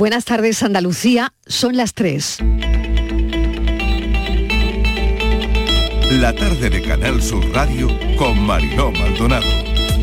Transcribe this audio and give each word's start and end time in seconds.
Buenas 0.00 0.24
tardes, 0.24 0.62
Andalucía. 0.62 1.34
Son 1.46 1.76
las 1.76 1.92
3. 1.92 2.38
La 6.12 6.34
tarde 6.34 6.70
de 6.70 6.80
Canal 6.80 7.20
Sur 7.20 7.44
Radio 7.52 7.90
con 8.16 8.40
Mariló 8.40 8.92
Maldonado. 8.92 9.44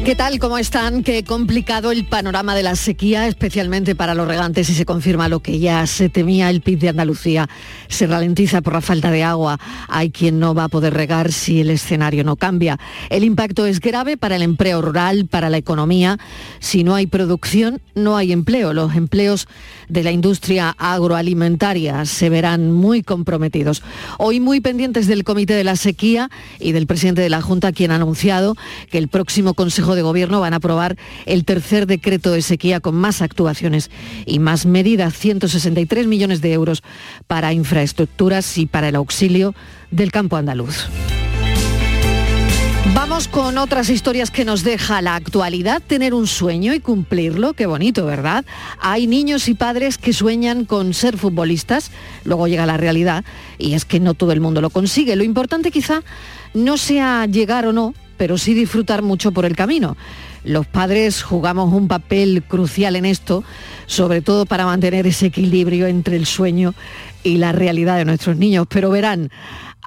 ¿Qué 0.08 0.16
tal? 0.16 0.40
¿Cómo 0.40 0.58
están? 0.58 1.04
Qué 1.04 1.26
complicado 1.26 1.92
el 1.92 2.06
panorama 2.06 2.56
de 2.56 2.64
la 2.64 2.78
sequía, 2.78 3.28
especialmente 3.28 3.94
para 3.94 4.14
los 4.14 4.26
regantes, 4.26 4.70
y 4.70 4.74
se 4.74 4.86
confirma 4.86 5.28
lo 5.28 5.42
que 5.42 5.60
ya 5.60 5.86
se 5.86 6.08
temía. 6.08 6.50
El 6.50 6.62
PIB 6.62 6.80
de 6.80 6.90
Andalucía 6.90 7.50
se 7.90 8.08
ralentiza 8.08 8.62
por 8.62 8.72
la 8.72 8.80
falta 8.80 9.12
de 9.12 9.24
agua. 9.24 9.60
Hay 9.90 10.12
quien 10.12 10.40
no 10.40 10.56
va 10.56 10.66
a 10.66 10.70
poder 10.70 10.94
regar 10.94 11.34
si 11.34 11.60
el 11.60 11.72
escenario 11.72 12.24
no 12.24 12.38
cambia. 12.38 12.80
El 13.10 13.26
impacto 13.26 13.66
es 13.66 13.82
grave 13.82 14.16
para 14.16 14.38
el 14.38 14.44
empleo 14.44 14.82
rural, 14.82 15.26
para 15.26 15.50
la 15.50 15.58
economía. 15.58 16.18
Si 16.60 16.86
no 16.86 16.96
hay 16.96 17.08
producción, 17.08 17.82
no 17.94 18.16
hay 18.16 18.32
empleo. 18.32 18.72
Los 18.72 18.96
empleos 18.96 19.50
de 19.90 20.04
la 20.04 20.12
industria 20.12 20.76
agroalimentaria 20.78 22.06
se 22.06 22.30
verán 22.30 22.72
muy 22.72 23.04
comprometidos. 23.04 23.84
Hoy 24.18 24.40
muy 24.40 24.62
pendientes 24.62 25.08
del 25.08 25.24
Comité 25.24 25.54
de 25.54 25.64
la 25.64 25.76
Sequía 25.76 26.30
y 26.60 26.72
del 26.72 26.88
presidente 26.88 27.22
de 27.22 27.30
la 27.30 27.42
Junta, 27.42 27.72
quien 27.72 27.92
ha 27.92 27.96
anunciado 27.96 28.56
que 28.90 28.98
el 28.98 29.08
próximo 29.08 29.54
Consejo 29.54 29.96
de 29.96 30.02
Gobierno 30.02 30.40
van 30.40 30.54
a 30.54 30.58
aprobar 30.58 30.98
el 31.26 31.46
tercer 31.46 31.88
decreto 31.88 32.32
de 32.32 32.42
sequía 32.42 32.80
con 32.80 32.96
más 32.96 33.22
actuaciones 33.22 33.90
y 34.26 34.40
más 34.40 34.66
medidas, 34.66 35.18
163 35.18 36.08
millones 36.08 36.42
de 36.42 36.54
euros 36.54 36.84
para 37.28 37.54
infraestructuras 37.54 38.58
y 38.58 38.66
para 38.66 38.90
el 38.90 38.96
auxilio 38.96 39.54
del 39.92 40.12
campo 40.12 40.36
andaluz. 40.36 40.88
Con 43.26 43.58
otras 43.58 43.90
historias 43.90 44.30
que 44.30 44.46
nos 44.46 44.64
deja 44.64 45.02
la 45.02 45.16
actualidad, 45.16 45.82
tener 45.82 46.14
un 46.14 46.28
sueño 46.28 46.76
y 46.76 46.80
cumplirlo, 46.80 47.54
qué 47.54 47.66
bonito, 47.66 48.06
¿verdad? 48.06 48.46
Hay 48.80 49.08
niños 49.08 49.48
y 49.48 49.56
padres 49.56 49.98
que 49.98 50.14
sueñan 50.14 50.66
con 50.66 50.94
ser 50.94 51.18
futbolistas, 51.18 51.90
luego 52.26 52.48
llega 52.48 52.68
la 52.68 52.78
realidad 52.78 53.26
y 53.58 53.74
es 53.74 53.86
que 53.86 54.00
no 54.00 54.14
todo 54.14 54.34
el 54.34 54.40
mundo 54.40 54.62
lo 54.62 54.70
consigue. 54.70 55.16
Lo 55.16 55.24
importante 55.24 55.72
quizá 55.72 56.04
no 56.54 56.78
sea 56.78 57.26
llegar 57.26 57.66
o 57.66 57.74
no, 57.74 57.96
pero 58.18 58.38
sí 58.38 58.54
disfrutar 58.54 59.02
mucho 59.02 59.32
por 59.32 59.46
el 59.46 59.56
camino. 59.56 59.98
Los 60.44 60.68
padres 60.68 61.24
jugamos 61.24 61.74
un 61.74 61.88
papel 61.88 62.44
crucial 62.48 62.96
en 62.96 63.06
esto, 63.06 63.44
sobre 63.86 64.22
todo 64.22 64.46
para 64.46 64.66
mantener 64.66 65.08
ese 65.08 65.26
equilibrio 65.26 65.88
entre 65.88 66.16
el 66.16 66.26
sueño 66.26 66.74
y 67.24 67.38
la 67.38 67.52
realidad 67.52 67.98
de 67.98 68.06
nuestros 68.06 68.38
niños. 68.38 68.68
Pero 68.70 68.90
verán, 68.90 69.30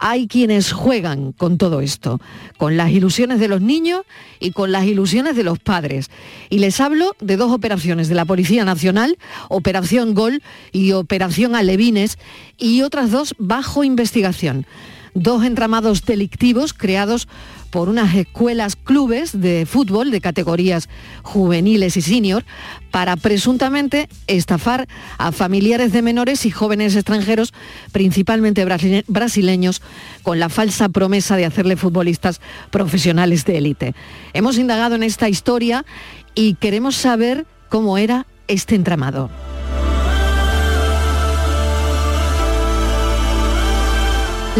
hay 0.00 0.26
quienes 0.26 0.72
juegan 0.72 1.32
con 1.32 1.58
todo 1.58 1.82
esto, 1.82 2.20
con 2.56 2.78
las 2.78 2.90
ilusiones 2.90 3.38
de 3.38 3.48
los 3.48 3.60
niños 3.60 4.00
y 4.40 4.50
con 4.50 4.72
las 4.72 4.86
ilusiones 4.86 5.36
de 5.36 5.44
los 5.44 5.58
padres. 5.58 6.10
Y 6.48 6.58
les 6.58 6.80
hablo 6.80 7.14
de 7.20 7.36
dos 7.36 7.52
operaciones 7.52 8.08
de 8.08 8.14
la 8.14 8.24
Policía 8.24 8.64
Nacional, 8.64 9.18
Operación 9.50 10.14
Gol 10.14 10.42
y 10.72 10.92
Operación 10.92 11.54
Alevines, 11.54 12.18
y 12.56 12.80
otras 12.80 13.10
dos 13.10 13.34
bajo 13.38 13.84
investigación. 13.84 14.66
Dos 15.12 15.44
entramados 15.44 16.04
delictivos 16.04 16.72
creados 16.72 17.28
por 17.70 17.88
unas 17.88 18.14
escuelas 18.14 18.76
clubes 18.76 19.40
de 19.40 19.66
fútbol 19.66 20.10
de 20.10 20.20
categorías 20.20 20.88
juveniles 21.22 21.96
y 21.96 22.02
senior 22.02 22.44
para 22.90 23.16
presuntamente 23.16 24.08
estafar 24.26 24.88
a 25.18 25.32
familiares 25.32 25.92
de 25.92 26.02
menores 26.02 26.44
y 26.46 26.50
jóvenes 26.50 26.96
extranjeros, 26.96 27.54
principalmente 27.92 28.66
brasileños, 29.06 29.82
con 30.22 30.38
la 30.40 30.48
falsa 30.48 30.88
promesa 30.88 31.36
de 31.36 31.46
hacerle 31.46 31.76
futbolistas 31.76 32.40
profesionales 32.70 33.44
de 33.44 33.58
élite. 33.58 33.94
Hemos 34.32 34.58
indagado 34.58 34.96
en 34.96 35.02
esta 35.02 35.28
historia 35.28 35.84
y 36.34 36.54
queremos 36.54 36.96
saber 36.96 37.46
cómo 37.68 37.98
era 37.98 38.26
este 38.48 38.74
entramado. 38.74 39.30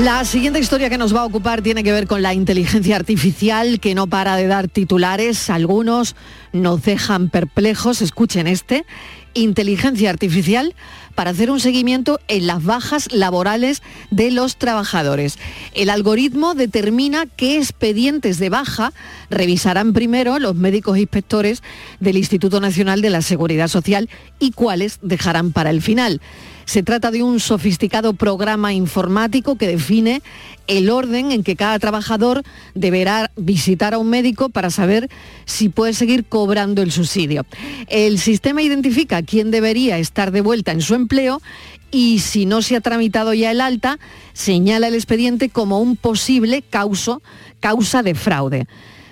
La 0.05 0.25
siguiente 0.25 0.59
historia 0.59 0.89
que 0.89 0.97
nos 0.97 1.15
va 1.15 1.21
a 1.21 1.27
ocupar 1.27 1.61
tiene 1.61 1.85
que 1.85 1.93
ver 1.93 2.07
con 2.07 2.23
la 2.23 2.33
inteligencia 2.33 2.97
artificial 2.97 3.81
que 3.81 3.95
no 3.95 4.07
para 4.07 4.35
de 4.37 4.47
dar 4.47 4.67
titulares. 4.67 5.51
Algunos 5.51 6.17
nos 6.55 6.83
dejan 6.83 7.29
perplejos. 7.29 8.01
Escuchen 8.01 8.47
este. 8.47 8.87
Inteligencia 9.35 10.09
artificial 10.09 10.75
para 11.15 11.33
hacer 11.33 11.51
un 11.51 11.61
seguimiento 11.61 12.19
en 12.29 12.47
las 12.47 12.65
bajas 12.65 13.13
laborales 13.13 13.83
de 14.11 14.31
los 14.31 14.57
trabajadores. 14.57 15.39
El 15.75 15.91
algoritmo 15.91 16.55
determina 16.55 17.27
qué 17.27 17.59
expedientes 17.59 18.39
de 18.39 18.49
baja 18.49 18.95
revisarán 19.29 19.93
primero 19.93 20.39
los 20.39 20.55
médicos 20.55 20.97
inspectores 20.97 21.63
del 22.01 22.17
Instituto 22.17 22.59
Nacional 22.59 23.03
de 23.03 23.11
la 23.11 23.21
Seguridad 23.21 23.69
Social 23.69 24.09
y 24.39 24.53
cuáles 24.53 24.99
dejarán 25.03 25.53
para 25.53 25.69
el 25.69 25.83
final. 25.83 26.23
Se 26.71 26.85
trata 26.85 27.11
de 27.11 27.25
un 27.25 27.41
sofisticado 27.41 28.13
programa 28.13 28.73
informático 28.73 29.57
que 29.57 29.67
define 29.67 30.23
el 30.69 30.89
orden 30.89 31.33
en 31.33 31.43
que 31.43 31.57
cada 31.57 31.77
trabajador 31.81 32.45
deberá 32.77 33.33
visitar 33.35 33.93
a 33.93 33.99
un 33.99 34.09
médico 34.09 34.51
para 34.51 34.71
saber 34.71 35.11
si 35.47 35.69
puede 35.69 35.95
seguir 35.95 36.27
cobrando 36.27 36.81
el 36.81 36.93
subsidio. 36.93 37.45
El 37.89 38.21
sistema 38.21 38.63
identifica 38.63 39.21
quién 39.25 39.51
debería 39.51 39.99
estar 39.99 40.31
de 40.31 40.43
vuelta 40.43 40.71
en 40.71 40.81
su 40.81 40.95
empleo 40.95 41.43
y 41.91 42.21
si 42.21 42.47
no 42.47 42.63
se 42.63 42.77
ha 42.77 42.81
tramitado 42.81 43.35
ya 43.35 43.51
el 43.51 43.61
alta, 43.61 43.99
señala 44.33 44.87
el 44.87 44.95
expediente 44.95 45.49
como 45.49 45.81
un 45.81 45.97
posible 45.97 46.63
causo, 46.63 47.21
causa 47.59 48.05
de 48.05 48.15
fraude. 48.15 48.69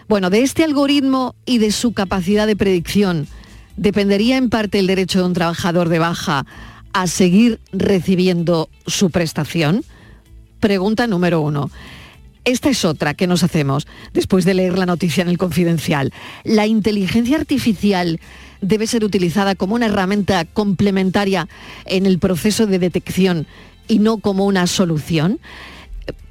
Bueno, 0.09 0.31
de 0.31 0.45
este 0.45 0.63
algoritmo 0.63 1.35
y 1.45 1.59
de 1.59 1.73
su 1.73 1.93
capacidad 1.93 2.47
de 2.47 2.55
predicción, 2.55 3.27
¿dependería 3.77 4.37
en 4.37 4.49
parte 4.49 4.79
el 4.79 4.87
derecho 4.87 5.19
de 5.19 5.25
un 5.25 5.35
trabajador 5.35 5.89
de 5.89 5.99
baja 5.99 6.47
a 6.93 7.07
seguir 7.07 7.61
recibiendo 7.73 8.69
su 8.87 9.11
prestación? 9.11 9.85
Pregunta 10.61 11.07
número 11.07 11.41
uno. 11.41 11.71
Esta 12.45 12.71
es 12.71 12.85
otra 12.85 13.15
que 13.15 13.27
nos 13.27 13.43
hacemos 13.43 13.87
después 14.15 14.45
de 14.45 14.55
leer 14.55 14.79
la 14.79 14.87
noticia 14.87 15.23
en 15.23 15.29
el 15.29 15.39
confidencial. 15.39 16.13
¿La 16.45 16.67
inteligencia 16.67 17.37
artificial 17.37 18.21
debe 18.61 18.87
ser 18.87 19.05
utilizada 19.05 19.55
como 19.55 19.75
una 19.75 19.87
herramienta 19.87 20.45
complementaria 20.47 21.47
en 21.85 22.07
el 22.07 22.19
proceso 22.19 22.67
de 22.67 22.79
detección 22.79 23.47
y 23.87 23.99
no 23.99 24.19
como 24.19 24.47
una 24.47 24.67
solución? 24.67 25.41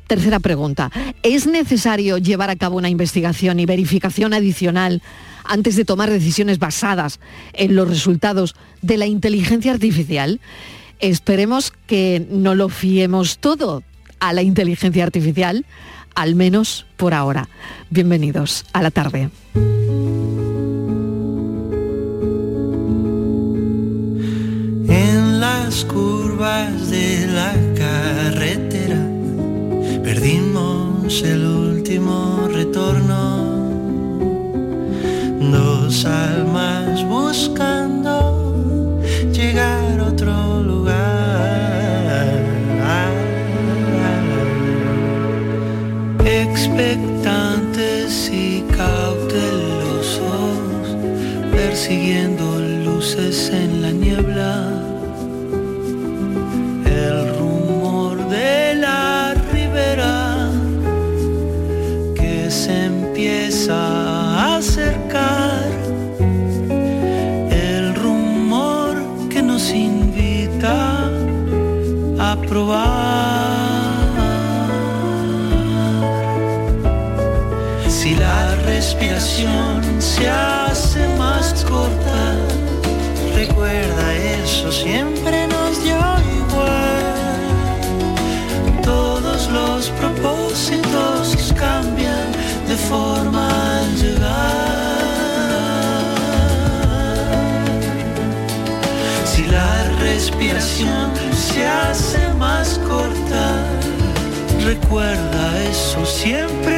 Tercera 0.07 0.39
pregunta. 0.39 0.89
¿Es 1.21 1.47
necesario 1.47 2.17
llevar 2.17 2.49
a 2.49 2.55
cabo 2.55 2.77
una 2.77 2.89
investigación 2.89 3.59
y 3.59 3.65
verificación 3.65 4.33
adicional 4.33 5.01
antes 5.43 5.75
de 5.75 5.85
tomar 5.85 6.09
decisiones 6.09 6.59
basadas 6.59 7.19
en 7.53 7.75
los 7.75 7.89
resultados 7.89 8.55
de 8.81 8.97
la 8.97 9.05
inteligencia 9.05 9.73
artificial? 9.73 10.39
Esperemos 10.99 11.73
que 11.85 12.25
no 12.29 12.55
lo 12.55 12.69
fiemos 12.69 13.37
todo 13.37 13.83
a 14.19 14.33
la 14.33 14.41
inteligencia 14.41 15.03
artificial, 15.03 15.65
al 16.15 16.35
menos 16.35 16.85
por 16.95 17.13
ahora. 17.13 17.49
Bienvenidos 17.89 18.65
a 18.73 18.81
la 18.81 18.91
tarde. 18.91 19.29
שלו. 31.09 31.66
Se 80.17 80.29
hace 80.29 81.07
más 81.17 81.63
corta, 81.63 82.35
recuerda 83.35 84.15
eso 84.41 84.71
siempre 84.71 85.47
nos 85.47 85.83
dio 85.83 85.99
igual. 86.39 87.05
Todos 88.83 89.47
los 89.51 89.89
propósitos 89.89 91.53
cambian 91.55 92.31
de 92.67 92.75
forma 92.75 93.47
al 93.79 93.95
llegar. 93.95 94.57
Si 99.25 99.43
la 99.45 99.83
respiración 99.99 101.11
se 101.31 101.67
hace 101.67 102.33
más 102.39 102.79
corta. 102.87 103.45
Recuerda 104.65 105.63
eso, 105.69 106.05
siempre 106.05 106.76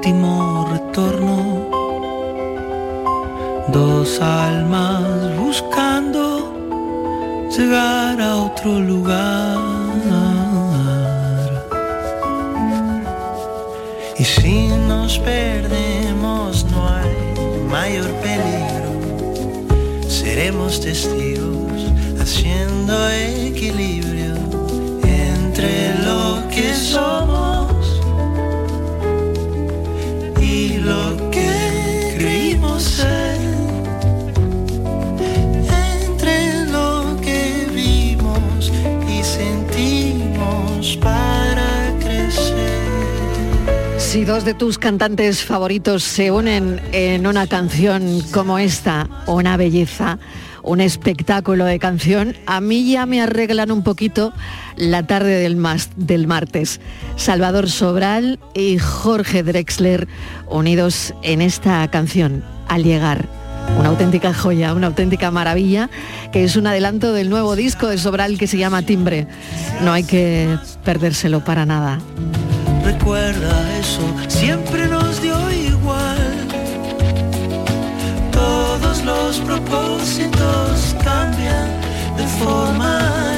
último 0.00 0.66
retorno. 0.72 1.68
Dos 3.68 4.18
almas 4.18 5.36
buscando 5.36 6.54
llegar 7.54 8.18
a 8.18 8.36
otro 8.36 8.80
lugar. 8.80 9.58
Y 14.18 14.24
si 14.24 14.68
nos 14.88 15.18
perdemos 15.18 16.64
no 16.72 16.88
hay 16.88 17.68
mayor 17.68 18.10
peligro. 18.24 18.90
Seremos 20.08 20.80
testigos 20.80 21.78
haciendo 22.18 22.94
equilibrio 23.10 24.34
entre 25.04 25.94
lo 26.06 26.48
que 26.48 26.72
somos 26.74 27.19
dos 44.30 44.44
de 44.44 44.54
tus 44.54 44.78
cantantes 44.78 45.42
favoritos 45.42 46.04
se 46.04 46.30
unen 46.30 46.80
en 46.92 47.26
una 47.26 47.48
canción 47.48 48.20
como 48.30 48.60
esta, 48.60 49.08
una 49.26 49.56
belleza, 49.56 50.20
un 50.62 50.80
espectáculo 50.80 51.64
de 51.64 51.80
canción, 51.80 52.36
a 52.46 52.60
mí 52.60 52.92
ya 52.92 53.06
me 53.06 53.20
arreglan 53.20 53.72
un 53.72 53.82
poquito 53.82 54.32
la 54.76 55.04
tarde 55.04 55.40
del, 55.40 55.60
del 55.96 56.28
martes. 56.28 56.80
Salvador 57.16 57.68
Sobral 57.68 58.38
y 58.54 58.78
Jorge 58.78 59.42
Drexler 59.42 60.06
unidos 60.48 61.12
en 61.24 61.40
esta 61.40 61.88
canción, 61.88 62.44
al 62.68 62.84
llegar. 62.84 63.26
Una 63.80 63.88
auténtica 63.88 64.32
joya, 64.32 64.74
una 64.74 64.86
auténtica 64.86 65.32
maravilla, 65.32 65.90
que 66.32 66.44
es 66.44 66.54
un 66.54 66.68
adelanto 66.68 67.12
del 67.12 67.30
nuevo 67.30 67.56
disco 67.56 67.88
de 67.88 67.98
Sobral 67.98 68.38
que 68.38 68.46
se 68.46 68.58
llama 68.58 68.82
Timbre. 68.82 69.26
No 69.82 69.92
hay 69.92 70.04
que 70.04 70.56
perdérselo 70.84 71.44
para 71.44 71.66
nada. 71.66 71.98
Recuerda 73.00 73.78
eso, 73.78 74.02
siempre 74.28 74.86
nos 74.86 75.22
dio 75.22 75.34
igual. 75.50 76.46
Todos 78.30 79.02
los 79.04 79.38
propósitos 79.38 80.94
cambian 81.02 81.80
de 82.18 82.26
forma 82.38 83.29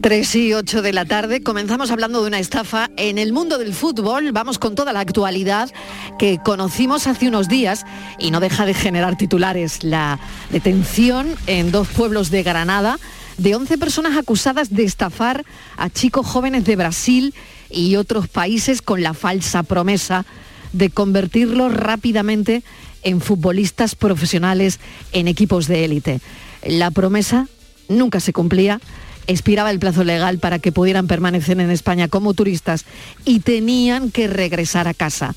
3 0.00 0.34
y 0.36 0.54
8 0.54 0.82
de 0.82 0.92
la 0.92 1.04
tarde 1.04 1.42
comenzamos 1.42 1.90
hablando 1.90 2.20
de 2.20 2.28
una 2.28 2.38
estafa 2.38 2.90
en 2.96 3.18
el 3.18 3.32
mundo 3.32 3.58
del 3.58 3.74
fútbol. 3.74 4.32
Vamos 4.32 4.58
con 4.58 4.74
toda 4.74 4.92
la 4.92 5.00
actualidad 5.00 5.70
que 6.18 6.38
conocimos 6.44 7.06
hace 7.06 7.28
unos 7.28 7.48
días 7.48 7.84
y 8.18 8.30
no 8.30 8.40
deja 8.40 8.66
de 8.66 8.74
generar 8.74 9.16
titulares. 9.16 9.82
La 9.82 10.18
detención 10.50 11.34
en 11.46 11.72
dos 11.72 11.88
pueblos 11.88 12.30
de 12.30 12.42
Granada 12.42 12.98
de 13.38 13.54
11 13.54 13.78
personas 13.78 14.16
acusadas 14.16 14.70
de 14.70 14.84
estafar 14.84 15.44
a 15.76 15.90
chicos 15.90 16.26
jóvenes 16.26 16.64
de 16.64 16.76
Brasil 16.76 17.34
y 17.70 17.96
otros 17.96 18.28
países 18.28 18.82
con 18.82 19.02
la 19.02 19.14
falsa 19.14 19.62
promesa 19.62 20.24
de 20.72 20.90
convertirlos 20.90 21.72
rápidamente 21.72 22.62
en 23.02 23.20
futbolistas 23.20 23.94
profesionales 23.94 24.78
en 25.12 25.28
equipos 25.28 25.66
de 25.66 25.84
élite. 25.84 26.20
La 26.64 26.90
promesa 26.90 27.48
nunca 27.88 28.20
se 28.20 28.32
cumplía 28.32 28.80
expiraba 29.26 29.70
el 29.70 29.78
plazo 29.78 30.04
legal 30.04 30.38
para 30.38 30.58
que 30.58 30.72
pudieran 30.72 31.06
permanecer 31.06 31.60
en 31.60 31.70
España 31.70 32.08
como 32.08 32.34
turistas 32.34 32.84
y 33.24 33.40
tenían 33.40 34.10
que 34.10 34.28
regresar 34.28 34.88
a 34.88 34.94
casa. 34.94 35.34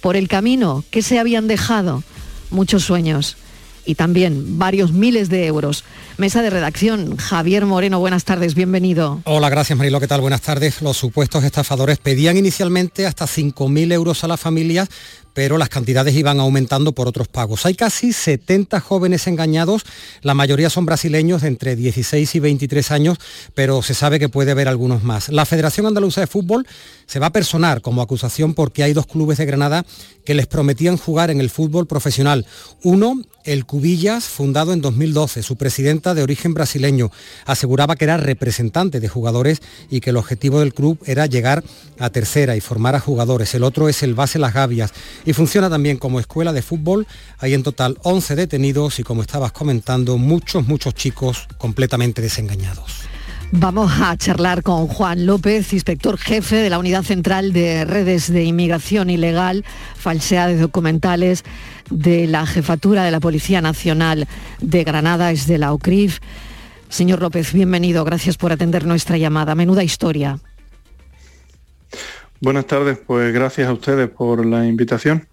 Por 0.00 0.16
el 0.16 0.28
camino 0.28 0.84
que 0.90 1.02
se 1.02 1.18
habían 1.18 1.48
dejado 1.48 2.02
muchos 2.50 2.84
sueños 2.84 3.36
y 3.86 3.94
también 3.94 4.58
varios 4.58 4.92
miles 4.92 5.28
de 5.28 5.46
euros. 5.46 5.84
Mesa 6.16 6.42
de 6.42 6.50
redacción, 6.50 7.16
Javier 7.16 7.66
Moreno, 7.66 7.98
buenas 7.98 8.24
tardes, 8.24 8.54
bienvenido. 8.54 9.20
Hola, 9.24 9.50
gracias 9.50 9.76
Marilo, 9.76 10.00
¿qué 10.00 10.08
tal? 10.08 10.20
Buenas 10.20 10.40
tardes. 10.40 10.80
Los 10.80 10.96
supuestos 10.96 11.44
estafadores 11.44 11.98
pedían 11.98 12.36
inicialmente 12.36 13.06
hasta 13.06 13.26
5.000 13.26 13.92
euros 13.92 14.24
a 14.24 14.28
las 14.28 14.40
familias, 14.40 14.88
pero 15.34 15.58
las 15.58 15.68
cantidades 15.68 16.14
iban 16.14 16.40
aumentando 16.40 16.92
por 16.92 17.08
otros 17.08 17.28
pagos. 17.28 17.66
Hay 17.66 17.74
casi 17.74 18.12
70 18.12 18.80
jóvenes 18.80 19.26
engañados, 19.26 19.84
la 20.22 20.34
mayoría 20.34 20.70
son 20.70 20.86
brasileños 20.86 21.42
de 21.42 21.48
entre 21.48 21.76
16 21.76 22.34
y 22.34 22.40
23 22.40 22.90
años, 22.90 23.18
pero 23.54 23.82
se 23.82 23.94
sabe 23.94 24.18
que 24.18 24.28
puede 24.28 24.52
haber 24.52 24.68
algunos 24.68 25.02
más. 25.02 25.28
La 25.28 25.44
Federación 25.44 25.86
Andaluza 25.86 26.20
de 26.20 26.26
Fútbol 26.26 26.66
se 27.06 27.18
va 27.18 27.26
a 27.26 27.32
personar 27.32 27.82
como 27.82 28.00
acusación 28.00 28.54
porque 28.54 28.82
hay 28.82 28.92
dos 28.92 29.06
clubes 29.06 29.38
de 29.38 29.46
Granada 29.46 29.84
que 30.24 30.34
les 30.34 30.46
prometían 30.46 30.96
jugar 30.96 31.30
en 31.30 31.40
el 31.40 31.50
fútbol 31.50 31.86
profesional. 31.86 32.46
Uno, 32.82 33.20
el 33.44 33.66
Cubillas, 33.66 34.24
fundado 34.24 34.72
en 34.72 34.80
2012. 34.80 35.42
Su 35.42 35.56
presidenta 35.56 36.14
de 36.14 36.22
origen 36.22 36.54
brasileño 36.54 37.10
aseguraba 37.44 37.96
que 37.96 38.04
era 38.04 38.16
representante 38.16 39.00
de 39.00 39.08
jugadores 39.08 39.60
y 39.90 40.00
que 40.00 40.10
el 40.10 40.16
objetivo 40.16 40.60
del 40.60 40.72
club 40.72 40.98
era 41.04 41.26
llegar 41.26 41.62
a 41.98 42.10
tercera 42.10 42.56
y 42.56 42.60
formar 42.60 42.94
a 42.94 43.00
jugadores. 43.00 43.54
El 43.54 43.64
otro 43.64 43.88
es 43.88 44.02
el 44.02 44.14
Base 44.14 44.38
Las 44.38 44.54
Gavias 44.54 44.92
y 45.24 45.32
funciona 45.32 45.70
también 45.70 45.96
como 45.96 46.20
escuela 46.20 46.52
de 46.52 46.62
fútbol. 46.62 47.06
Hay 47.38 47.54
en 47.54 47.62
total 47.62 47.98
11 48.02 48.36
detenidos 48.36 48.98
y 48.98 49.02
como 49.02 49.22
estabas 49.22 49.52
comentando, 49.52 50.18
muchos, 50.18 50.66
muchos 50.66 50.94
chicos 50.94 51.46
completamente 51.58 52.22
desengañados. 52.22 53.08
Vamos 53.52 53.92
a 54.00 54.16
charlar 54.16 54.62
con 54.62 54.88
Juan 54.88 55.26
López, 55.26 55.72
inspector 55.72 56.18
jefe 56.18 56.56
de 56.56 56.70
la 56.70 56.78
Unidad 56.78 57.04
Central 57.04 57.52
de 57.52 57.84
Redes 57.84 58.32
de 58.32 58.42
Inmigración 58.42 59.10
Ilegal, 59.10 59.64
falsedades 59.96 60.60
documentales 60.60 61.44
de 61.88 62.26
la 62.26 62.46
Jefatura 62.46 63.04
de 63.04 63.12
la 63.12 63.20
Policía 63.20 63.60
Nacional 63.60 64.26
de 64.60 64.82
Granada, 64.82 65.30
es 65.30 65.46
de 65.46 65.58
la 65.58 65.72
OCRIF. 65.72 66.18
Señor 66.88 67.20
López, 67.20 67.52
bienvenido, 67.52 68.04
gracias 68.04 68.36
por 68.36 68.50
atender 68.50 68.86
nuestra 68.86 69.18
llamada. 69.18 69.54
Menuda 69.54 69.84
historia. 69.84 70.40
Buenas 72.44 72.66
tardes, 72.66 72.98
pues 73.06 73.32
gracias 73.32 73.68
a 73.68 73.72
ustedes 73.72 74.10
por 74.10 74.44
la 74.44 74.66
invitación. 74.66 75.26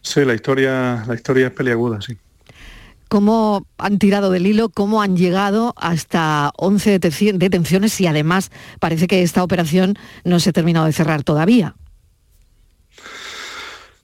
Sí, 0.00 0.24
la 0.24 0.34
historia, 0.34 1.04
la 1.08 1.14
historia 1.16 1.48
es 1.48 1.52
peliaguda, 1.52 2.00
sí. 2.00 2.16
¿Cómo 3.08 3.66
han 3.78 3.98
tirado 3.98 4.30
del 4.30 4.46
hilo? 4.46 4.68
¿Cómo 4.68 5.02
han 5.02 5.16
llegado 5.16 5.74
hasta 5.76 6.52
11 6.56 7.00
detenci- 7.00 7.36
detenciones 7.36 8.00
y 8.00 8.06
además 8.06 8.52
parece 8.78 9.08
que 9.08 9.22
esta 9.24 9.42
operación 9.42 9.98
no 10.24 10.38
se 10.38 10.50
ha 10.50 10.52
terminado 10.52 10.86
de 10.86 10.92
cerrar 10.92 11.24
todavía? 11.24 11.74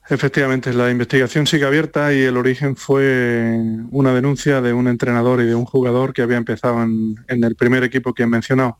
Efectivamente, 0.09 0.73
la 0.73 0.91
investigación 0.91 1.47
sigue 1.47 1.65
abierta 1.65 2.13
y 2.13 2.23
el 2.23 2.35
origen 2.35 2.75
fue 2.75 3.57
una 3.91 4.13
denuncia 4.13 4.59
de 4.59 4.73
un 4.73 4.87
entrenador 4.89 5.39
y 5.41 5.45
de 5.45 5.55
un 5.55 5.65
jugador 5.65 6.13
que 6.13 6.23
había 6.23 6.37
empezado 6.37 6.83
en, 6.83 7.15
en 7.29 7.43
el 7.43 7.55
primer 7.55 7.83
equipo 7.83 8.13
que 8.13 8.23
he 8.23 8.27
mencionado. 8.27 8.79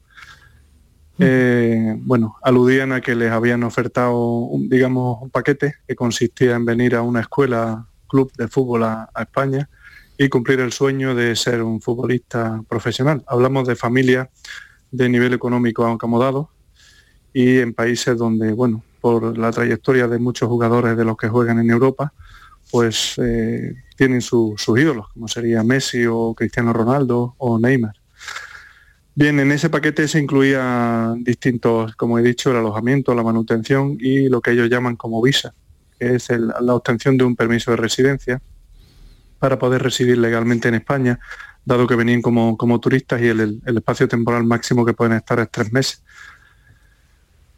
Eh, 1.19 1.95
bueno, 1.99 2.37
aludían 2.41 2.93
a 2.93 3.01
que 3.01 3.13
les 3.15 3.31
habían 3.31 3.63
ofertado, 3.63 4.17
un- 4.17 4.69
digamos, 4.69 5.21
un 5.21 5.29
paquete 5.29 5.75
que 5.87 5.95
consistía 5.95 6.55
en 6.55 6.65
venir 6.65 6.95
a 6.95 7.01
una 7.01 7.21
escuela, 7.21 7.85
club 8.07 8.31
de 8.37 8.47
fútbol 8.47 8.83
a, 8.83 9.09
España 9.19 9.69
y 10.17 10.29
cumplir 10.29 10.59
el 10.61 10.71
sueño 10.71 11.13
de 11.13 11.35
ser 11.35 11.61
un 11.61 11.81
futbolista 11.81 12.61
profesional. 12.67 13.23
Hablamos 13.27 13.67
de 13.67 13.75
familias 13.75 14.29
de 14.91 15.09
nivel 15.09 15.33
económico 15.33 15.85
acomodado 15.85 16.49
y 17.33 17.59
en 17.59 17.73
países 17.73 18.17
donde, 18.17 18.53
bueno, 18.53 18.83
por 19.01 19.37
la 19.37 19.51
trayectoria 19.51 20.07
de 20.07 20.19
muchos 20.19 20.49
jugadores 20.49 20.97
de 20.97 21.05
los 21.05 21.15
que 21.17 21.29
juegan 21.29 21.59
en 21.59 21.69
Europa, 21.69 22.13
pues 22.71 23.15
eh, 23.17 23.75
tienen 23.95 24.21
su- 24.21 24.55
sus 24.57 24.79
ídolos, 24.79 25.07
como 25.13 25.27
sería 25.27 25.63
Messi 25.63 26.05
o 26.05 26.33
Cristiano 26.35 26.73
Ronaldo 26.73 27.35
o 27.37 27.59
Neymar. 27.59 27.98
Bien, 29.19 29.37
en 29.37 29.51
ese 29.51 29.69
paquete 29.69 30.07
se 30.07 30.17
incluía 30.17 31.13
distintos, 31.17 31.93
como 31.97 32.17
he 32.17 32.23
dicho, 32.23 32.51
el 32.51 32.55
alojamiento, 32.55 33.13
la 33.13 33.21
manutención 33.21 33.97
y 33.99 34.29
lo 34.29 34.39
que 34.39 34.51
ellos 34.51 34.69
llaman 34.69 34.95
como 34.95 35.21
visa, 35.21 35.53
que 35.99 36.15
es 36.15 36.29
la 36.29 36.73
obtención 36.73 37.17
de 37.17 37.25
un 37.25 37.35
permiso 37.35 37.71
de 37.71 37.75
residencia 37.75 38.41
para 39.37 39.59
poder 39.59 39.83
residir 39.83 40.17
legalmente 40.19 40.69
en 40.69 40.75
España 40.75 41.19
dado 41.65 41.85
que 41.85 41.97
venían 41.97 42.21
como, 42.21 42.55
como 42.55 42.79
turistas 42.79 43.21
y 43.21 43.27
el, 43.27 43.61
espacio 43.65 44.07
temporal 44.07 44.45
máximo 44.45 44.85
que 44.85 44.93
pueden 44.93 45.17
estar 45.17 45.37
es 45.41 45.51
tres 45.51 45.73
meses. 45.73 46.01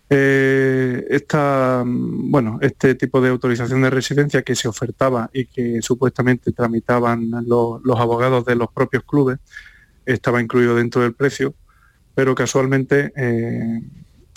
Eh, 0.10 1.06
esta, 1.12 1.84
bueno, 1.86 2.58
este 2.62 2.96
tipo 2.96 3.22
de 3.22 3.30
autorización 3.30 3.84
de 3.84 3.91
residencia 3.91 4.41
que 4.41 4.56
se 4.56 4.68
ofertaba 4.68 5.30
y 5.32 5.46
que 5.46 5.80
supuestamente 5.84 6.53
tramitaban 6.53 7.30
los, 7.46 8.00
abogados 8.00 8.46
de 8.46 8.56
los 8.56 8.72
propios 8.72 9.03
clubes 9.03 9.38
estaba 10.05 10.41
incluido 10.41 10.75
dentro 10.75 11.01
del 11.01 11.13
precio, 11.13 11.53
pero 12.15 12.36
casualmente 12.36 13.13
eh, 13.15 13.81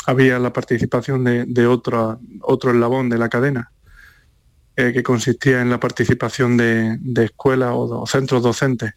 había 0.06 0.38
la 0.38 0.52
participación 0.52 1.24
de, 1.24 1.66
otro, 1.66 2.20
otro 2.40 2.70
eslabón 2.70 3.08
de 3.08 3.18
la 3.18 3.28
cadena, 3.28 3.70
eh, 4.76 4.92
que 4.92 5.02
consistía 5.02 5.62
en 5.62 5.70
la 5.70 5.80
participación 5.80 6.56
de, 6.56 6.98
escuelas 7.24 7.70
o, 7.74 8.06
centros 8.06 8.42
docentes 8.42 8.94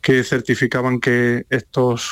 que 0.00 0.24
certificaban 0.24 0.98
que 0.98 1.44
estos 1.50 2.10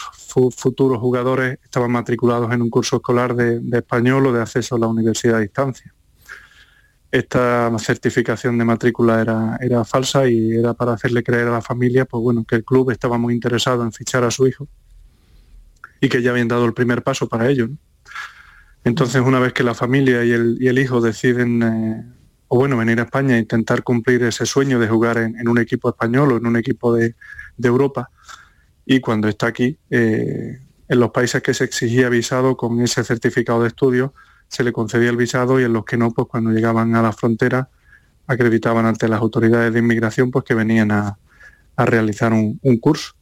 futuros 0.55 0.99
jugadores 0.99 1.59
estaban 1.65 1.91
matriculados 1.91 2.53
en 2.53 2.61
un 2.61 2.69
curso 2.69 2.97
escolar 2.97 3.35
de, 3.35 3.61
español 3.79 4.27
o 4.27 4.33
de 4.33 4.43
acceso 4.43 4.77
a 4.77 4.79
la 4.79 4.89
universidad 4.89 5.37
a 5.37 5.41
distancia. 5.41 5.95
Esta 7.11 7.75
certificación 7.79 8.59
de 8.59 8.65
matrícula 8.65 9.21
era, 9.21 9.59
era 9.61 9.85
falsa 9.85 10.29
y 10.29 10.53
era 10.53 10.75
para 10.75 10.93
hacerle 10.93 11.23
creer 11.23 11.49
a 11.49 11.53
la 11.53 11.63
familia 11.63 12.05
pues 12.05 12.23
bueno, 12.23 12.45
que 12.45 12.57
el 12.57 12.65
club 12.65 12.91
estaba 12.91 13.17
muy 13.17 13.33
interesado 13.33 13.83
en 13.83 13.93
fichar 13.93 14.25
a 14.25 14.31
su 14.31 14.47
hijo 14.47 14.69
y 16.01 16.09
que 16.09 16.23
ya 16.23 16.31
habían 16.31 16.49
dado 16.49 16.65
el 16.65 16.75
primer 16.75 17.03
paso 17.03 17.29
para 17.29 17.49
ello. 17.49 17.69
Entonces, 18.85 19.21
una 19.21 19.41
vez 19.41 19.53
que 19.53 19.65
la 19.65 19.75
familia 19.75 20.25
y 20.25 20.31
el, 20.33 20.79
hijo 20.79 21.01
deciden, 21.01 21.63
eh, 21.63 22.05
o 22.49 22.57
bueno, 22.57 22.77
venir 22.77 23.01
a 23.01 23.05
España 23.05 23.37
e 23.37 23.41
intentar 23.41 23.83
cumplir 23.83 24.23
ese 24.23 24.47
sueño 24.47 24.79
de 24.79 24.89
jugar 24.89 25.19
en, 25.19 25.49
un 25.49 25.59
equipo 25.59 25.89
español 25.89 26.33
o 26.33 26.37
en 26.37 26.47
un 26.47 26.57
equipo 26.57 26.95
de, 26.95 27.15
Europa, 27.63 28.11
y 28.87 29.01
cuando 29.01 29.29
está 29.29 29.49
aquí, 29.49 29.79
eh, 29.91 30.61
en 30.89 31.01
los 31.01 31.11
países 31.11 31.43
que 31.43 31.53
se 31.53 31.65
exigía 31.65 32.09
visado 32.09 32.57
con 32.57 32.81
ese 32.81 33.05
certificado 33.05 33.63
de 33.63 33.69
estudio, 33.69 34.15
se 34.49 34.65
le 34.65 34.73
concedía 34.73 35.11
el 35.11 35.17
visado 35.17 35.61
y 35.61 35.65
en 35.65 35.73
los 35.73 35.85
que 35.85 35.97
no, 35.97 36.11
pues 36.11 36.29
cuando 36.29 36.51
llegaban 36.51 36.95
a 36.95 37.03
la 37.03 37.13
frontera, 37.13 37.69
acreditaban 38.27 38.87
ante 38.87 39.09
las 39.09 39.21
autoridades 39.21 39.73
de 39.73 39.79
inmigración 39.79 40.31
pues 40.31 40.45
que 40.45 40.55
venían 40.55 40.91
a, 40.91 41.19
realizar 41.77 42.33
un 42.33 42.59
curso. 42.81 43.15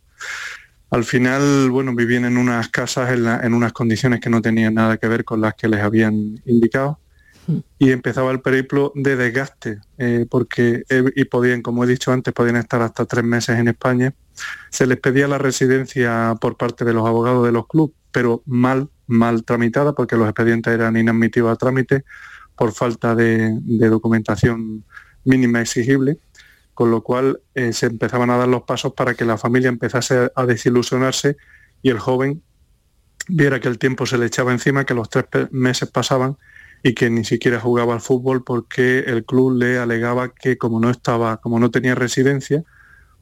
Al 0.90 1.04
final, 1.04 1.70
bueno, 1.70 1.94
vivían 1.94 2.24
en 2.24 2.36
unas 2.36 2.68
casas 2.68 3.10
en, 3.10 3.54
unas 3.54 3.72
condiciones 3.72 4.20
que 4.20 4.30
no 4.30 4.40
tenían 4.40 4.74
nada 4.74 4.98
que 4.98 5.08
ver 5.08 5.24
con 5.24 5.40
las 5.40 5.54
que 5.54 5.68
les 5.68 5.80
habían 5.80 6.40
indicado 6.46 7.00
hmm. 7.48 7.58
y 7.78 7.90
empezaba 7.90 8.30
el 8.30 8.40
periplo 8.40 8.92
de 8.94 9.16
desgaste, 9.16 9.80
eh, 9.98 10.26
porque 10.30 10.84
eh, 10.88 11.04
y 11.16 11.24
podían, 11.24 11.62
como 11.62 11.82
he 11.82 11.86
dicho 11.88 12.12
antes, 12.12 12.32
podían 12.32 12.56
estar 12.56 12.82
hasta 12.82 13.04
tres 13.04 13.24
meses 13.24 13.58
en 13.58 13.68
España. 13.68 14.14
Se 14.70 14.86
les 14.86 14.98
pedía 14.98 15.26
la 15.26 15.38
residencia 15.38 16.36
por 16.40 16.56
parte 16.56 16.84
de 16.84 16.92
los 16.92 17.06
abogados 17.06 17.44
de 17.44 17.52
los 17.52 17.66
clubes, 17.66 17.96
pero 18.12 18.42
mal, 18.46 18.88
mal 19.06 19.44
tramitada, 19.44 19.94
porque 19.94 20.16
los 20.16 20.26
expedientes 20.28 20.72
eran 20.72 20.96
inadmitidos 20.96 21.52
a 21.52 21.56
trámite 21.56 22.04
por 22.56 22.72
falta 22.72 23.14
de 23.14 23.60
documentación 23.88 24.84
mínima 25.24 25.60
exigible 25.60 26.18
con 26.76 26.90
lo 26.90 27.02
cual 27.02 27.40
eh, 27.54 27.72
se 27.72 27.86
empezaban 27.86 28.28
a 28.28 28.36
dar 28.36 28.48
los 28.48 28.64
pasos 28.64 28.92
para 28.92 29.14
que 29.14 29.24
la 29.24 29.38
familia 29.38 29.70
empezase 29.70 30.30
a 30.34 30.44
desilusionarse 30.44 31.38
y 31.80 31.88
el 31.88 31.98
joven 31.98 32.42
viera 33.28 33.60
que 33.60 33.68
el 33.68 33.78
tiempo 33.78 34.04
se 34.04 34.18
le 34.18 34.26
echaba 34.26 34.52
encima, 34.52 34.84
que 34.84 34.92
los 34.92 35.08
tres 35.08 35.24
meses 35.52 35.88
pasaban 35.88 36.36
y 36.82 36.92
que 36.92 37.08
ni 37.08 37.24
siquiera 37.24 37.60
jugaba 37.60 37.94
al 37.94 38.02
fútbol 38.02 38.44
porque 38.44 38.98
el 38.98 39.24
club 39.24 39.56
le 39.56 39.78
alegaba 39.78 40.34
que 40.34 40.58
como 40.58 40.78
no 40.78 40.90
estaba, 40.90 41.38
como 41.38 41.58
no 41.58 41.70
tenía 41.70 41.94
residencia, 41.94 42.62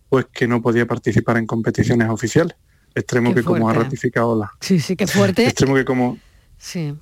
pues 0.08 0.26
que 0.32 0.48
no 0.48 0.60
podía 0.60 0.86
participar 0.86 1.36
en 1.36 1.46
competiciones 1.46 2.08
oficiales. 2.08 2.56
Extremo 2.94 3.34
que 3.34 3.42
como 3.42 3.68
ha 3.68 3.74
ratificado 3.74 4.38
la. 4.38 4.52
Sí, 4.60 4.78
sí, 4.80 4.96
qué 4.96 5.06
fuerte. 5.06 5.44
Extremo 5.46 5.74
que 5.74 5.84
como. 5.84 6.18
Sí. 6.58 6.94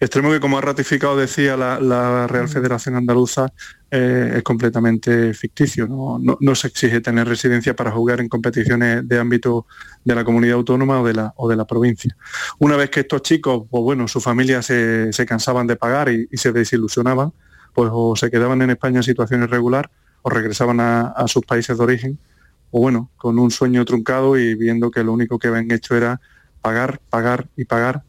Extremo 0.00 0.30
que 0.30 0.40
como 0.40 0.58
ha 0.58 0.60
ratificado, 0.60 1.16
decía 1.16 1.56
la, 1.56 2.26
Real 2.26 2.44
mm. 2.44 2.48
Federación 2.48 2.96
Andaluza, 2.96 3.52
eh, 3.90 4.34
es 4.36 4.42
completamente 4.42 5.34
ficticio. 5.34 5.86
¿no? 5.86 6.54
se 6.54 6.68
exige 6.68 7.00
tener 7.00 7.28
residencia 7.28 7.74
para 7.76 7.90
jugar 7.90 8.20
en 8.20 8.28
competiciones 8.28 9.06
de 9.06 9.18
ámbito 9.18 9.66
de 10.04 10.14
la 10.14 10.24
comunidad 10.24 10.54
autónoma 10.54 11.00
o 11.00 11.06
de 11.06 11.14
la, 11.14 11.32
o 11.36 11.48
de 11.48 11.56
la 11.56 11.66
provincia. 11.66 12.16
Una 12.58 12.76
vez 12.76 12.90
que 12.90 13.00
estos 13.00 13.22
chicos, 13.22 13.64
pues 13.70 13.82
bueno, 13.82 14.08
su 14.08 14.20
familia 14.20 14.62
se, 14.62 15.10
cansaban 15.26 15.66
de 15.66 15.76
pagar 15.76 16.08
y, 16.08 16.26
se 16.32 16.52
desilusionaban, 16.52 17.32
pues 17.74 17.90
o 17.92 18.16
se 18.16 18.30
quedaban 18.30 18.62
en 18.62 18.70
España 18.70 18.98
en 18.98 19.02
situación 19.02 19.42
irregular 19.42 19.90
o 20.22 20.30
regresaban 20.30 20.80
a, 20.80 21.08
a 21.08 21.28
sus 21.28 21.44
países 21.44 21.76
de 21.76 21.84
origen, 21.84 22.18
o 22.70 22.80
bueno, 22.80 23.10
con 23.16 23.38
un 23.38 23.50
sueño 23.50 23.84
truncado 23.84 24.38
y 24.38 24.54
viendo 24.54 24.90
que 24.90 25.04
lo 25.04 25.12
único 25.12 25.38
que 25.38 25.48
habían 25.48 25.70
hecho 25.70 25.96
era 25.96 26.20
pagar, 26.60 27.00
pagar 27.10 27.48
y 27.56 27.64
pagar 27.64 28.02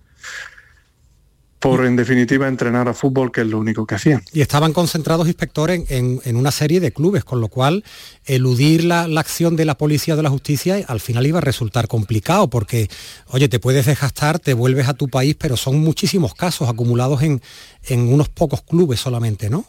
por 1.60 1.86
en 1.86 1.98
definitiva 1.98 2.48
entrenar 2.48 2.88
a 2.88 2.94
fútbol, 2.94 3.32
que 3.32 3.42
es 3.42 3.48
lo 3.48 3.60
único 3.60 3.86
que 3.86 3.96
hacían. 3.96 4.24
Y 4.32 4.40
estaban 4.40 4.72
concentrados 4.72 5.28
inspectores 5.28 5.84
en, 5.90 6.36
una 6.36 6.52
serie 6.52 6.80
de 6.80 6.94
clubes, 6.94 7.26
con 7.26 7.42
lo 7.42 7.50
cual 7.50 7.84
eludir 8.26 8.86
la, 8.86 9.04
acción 9.20 9.58
de 9.58 9.66
la 9.66 9.78
policía 9.78 10.14
o 10.14 10.18
de 10.18 10.24
la 10.24 10.30
justicia 10.30 10.78
al 10.88 11.02
final 11.02 11.28
iba 11.28 11.40
a 11.40 11.42
resultar 11.42 11.90
complicado, 11.90 12.50
porque, 12.50 12.90
oye, 13.28 13.50
te 13.50 13.60
puedes 13.60 13.86
desgastar, 13.86 14.40
te 14.40 14.54
vuelves 14.54 14.88
a 14.88 14.94
tu 14.94 15.10
país, 15.10 15.36
pero 15.38 15.58
son 15.58 15.80
muchísimos 15.80 16.34
casos 16.34 16.70
acumulados 16.70 17.22
en, 17.24 17.42
en 17.84 18.12
unos 18.12 18.30
pocos 18.30 18.62
clubes 18.62 19.02
solamente, 19.02 19.50
¿no? 19.50 19.66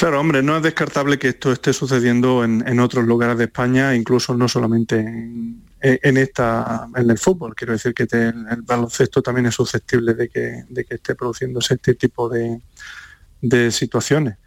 Claro, 0.00 0.18
hombre, 0.18 0.42
no 0.42 0.56
es 0.56 0.62
descartable 0.62 1.18
que 1.18 1.28
esto 1.28 1.52
esté 1.52 1.74
sucediendo 1.74 2.42
en, 2.42 2.80
otros 2.80 3.04
lugares 3.04 3.36
de 3.36 3.44
España, 3.44 3.94
incluso 3.94 4.34
no 4.34 4.48
solamente 4.48 4.98
en, 4.98 6.16
esta, 6.16 6.88
en 6.96 7.10
el 7.10 7.18
fútbol. 7.18 7.54
Quiero 7.54 7.74
decir 7.74 7.92
que 7.92 8.04
el, 8.10 8.62
baloncesto 8.62 9.20
también 9.20 9.44
es 9.44 9.54
susceptible 9.54 10.14
de 10.14 10.30
que, 10.30 10.64
esté 10.88 11.14
produciéndose 11.14 11.74
este 11.74 11.96
tipo 11.96 12.30
de, 12.30 13.70
situaciones. 13.70 14.38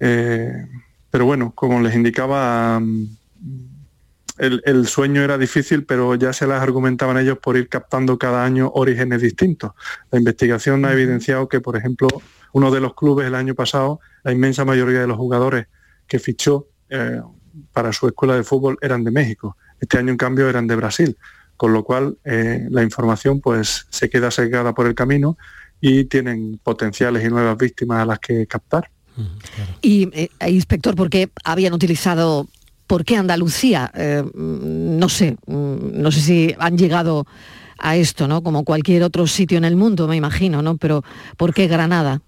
Eh, 0.00 0.66
pero 1.08 1.24
bueno, 1.24 1.52
como 1.54 1.80
les 1.80 1.94
indicaba, 1.94 2.80
mm, 2.80 3.16
el, 4.38 4.88
sueño 4.88 5.22
era 5.22 5.38
difícil, 5.38 5.84
pero 5.84 6.16
ya 6.16 6.32
se 6.32 6.48
las 6.48 6.60
argumentaban 6.60 7.16
ellos 7.16 7.38
por 7.38 7.56
ir 7.56 7.68
captando 7.68 8.18
cada 8.18 8.44
año 8.44 8.72
orígenes 8.74 9.22
distintos. 9.22 9.70
La 10.10 10.18
investigación 10.18 10.84
ha 10.84 10.92
evidenciado 10.92 11.48
que, 11.48 11.60
por 11.60 11.76
ejemplo, 11.76 12.08
uno 12.50 12.72
de 12.72 12.80
los 12.80 12.94
clubes 12.96 13.28
el 13.28 13.36
año 13.36 13.54
pasado, 13.54 14.00
la 14.24 14.32
inmensa 14.32 14.64
mayoría 14.64 15.00
de 15.00 15.06
los 15.06 15.16
jugadores 15.16 15.66
que 16.06 16.18
fichó 16.18 16.66
eh, 16.88 17.20
para 17.72 17.92
su 17.92 18.08
escuela 18.08 18.34
de 18.34 18.42
fútbol 18.42 18.78
eran 18.80 19.04
de 19.04 19.10
México. 19.10 19.56
Este 19.80 19.98
año, 19.98 20.10
en 20.10 20.16
cambio, 20.16 20.48
eran 20.48 20.66
de 20.66 20.76
Brasil, 20.76 21.16
con 21.56 21.72
lo 21.72 21.84
cual 21.84 22.18
eh, 22.24 22.66
la 22.70 22.82
información 22.82 23.40
pues, 23.40 23.86
se 23.90 24.08
queda 24.08 24.30
segada 24.30 24.74
por 24.74 24.86
el 24.86 24.94
camino 24.94 25.36
y 25.80 26.04
tienen 26.04 26.58
potenciales 26.62 27.24
y 27.24 27.28
nuevas 27.28 27.56
víctimas 27.56 28.02
a 28.02 28.06
las 28.06 28.18
que 28.18 28.46
captar. 28.46 28.90
Y, 29.80 30.08
eh, 30.12 30.28
inspector, 30.48 30.96
¿por 30.96 31.08
qué 31.10 31.30
habían 31.44 31.72
utilizado, 31.72 32.48
por 32.86 33.04
qué 33.04 33.16
Andalucía? 33.16 33.92
no 34.34 35.08
sé, 35.08 35.36
mm, 35.46 36.02
no 36.02 36.10
sé 36.10 36.20
si 36.20 36.54
han 36.58 36.78
llegado 36.78 37.26
a 37.78 37.96
esto, 37.96 38.26
¿no? 38.26 38.42
Como 38.42 38.64
cualquier 38.64 39.02
otro 39.02 39.26
sitio 39.26 39.58
en 39.58 39.64
el 39.64 39.76
mundo, 39.76 40.08
me 40.08 40.16
imagino, 40.16 40.62
¿no? 40.62 40.78
Pero 40.78 41.04
¿por 41.36 41.52
qué 41.52 41.68
Granada? 41.68 42.22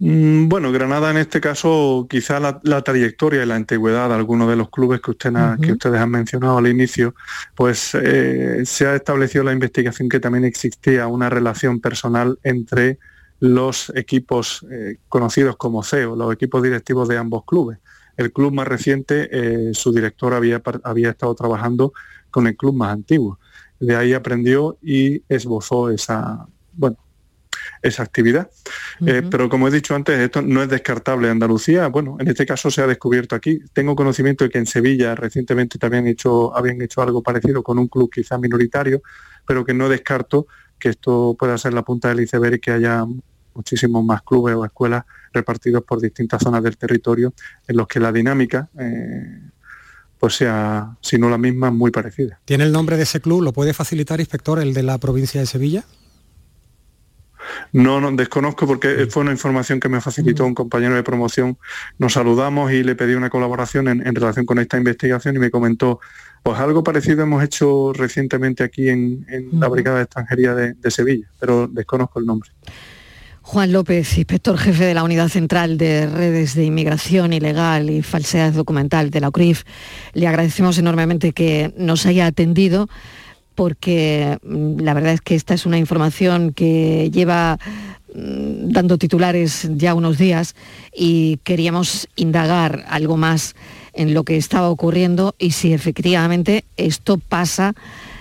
Mm, 0.00 0.48
bueno, 0.48 0.70
Granada 0.70 1.10
en 1.10 1.16
este 1.16 1.40
caso 1.40 2.06
quizá 2.08 2.38
la, 2.38 2.82
trayectoria 2.82 3.42
y 3.42 3.46
la 3.46 3.56
antigüedad 3.56 4.08
de 4.08 4.14
algunos 4.14 4.48
de 4.48 4.54
los 4.54 4.70
clubes 4.70 5.00
que, 5.00 5.10
usted 5.10 5.32
que 5.60 5.72
ustedes 5.72 6.00
han 6.00 6.10
mencionado 6.10 6.58
al 6.58 6.68
inicio, 6.68 7.14
pues 7.56 7.94
eh, 7.94 8.62
se 8.64 8.86
ha 8.86 8.94
establecido 8.94 9.42
la 9.42 9.52
investigación 9.52 10.08
que 10.08 10.20
también 10.20 10.44
existía 10.44 11.08
una 11.08 11.28
relación 11.28 11.80
personal 11.80 12.38
entre 12.44 12.98
los 13.40 13.92
equipos 13.96 14.64
eh, 14.70 14.98
conocidos 15.08 15.56
como 15.56 15.82
CEO, 15.82 16.14
los 16.14 16.32
equipos 16.32 16.62
directivos 16.62 17.08
de 17.08 17.18
ambos 17.18 17.44
clubes. 17.44 17.78
El 18.16 18.32
club 18.32 18.52
más 18.52 18.68
reciente, 18.68 19.28
eh, 19.30 19.74
su 19.74 19.92
director 19.92 20.34
había, 20.34 20.62
había 20.84 21.10
estado 21.10 21.34
trabajando 21.34 21.92
con 22.30 22.46
el 22.46 22.56
club 22.56 22.74
más 22.74 22.92
antiguo. 22.92 23.38
De 23.80 23.96
ahí 23.96 24.12
aprendió 24.12 24.76
y 24.82 25.22
esbozó 25.28 25.90
esa, 25.90 26.46
bueno, 26.72 26.96
esa 27.82 28.02
actividad. 28.02 28.50
Eh, 29.06 29.22
pero 29.30 29.48
como 29.48 29.68
he 29.68 29.70
dicho 29.70 29.94
antes, 29.94 30.18
esto 30.18 30.42
no 30.42 30.62
es 30.62 30.68
descartable. 30.68 31.28
Andalucía, 31.28 31.88
bueno, 31.88 32.16
en 32.18 32.28
este 32.28 32.46
caso 32.46 32.70
se 32.70 32.82
ha 32.82 32.86
descubierto 32.86 33.34
aquí. 33.34 33.60
Tengo 33.72 33.96
conocimiento 33.96 34.44
de 34.44 34.50
que 34.50 34.58
en 34.58 34.66
Sevilla 34.66 35.14
recientemente 35.14 35.78
también 35.78 36.06
hecho, 36.06 36.56
habían 36.56 36.80
hecho 36.82 37.02
algo 37.02 37.22
parecido 37.22 37.62
con 37.62 37.78
un 37.78 37.88
club 37.88 38.10
quizá 38.12 38.38
minoritario, 38.38 39.02
pero 39.46 39.64
que 39.64 39.74
no 39.74 39.88
descarto 39.88 40.46
que 40.78 40.90
esto 40.90 41.36
pueda 41.38 41.58
ser 41.58 41.74
la 41.74 41.82
punta 41.82 42.08
del 42.08 42.20
iceberg 42.20 42.54
y 42.54 42.60
que 42.60 42.70
haya 42.70 43.04
muchísimos 43.54 44.04
más 44.04 44.22
clubes 44.22 44.54
o 44.54 44.64
escuelas 44.64 45.04
repartidos 45.32 45.82
por 45.82 46.00
distintas 46.00 46.42
zonas 46.42 46.62
del 46.62 46.76
territorio 46.76 47.34
en 47.66 47.76
los 47.76 47.88
que 47.88 47.98
la 47.98 48.12
dinámica 48.12 48.68
eh, 48.78 49.40
pues 50.18 50.34
sea, 50.34 50.96
si 51.00 51.18
no 51.18 51.30
la 51.30 51.38
misma, 51.38 51.70
muy 51.70 51.90
parecida. 51.90 52.40
¿Tiene 52.44 52.64
el 52.64 52.72
nombre 52.72 52.96
de 52.96 53.04
ese 53.04 53.20
club? 53.20 53.42
¿Lo 53.42 53.52
puede 53.52 53.72
facilitar, 53.72 54.20
inspector, 54.20 54.58
el 54.58 54.74
de 54.74 54.82
la 54.82 54.98
provincia 54.98 55.40
de 55.40 55.46
Sevilla? 55.46 55.84
No, 57.72 58.00
no, 58.00 58.10
desconozco 58.12 58.66
porque 58.66 59.06
fue 59.10 59.22
una 59.22 59.32
información 59.32 59.80
que 59.80 59.88
me 59.88 60.00
facilitó 60.00 60.44
un 60.44 60.54
compañero 60.54 60.94
de 60.94 61.02
promoción. 61.02 61.58
Nos 61.98 62.14
saludamos 62.14 62.72
y 62.72 62.82
le 62.82 62.94
pedí 62.94 63.14
una 63.14 63.30
colaboración 63.30 63.88
en, 63.88 64.14
relación 64.14 64.46
con 64.46 64.58
esta 64.58 64.76
investigación 64.76 65.36
y 65.36 65.38
me 65.38 65.50
comentó, 65.50 66.00
pues 66.42 66.58
algo 66.58 66.82
parecido 66.82 67.22
hemos 67.22 67.42
hecho 67.42 67.92
recientemente 67.92 68.64
aquí 68.64 68.88
en, 68.88 69.26
la 69.52 69.68
Brigada 69.68 69.98
de 69.98 70.04
Extranjería 70.04 70.54
de, 70.54 70.90
Sevilla, 70.90 71.28
pero 71.38 71.68
desconozco 71.68 72.18
el 72.18 72.26
nombre. 72.26 72.50
Juan 73.42 73.72
López, 73.72 74.18
inspector 74.18 74.58
jefe 74.58 74.84
de 74.84 74.94
la 74.94 75.02
Unidad 75.02 75.28
Central 75.28 75.78
de 75.78 76.06
Redes 76.06 76.54
de 76.54 76.64
Inmigración 76.64 77.32
Ilegal 77.32 77.88
y 77.88 78.02
Falsedad 78.02 78.52
Documental 78.52 79.10
de 79.10 79.20
la 79.20 79.30
UCRIF, 79.30 79.64
le 80.12 80.26
agradecemos 80.26 80.76
enormemente 80.76 81.32
que 81.32 81.72
nos 81.76 82.04
haya 82.04 82.26
atendido 82.26 82.88
porque 83.58 84.38
mm, 84.44 84.78
la 84.82 84.94
verdad 84.94 85.14
es 85.14 85.20
que 85.20 85.34
esta 85.34 85.52
es 85.52 85.66
una 85.66 85.78
información 85.78 86.52
que 86.52 87.10
lleva 87.12 87.58
mm, 88.14 88.70
dando 88.70 88.98
titulares 88.98 89.68
ya 89.74 89.94
unos 89.94 90.16
días 90.16 90.54
y 90.94 91.40
queríamos 91.42 92.06
indagar 92.14 92.84
algo 92.88 93.16
más 93.16 93.56
en 93.94 94.14
lo 94.14 94.22
que 94.22 94.36
estaba 94.36 94.70
ocurriendo 94.70 95.34
y 95.40 95.50
si 95.50 95.72
efectivamente 95.72 96.66
esto 96.76 97.18
pasa 97.18 97.74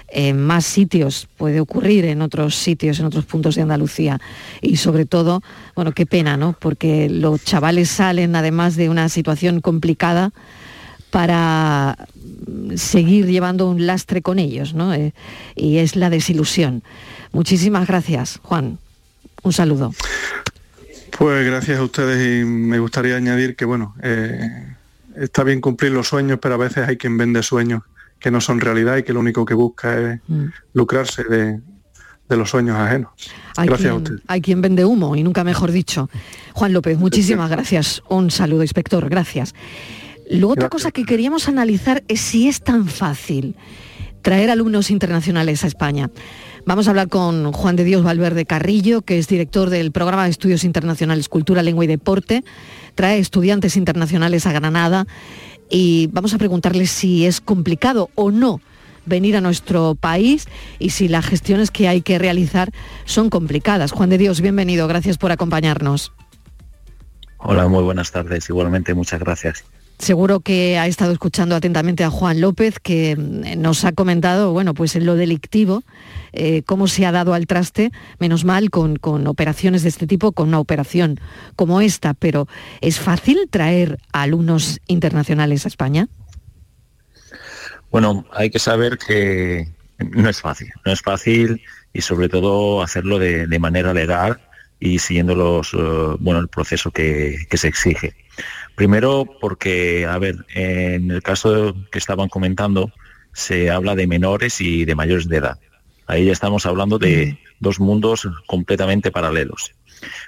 en 0.07 0.39
más 0.39 0.65
sitios, 0.65 1.27
puede 1.37 1.59
ocurrir 1.59 2.05
en 2.05 2.23
otros 2.23 2.55
sitios, 2.55 2.99
en 2.99 3.05
otros 3.05 3.25
puntos 3.25 3.53
de 3.53 3.61
Andalucía. 3.61 4.19
Y 4.59 4.77
sobre 4.77 5.05
todo, 5.05 5.43
bueno, 5.75 5.91
qué 5.91 6.07
pena, 6.07 6.35
¿no? 6.35 6.55
Porque 6.59 7.09
los 7.11 7.43
chavales 7.43 7.89
salen 7.89 8.35
además 8.35 8.75
de 8.75 8.89
una 8.89 9.07
situación 9.07 9.61
complicada 9.61 10.31
para 11.11 12.07
seguir 12.75 13.25
llevando 13.27 13.69
un 13.69 13.85
lastre 13.85 14.21
con 14.21 14.39
ellos, 14.39 14.73
¿no? 14.73 14.93
Eh, 14.93 15.13
y 15.55 15.77
es 15.77 15.95
la 15.95 16.09
desilusión. 16.09 16.83
Muchísimas 17.31 17.87
gracias, 17.87 18.39
Juan. 18.43 18.79
Un 19.43 19.53
saludo. 19.53 19.93
Pues 21.17 21.45
gracias 21.45 21.79
a 21.79 21.83
ustedes 21.83 22.41
y 22.41 22.45
me 22.45 22.79
gustaría 22.79 23.15
añadir 23.15 23.55
que, 23.55 23.65
bueno, 23.65 23.95
eh, 24.03 24.75
está 25.15 25.43
bien 25.43 25.61
cumplir 25.61 25.91
los 25.91 26.07
sueños, 26.07 26.39
pero 26.41 26.55
a 26.55 26.57
veces 26.57 26.87
hay 26.87 26.97
quien 26.97 27.17
vende 27.17 27.41
sueños 27.43 27.83
que 28.19 28.31
no 28.31 28.41
son 28.41 28.59
realidad 28.59 28.97
y 28.97 29.03
que 29.03 29.13
lo 29.13 29.19
único 29.19 29.45
que 29.45 29.53
busca 29.53 29.97
es 29.97 30.19
mm. 30.27 30.45
lucrarse 30.73 31.23
de, 31.23 31.59
los 32.29 32.49
sueños 32.49 32.77
ajenos. 32.77 33.11
gracias 33.55 33.91
a 33.91 33.95
ustedes. 33.95 34.21
Hay 34.27 34.41
quien 34.41 34.61
vende 34.61 34.85
humo 34.85 35.15
y 35.15 35.23
nunca 35.23 35.43
mejor 35.43 35.71
dicho. 35.71 36.09
Juan 36.53 36.73
López, 36.73 36.97
muchísimas 36.97 37.49
gracias. 37.49 38.03
Un 38.09 38.31
saludo, 38.31 38.63
inspector. 38.63 39.07
Gracias. 39.09 39.53
Lo 40.29 40.49
otra 40.49 40.69
cosa 40.69 40.91
que 40.91 41.05
queríamos 41.05 41.47
analizar 41.47 42.03
es 42.07 42.21
si 42.21 42.47
es 42.47 42.61
tan 42.61 42.87
fácil 42.87 43.55
traer 44.21 44.49
alumnos 44.49 44.91
internacionales 44.91 45.63
a 45.63 45.67
España. 45.67 46.09
Vamos 46.65 46.87
a 46.87 46.89
hablar 46.89 47.07
con 47.07 47.53
Juan 47.53 47.77
de 47.77 47.85
Dios 47.85 48.03
Valverde 48.03 48.45
Carrillo, 48.45 49.01
que 49.01 49.19
es 49.19 49.29
director 49.29 49.69
del 49.69 49.93
programa 49.93 50.25
de 50.25 50.31
estudios 50.31 50.65
internacionales 50.65 51.29
Cultura, 51.29 51.63
Lengua 51.63 51.85
y 51.85 51.87
Deporte. 51.87 52.43
Trae 52.93 53.19
estudiantes 53.19 53.77
internacionales 53.77 54.45
a 54.45 54.51
Granada 54.51 55.07
y 55.69 56.07
vamos 56.07 56.33
a 56.33 56.37
preguntarle 56.37 56.87
si 56.87 57.25
es 57.25 57.39
complicado 57.39 58.09
o 58.15 58.31
no 58.31 58.59
venir 59.05 59.37
a 59.37 59.41
nuestro 59.41 59.95
país 59.95 60.49
y 60.77 60.89
si 60.89 61.07
las 61.07 61.25
gestiones 61.25 61.71
que 61.71 61.87
hay 61.87 62.01
que 62.01 62.19
realizar 62.19 62.73
son 63.05 63.29
complicadas. 63.29 63.93
Juan 63.93 64.09
de 64.09 64.17
Dios, 64.17 64.41
bienvenido, 64.41 64.89
gracias 64.89 65.17
por 65.17 65.31
acompañarnos. 65.31 66.11
Hola, 67.37 67.69
muy 67.69 67.83
buenas 67.83 68.11
tardes. 68.11 68.49
Igualmente, 68.49 68.93
muchas 68.93 69.21
gracias. 69.21 69.63
Seguro 69.99 70.41
que 70.41 70.77
ha 70.77 70.85
estado 70.85 71.11
escuchando 71.11 71.55
atentamente 71.55 72.03
a 72.03 72.11
Juan 72.11 72.39
López, 72.39 72.79
que 72.79 73.15
mm, 73.15 73.59
nos 73.59 73.83
ha 73.83 73.93
comentado, 73.93 74.53
bueno, 74.53 74.75
pues 74.75 74.95
en 74.95 75.07
lo 75.07 75.15
delictivo, 75.15 75.83
eh, 76.33 76.61
cómo 76.63 76.87
se 76.87 77.07
ha 77.07 77.11
dado 77.11 77.33
al 77.33 77.47
traste, 77.47 77.91
menos 78.19 78.45
mal, 78.45 78.69
con, 78.69 78.99
operaciones 79.25 79.81
de 79.81 79.89
este 79.89 80.05
tipo, 80.05 80.33
con 80.33 80.49
una 80.49 80.59
operación 80.59 81.19
como 81.55 81.81
esta, 81.81 82.13
pero 82.13 82.47
¿es 82.81 82.99
fácil 82.99 83.47
traer 83.49 83.97
alumnos 84.13 84.79
internacionales 84.87 85.65
a 85.65 85.69
España? 85.69 86.07
Bueno, 87.89 88.25
hay 88.33 88.51
que 88.51 88.59
saber 88.59 88.99
que 88.99 89.67
no 89.97 90.29
es 90.29 90.39
fácil, 90.39 90.69
no 90.85 90.91
es 90.91 91.01
fácil 91.01 91.63
y 91.91 92.01
sobre 92.01 92.29
todo 92.29 92.83
hacerlo 92.83 93.17
de, 93.17 93.47
manera 93.59 93.93
legal 93.95 94.39
y 94.79 94.99
siguiendo 94.99 95.33
los, 95.33 95.73
eh, 95.73 95.77
bueno, 96.19 96.39
el 96.39 96.49
proceso 96.49 96.91
que 96.91 97.47
se 97.51 97.67
exige. 97.67 98.13
Primero 98.77 99.25
porque, 99.41 100.05
a 100.05 100.19
ver, 100.19 100.45
en 100.53 101.09
el 101.09 101.23
caso 101.23 101.75
que 101.91 101.97
estaban 101.97 102.29
comentando, 102.29 102.91
se 103.33 103.71
habla 103.71 103.95
de 103.95 104.05
menores 104.05 104.61
y 104.61 104.85
de 104.85 104.93
mayores 104.93 105.27
de 105.27 105.37
edad. 105.37 105.59
Ahí 106.05 106.25
ya 106.25 106.31
estamos 106.31 106.67
hablando 106.67 106.99
de 106.99 107.39
dos 107.59 107.79
mundos 107.79 108.29
completamente 108.45 109.09
paralelos. 109.09 109.71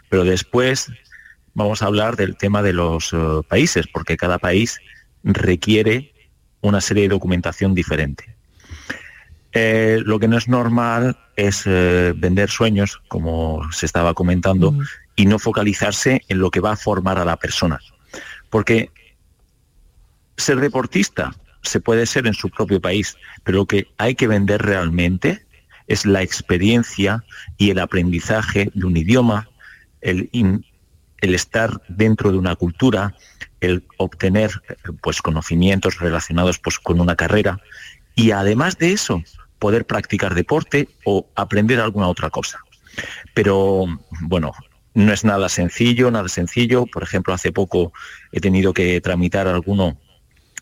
Pero 0.09 0.23
después 0.23 0.91
vamos 1.53 1.83
a 1.83 1.85
hablar 1.85 2.15
del 2.15 2.37
tema 2.37 2.63
de 2.63 2.73
los 2.73 3.13
eh, 3.13 3.17
países, 3.47 3.85
porque 3.85 4.17
cada 4.17 4.39
país 4.39 4.79
requiere 5.23 6.11
una 6.61 6.81
serie 6.81 7.03
de 7.03 7.09
documentación 7.09 7.75
diferente. 7.75 8.35
Eh, 9.51 10.01
lo 10.03 10.17
que 10.17 10.27
no 10.27 10.39
es 10.39 10.47
normal 10.47 11.19
es 11.35 11.67
eh, 11.67 12.15
vender 12.17 12.49
sueños, 12.49 12.99
como 13.09 13.71
se 13.71 13.85
estaba 13.85 14.15
comentando, 14.15 14.75
y 15.15 15.27
no 15.27 15.37
focalizarse 15.37 16.23
en 16.27 16.39
lo 16.39 16.49
que 16.49 16.61
va 16.61 16.71
a 16.71 16.77
formar 16.77 17.19
a 17.19 17.25
la 17.25 17.37
persona. 17.37 17.79
Porque 18.49 18.91
ser 20.37 20.59
deportista 20.59 21.35
se 21.61 21.79
puede 21.79 22.05
ser 22.05 22.27
en 22.27 22.33
su 22.33 22.49
propio 22.49 22.81
país, 22.81 23.17
pero 23.43 23.59
lo 23.59 23.65
que 23.65 23.87
hay 23.97 24.15
que 24.15 24.27
vender 24.27 24.61
realmente 24.61 25.45
es 25.87 26.05
la 26.05 26.21
experiencia 26.21 27.23
y 27.57 27.71
el 27.71 27.79
aprendizaje 27.79 28.71
de 28.73 28.85
un 28.85 28.95
idioma, 28.95 29.49
el, 30.01 30.29
estar 31.21 31.81
dentro 31.89 32.31
de 32.31 32.37
una 32.37 32.55
cultura, 32.55 33.15
el 33.59 33.83
obtener 33.97 34.51
pues, 35.01 35.21
conocimientos 35.21 35.99
relacionados 35.99 36.59
pues, 36.59 36.79
con 36.79 37.01
una 37.01 37.15
carrera 37.15 37.59
y 38.15 38.31
además 38.31 38.77
de 38.77 38.93
eso, 38.93 39.23
poder 39.57 39.85
practicar 39.85 40.35
deporte 40.35 40.87
o 41.03 41.27
aprender 41.35 41.79
alguna 41.79 42.07
otra 42.07 42.29
cosa. 42.29 42.59
Pero 43.33 43.85
bueno, 44.21 44.53
no 44.93 45.13
es 45.13 45.23
nada 45.23 45.49
sencillo, 45.49 46.11
nada 46.11 46.27
sencillo. 46.29 46.85
Por 46.85 47.03
ejemplo, 47.03 47.33
hace 47.33 47.51
poco 47.51 47.93
he 48.31 48.39
tenido 48.39 48.73
que 48.73 49.01
tramitar 49.01 49.47
alguno 49.47 49.97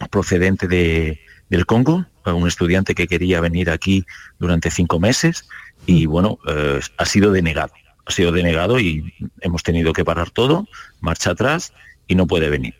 procedente 0.09 0.67
de, 0.67 1.19
del 1.49 1.65
Congo, 1.65 2.05
un 2.25 2.47
estudiante 2.47 2.93
que 2.93 3.07
quería 3.07 3.39
venir 3.41 3.69
aquí 3.69 4.05
durante 4.39 4.69
cinco 4.69 4.99
meses 4.99 5.47
y 5.85 6.07
mm. 6.07 6.09
bueno, 6.09 6.39
eh, 6.47 6.79
ha 6.97 7.05
sido 7.05 7.31
denegado. 7.31 7.73
Ha 8.05 8.11
sido 8.11 8.31
denegado 8.31 8.79
y 8.79 9.13
hemos 9.41 9.63
tenido 9.63 9.91
que 9.93 10.05
parar 10.05 10.29
todo, 10.29 10.67
marcha 11.01 11.31
atrás 11.31 11.73
y 12.07 12.15
no 12.15 12.25
puede 12.25 12.49
venir. 12.49 12.75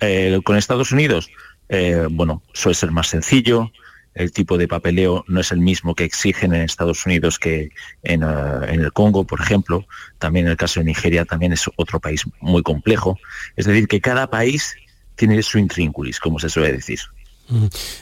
Eh, 0.00 0.40
con 0.44 0.56
Estados 0.56 0.92
Unidos, 0.92 1.28
eh, 1.68 2.06
bueno, 2.10 2.42
suele 2.54 2.74
ser 2.74 2.90
más 2.90 3.08
sencillo, 3.08 3.70
el 4.18 4.32
tipo 4.32 4.58
de 4.58 4.66
papeleo 4.66 5.24
no 5.28 5.40
es 5.40 5.52
el 5.52 5.60
mismo 5.60 5.94
que 5.94 6.02
exigen 6.02 6.52
en 6.52 6.62
Estados 6.62 7.06
Unidos 7.06 7.38
que 7.38 7.70
en, 8.02 8.24
eh, 8.24 8.26
el 8.68 8.92
Congo, 8.92 9.24
por 9.24 9.40
ejemplo. 9.40 9.86
También 10.18 10.46
en 10.46 10.50
el 10.50 10.56
caso 10.56 10.80
de 10.80 10.86
Nigeria 10.86 11.24
también 11.24 11.52
es 11.52 11.70
otro 11.76 12.00
país 12.00 12.24
muy 12.40 12.62
complejo. 12.62 13.16
Es 13.54 13.66
decir, 13.66 13.86
que 13.86 14.00
cada 14.00 14.28
país 14.28 14.74
tiene 15.14 15.40
su 15.42 15.58
intrínculis, 15.58 16.18
como 16.18 16.40
se 16.40 16.50
suele 16.50 16.72
decir. 16.72 16.98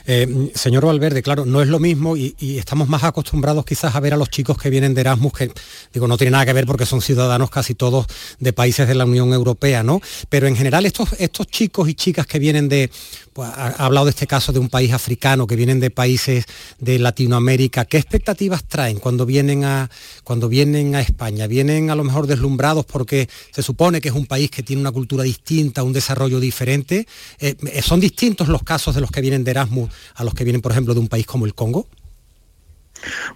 Eh, 0.05 0.51
señor 0.55 0.85
Valverde, 0.85 1.21
claro, 1.21 1.45
no 1.45 1.61
es 1.61 1.69
lo 1.69 1.79
mismo 1.79 2.17
y, 2.17 2.35
estamos 2.57 2.89
más 2.89 3.03
acostumbrados 3.03 3.63
quizás 3.65 3.95
a 3.95 3.99
ver 3.99 4.13
a 4.13 4.17
los 4.17 4.29
chicos 4.29 4.57
que 4.57 4.69
vienen 4.69 4.93
de 4.93 5.01
Erasmus, 5.01 5.33
que 5.33 5.51
digo, 5.93 6.07
no 6.07 6.17
tiene 6.17 6.31
nada 6.31 6.45
que 6.45 6.53
ver 6.53 6.65
porque 6.65 6.85
son 6.85 7.01
ciudadanos 7.01 7.49
casi 7.49 7.73
todos 7.73 8.07
de 8.39 8.51
países 8.51 8.87
de 8.87 8.95
la 8.95 9.05
Unión 9.05 9.31
Europea, 9.31 9.83
¿no? 9.83 10.01
Pero 10.29 10.47
en 10.47 10.55
general 10.55 10.85
estos, 10.85 11.09
chicos 11.47 11.87
y 11.87 11.93
chicas 11.93 12.27
que 12.27 12.39
vienen 12.39 12.67
de, 12.67 12.91
pues, 13.31 13.49
ha, 13.49 13.67
hablado 13.85 14.05
de 14.07 14.09
este 14.09 14.27
caso 14.27 14.51
de 14.51 14.59
un 14.59 14.69
país 14.69 14.91
africano, 14.91 15.47
que 15.47 15.55
vienen 15.55 15.79
de 15.79 15.91
países 15.91 16.45
de 16.79 16.99
Latinoamérica, 16.99 17.85
¿qué 17.85 17.97
expectativas 17.97 18.65
traen 18.65 18.99
cuando 18.99 19.25
vienen 19.25 19.63
a, 19.63 19.89
cuando 20.23 20.49
vienen 20.49 20.95
a 20.95 21.01
España? 21.01 21.47
¿Vienen 21.47 21.89
a 21.89 21.95
lo 21.95 22.03
mejor 22.03 22.27
deslumbrados 22.27 22.85
porque 22.85 23.29
se 23.51 23.63
supone 23.63 24.01
que 24.01 24.09
es 24.09 24.15
un 24.15 24.25
país 24.25 24.51
que 24.51 24.63
tiene 24.63 24.81
una 24.81 24.91
cultura 24.91 25.23
distinta, 25.23 25.83
un 25.83 25.93
desarrollo 25.93 26.39
diferente? 26.39 27.07
Eh, 27.39 27.55
¿Son 27.81 27.99
distintos 27.99 28.49
los 28.49 28.63
casos 28.63 28.93
de 28.93 29.01
los 29.01 29.11
que 29.11 29.21
vienen 29.21 29.36
de 29.43 29.51
Erasmus 29.51 29.91
a 30.15 30.23
los 30.23 30.33
que 30.33 30.43
vienen, 30.43 30.61
por 30.61 30.71
ejemplo, 30.71 30.93
de 30.93 30.99
un 30.99 31.07
país 31.07 31.25
como 31.25 31.45
el 31.45 31.53
Congo? 31.53 31.87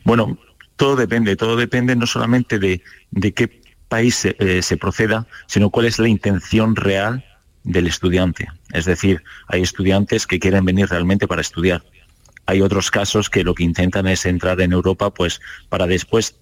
Bueno, 0.03 0.37
todo 0.75 0.95
depende, 0.95 1.35
todo 1.35 1.55
depende 1.55 1.95
no 1.95 2.07
solamente 2.07 2.59
de, 2.59 2.81
qué 3.33 3.61
país 3.87 4.25
eh, 4.25 4.61
se, 4.61 4.77
proceda, 4.77 5.27
sino 5.47 5.69
cuál 5.69 5.85
es 5.85 5.99
la 5.99 6.07
intención 6.07 6.75
real 6.75 7.25
del 7.63 7.87
estudiante. 7.87 8.47
Es 8.73 8.85
decir, 8.85 9.21
hay 9.47 9.61
estudiantes 9.61 10.25
que 10.25 10.39
quieren 10.39 10.65
venir 10.65 10.87
realmente 10.89 11.27
para 11.27 11.41
estudiar. 11.41 11.83
Hay 12.45 12.61
otros 12.61 12.89
casos 12.89 13.29
que 13.29 13.43
lo 13.43 13.53
que 13.53 13.63
intentan 13.63 14.07
es 14.07 14.25
entrar 14.25 14.59
en 14.61 14.71
Europa 14.71 15.13
pues 15.13 15.41
para 15.69 15.85
después 15.85 16.35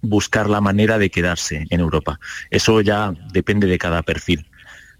buscar 0.00 0.48
la 0.48 0.60
manera 0.60 0.98
de 0.98 1.10
quedarse 1.10 1.66
en 1.70 1.80
Europa. 1.80 2.18
Eso 2.50 2.80
ya 2.80 3.12
depende 3.32 3.66
de 3.66 3.78
cada 3.78 4.02
perfil. 4.02 4.46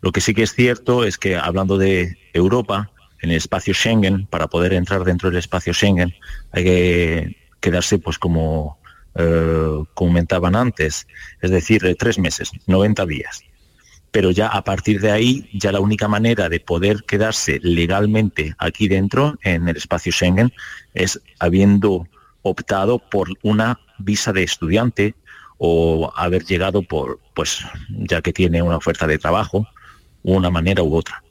Lo 0.00 0.12
que 0.12 0.20
sí 0.20 0.34
que 0.34 0.42
es 0.42 0.54
cierto 0.54 1.04
es 1.04 1.16
que 1.16 1.36
hablando 1.36 1.78
de 1.78 2.18
Europa, 2.34 2.90
en 3.24 3.30
el 3.30 3.36
espacio 3.36 3.74
Schengen, 3.74 4.26
para 4.26 4.48
poder 4.48 4.74
entrar 4.74 5.02
dentro 5.02 5.30
del 5.30 5.38
espacio 5.38 5.72
Schengen, 5.72 6.14
hay 6.52 6.64
que 6.64 7.36
quedarse 7.58 7.98
pues 7.98 8.18
como 8.18 8.78
comentaban 9.94 10.54
antes, 10.56 11.06
es 11.40 11.50
decir, 11.50 11.96
tres 11.98 12.18
meses, 12.18 12.50
90 12.66 13.06
días. 13.06 13.42
Pero 14.10 14.30
ya 14.30 14.48
a 14.48 14.62
partir 14.62 15.00
de 15.00 15.10
ahí, 15.10 15.48
ya 15.54 15.72
la 15.72 15.80
única 15.80 16.06
manera 16.06 16.48
de 16.48 16.60
poder 16.60 17.04
quedarse 17.04 17.60
legalmente 17.62 18.54
aquí 18.58 18.88
dentro, 18.88 19.38
en 19.42 19.68
el 19.68 19.76
espacio 19.76 20.12
Schengen, 20.12 20.52
es 20.92 21.20
habiendo 21.38 22.06
optado 22.42 22.98
por 22.98 23.28
una 23.42 23.80
visa 23.98 24.32
de 24.32 24.42
estudiante 24.42 25.14
o 25.56 26.12
haber 26.14 26.44
llegado 26.44 26.82
por, 26.82 27.20
pues, 27.32 27.64
ya 27.88 28.20
que 28.20 28.34
tiene 28.34 28.60
una 28.60 28.76
oferta 28.76 29.06
de 29.06 29.18
trabajo, 29.18 29.66
una 30.22 30.50
manera 30.50 30.82
u 30.82 30.94
otra. 30.94 31.23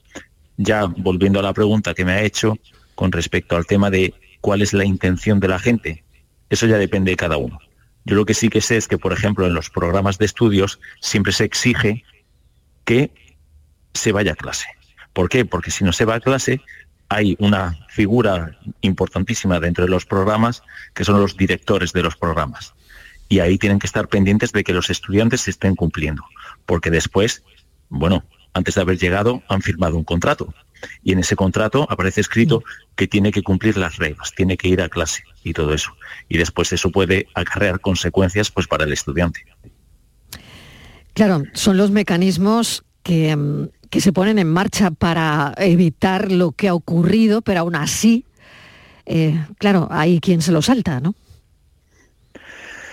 Ya 0.56 0.84
volviendo 0.84 1.40
a 1.40 1.42
la 1.42 1.52
pregunta 1.52 1.94
que 1.94 2.04
me 2.04 2.12
ha 2.12 2.22
hecho 2.22 2.56
con 2.94 3.12
respecto 3.12 3.56
al 3.56 3.66
tema 3.66 3.90
de 3.90 4.14
cuál 4.40 4.62
es 4.62 4.72
la 4.72 4.84
intención 4.84 5.40
de 5.40 5.48
la 5.48 5.58
gente, 5.58 6.04
eso 6.50 6.66
ya 6.66 6.78
depende 6.78 7.10
de 7.10 7.16
cada 7.16 7.36
uno. 7.36 7.58
Yo 8.04 8.16
lo 8.16 8.26
que 8.26 8.34
sí 8.34 8.48
que 8.48 8.60
sé 8.60 8.76
es 8.76 8.86
que, 8.86 8.98
por 8.98 9.12
ejemplo, 9.12 9.46
en 9.46 9.54
los 9.54 9.70
programas 9.70 10.18
de 10.18 10.26
estudios 10.26 10.78
siempre 11.00 11.32
se 11.32 11.44
exige 11.44 12.04
que 12.84 13.10
se 13.94 14.12
vaya 14.12 14.32
a 14.32 14.36
clase. 14.36 14.66
¿Por 15.12 15.28
qué? 15.28 15.44
Porque 15.44 15.70
si 15.70 15.84
no 15.84 15.92
se 15.92 16.04
va 16.04 16.16
a 16.16 16.20
clase, 16.20 16.60
hay 17.08 17.36
una 17.38 17.78
figura 17.88 18.58
importantísima 18.80 19.60
dentro 19.60 19.84
de 19.84 19.90
los 19.90 20.04
programas 20.04 20.62
que 20.92 21.04
son 21.04 21.20
los 21.20 21.36
directores 21.36 21.92
de 21.92 22.02
los 22.02 22.16
programas. 22.16 22.74
Y 23.28 23.38
ahí 23.38 23.56
tienen 23.56 23.78
que 23.78 23.86
estar 23.86 24.08
pendientes 24.08 24.52
de 24.52 24.64
que 24.64 24.74
los 24.74 24.90
estudiantes 24.90 25.42
se 25.42 25.50
estén 25.50 25.74
cumpliendo, 25.74 26.24
porque 26.66 26.90
después, 26.90 27.42
bueno, 27.88 28.24
antes 28.54 28.74
de 28.74 28.80
haber 28.80 28.98
llegado 28.98 29.42
han 29.48 29.62
firmado 29.62 29.96
un 29.96 30.04
contrato 30.04 30.54
y 31.02 31.12
en 31.12 31.18
ese 31.18 31.36
contrato 31.36 31.86
aparece 31.90 32.20
escrito 32.20 32.62
que 32.96 33.06
tiene 33.06 33.32
que 33.32 33.42
cumplir 33.42 33.76
las 33.76 33.96
reglas, 33.96 34.32
tiene 34.34 34.56
que 34.56 34.68
ir 34.68 34.80
a 34.80 34.88
clase 34.88 35.24
y 35.42 35.52
todo 35.52 35.74
eso. 35.74 35.96
Y 36.28 36.38
después 36.38 36.72
eso 36.72 36.90
puede 36.90 37.28
acarrear 37.34 37.80
consecuencias 37.80 38.50
pues 38.50 38.66
para 38.66 38.84
el 38.84 38.92
estudiante. 38.92 39.44
Claro, 41.12 41.44
son 41.52 41.76
los 41.76 41.90
mecanismos 41.90 42.84
que, 43.02 43.34
mm, 43.36 43.68
que 43.90 44.00
se 44.00 44.12
ponen 44.12 44.38
en 44.38 44.48
marcha 44.48 44.90
para 44.90 45.54
evitar 45.56 46.32
lo 46.32 46.52
que 46.52 46.68
ha 46.68 46.74
ocurrido, 46.74 47.42
pero 47.42 47.60
aún 47.60 47.76
así, 47.76 48.24
eh, 49.06 49.46
claro, 49.58 49.88
hay 49.90 50.20
quien 50.20 50.42
se 50.42 50.52
lo 50.52 50.62
salta, 50.62 51.00
¿no? 51.00 51.14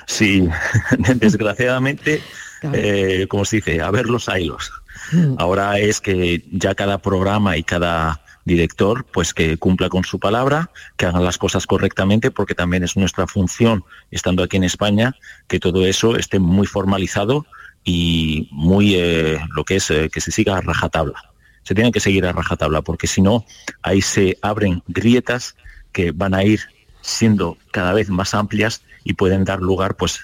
Sí, 0.05 0.47
desgraciadamente, 1.15 2.21
eh, 2.73 3.25
como 3.29 3.45
se 3.45 3.57
dice, 3.57 3.81
a 3.81 3.89
ver 3.91 4.07
los 4.07 4.27
hilos. 4.27 4.71
Mm. 5.11 5.35
Ahora 5.37 5.79
es 5.79 6.01
que 6.01 6.43
ya 6.51 6.75
cada 6.75 6.97
programa 6.99 7.57
y 7.57 7.63
cada 7.63 8.21
director, 8.45 9.05
pues 9.05 9.33
que 9.33 9.57
cumpla 9.57 9.89
con 9.89 10.03
su 10.03 10.19
palabra, 10.19 10.71
que 10.97 11.05
hagan 11.05 11.23
las 11.23 11.37
cosas 11.37 11.67
correctamente, 11.67 12.31
porque 12.31 12.55
también 12.55 12.83
es 12.83 12.97
nuestra 12.97 13.27
función, 13.27 13.83
estando 14.09 14.43
aquí 14.43 14.57
en 14.57 14.63
España, 14.63 15.15
que 15.47 15.59
todo 15.59 15.85
eso 15.85 16.15
esté 16.15 16.39
muy 16.39 16.67
formalizado 16.67 17.45
y 17.83 18.47
muy 18.51 18.95
eh, 18.95 19.39
lo 19.55 19.63
que 19.63 19.77
es 19.77 19.89
eh, 19.91 20.09
que 20.11 20.21
se 20.21 20.31
siga 20.31 20.57
a 20.57 20.61
rajatabla. 20.61 21.31
Se 21.63 21.75
tiene 21.75 21.91
que 21.91 21.99
seguir 21.99 22.25
a 22.25 22.31
rajatabla 22.31 22.81
porque 22.81 23.07
si 23.07 23.21
no, 23.21 23.45
ahí 23.83 24.01
se 24.01 24.37
abren 24.41 24.83
grietas 24.87 25.55
que 25.91 26.11
van 26.11 26.33
a 26.33 26.43
ir 26.43 26.61
siendo 27.01 27.57
cada 27.71 27.93
vez 27.93 28.09
más 28.09 28.33
amplias 28.33 28.81
y 29.03 29.13
pueden 29.13 29.43
dar 29.43 29.59
lugar 29.59 29.95
pues 29.95 30.21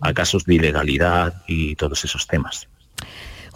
a 0.00 0.12
casos 0.12 0.44
de 0.44 0.54
ilegalidad 0.54 1.42
y 1.46 1.74
todos 1.76 2.04
esos 2.04 2.26
temas. 2.26 2.68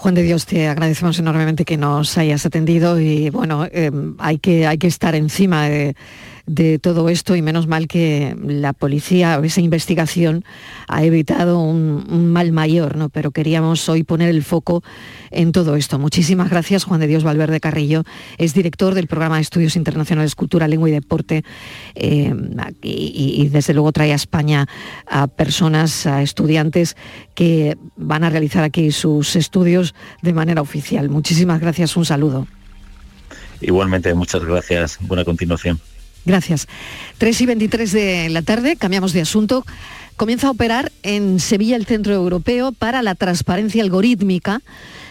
Juan 0.00 0.14
de 0.14 0.22
Dios, 0.22 0.46
te 0.46 0.66
agradecemos 0.66 1.18
enormemente 1.18 1.66
que 1.66 1.76
nos 1.76 2.16
hayas 2.16 2.46
atendido 2.46 2.98
y 2.98 3.28
bueno, 3.28 3.66
eh, 3.66 3.90
hay, 4.16 4.38
que, 4.38 4.66
hay 4.66 4.78
que 4.78 4.86
estar 4.86 5.14
encima 5.14 5.68
de, 5.68 5.94
de 6.46 6.78
todo 6.78 7.08
esto 7.08 7.36
y 7.36 7.42
menos 7.42 7.66
mal 7.66 7.86
que 7.86 8.36
la 8.44 8.72
policía, 8.72 9.40
esa 9.42 9.60
investigación 9.60 10.44
ha 10.88 11.04
evitado 11.04 11.60
un, 11.60 12.32
mal 12.32 12.52
mayor, 12.52 12.96
¿no? 12.96 13.08
Pero 13.08 13.30
queríamos 13.30 13.88
hoy 13.88 14.02
poner 14.04 14.28
el 14.28 14.42
foco 14.42 14.82
en 15.30 15.52
todo 15.52 15.76
esto. 15.76 15.98
Muchísimas 15.98 16.50
gracias, 16.50 16.84
Juan 16.84 17.00
de 17.00 17.06
Dios 17.06 17.24
Valverde 17.24 17.60
Carrillo, 17.60 18.04
es 18.38 18.54
director 18.54 18.94
del 18.94 19.06
programa 19.06 19.36
de 19.36 19.42
Estudios 19.42 19.76
Internacionales 19.76 20.34
Cultura, 20.34 20.68
Lengua 20.68 20.88
y 20.88 20.92
Deporte 20.92 21.44
eh, 21.94 22.34
y, 22.82 23.48
desde 23.48 23.74
luego 23.74 23.92
trae 23.92 24.12
a 24.12 24.16
España 24.16 24.66
a 25.06 25.26
personas, 25.26 26.06
a 26.06 26.22
estudiantes 26.22 26.96
que 27.34 27.76
van 27.96 28.24
a 28.24 28.30
realizar 28.30 28.64
aquí 28.64 28.90
sus 28.92 29.36
estudios 29.36 29.94
de 30.22 30.32
manera 30.32 30.62
oficial. 30.62 31.08
Muchísimas 31.08 31.60
gracias, 31.60 31.96
un 31.96 32.04
saludo. 32.04 32.46
Igualmente, 33.60 34.14
muchas 34.14 34.44
gracias. 34.44 34.98
Buena 35.00 35.24
continuación. 35.24 35.78
Gracias. 36.24 36.68
3 37.18 37.40
y 37.40 37.46
23 37.46 37.92
de 37.92 38.28
la 38.28 38.42
tarde, 38.42 38.76
cambiamos 38.76 39.12
de 39.12 39.22
asunto. 39.22 39.64
Comienza 40.16 40.48
a 40.48 40.50
operar 40.50 40.92
en 41.02 41.40
Sevilla 41.40 41.76
el 41.76 41.86
Centro 41.86 42.12
Europeo 42.12 42.72
para 42.72 43.02
la 43.02 43.14
Transparencia 43.14 43.82
Algorítmica 43.82 44.60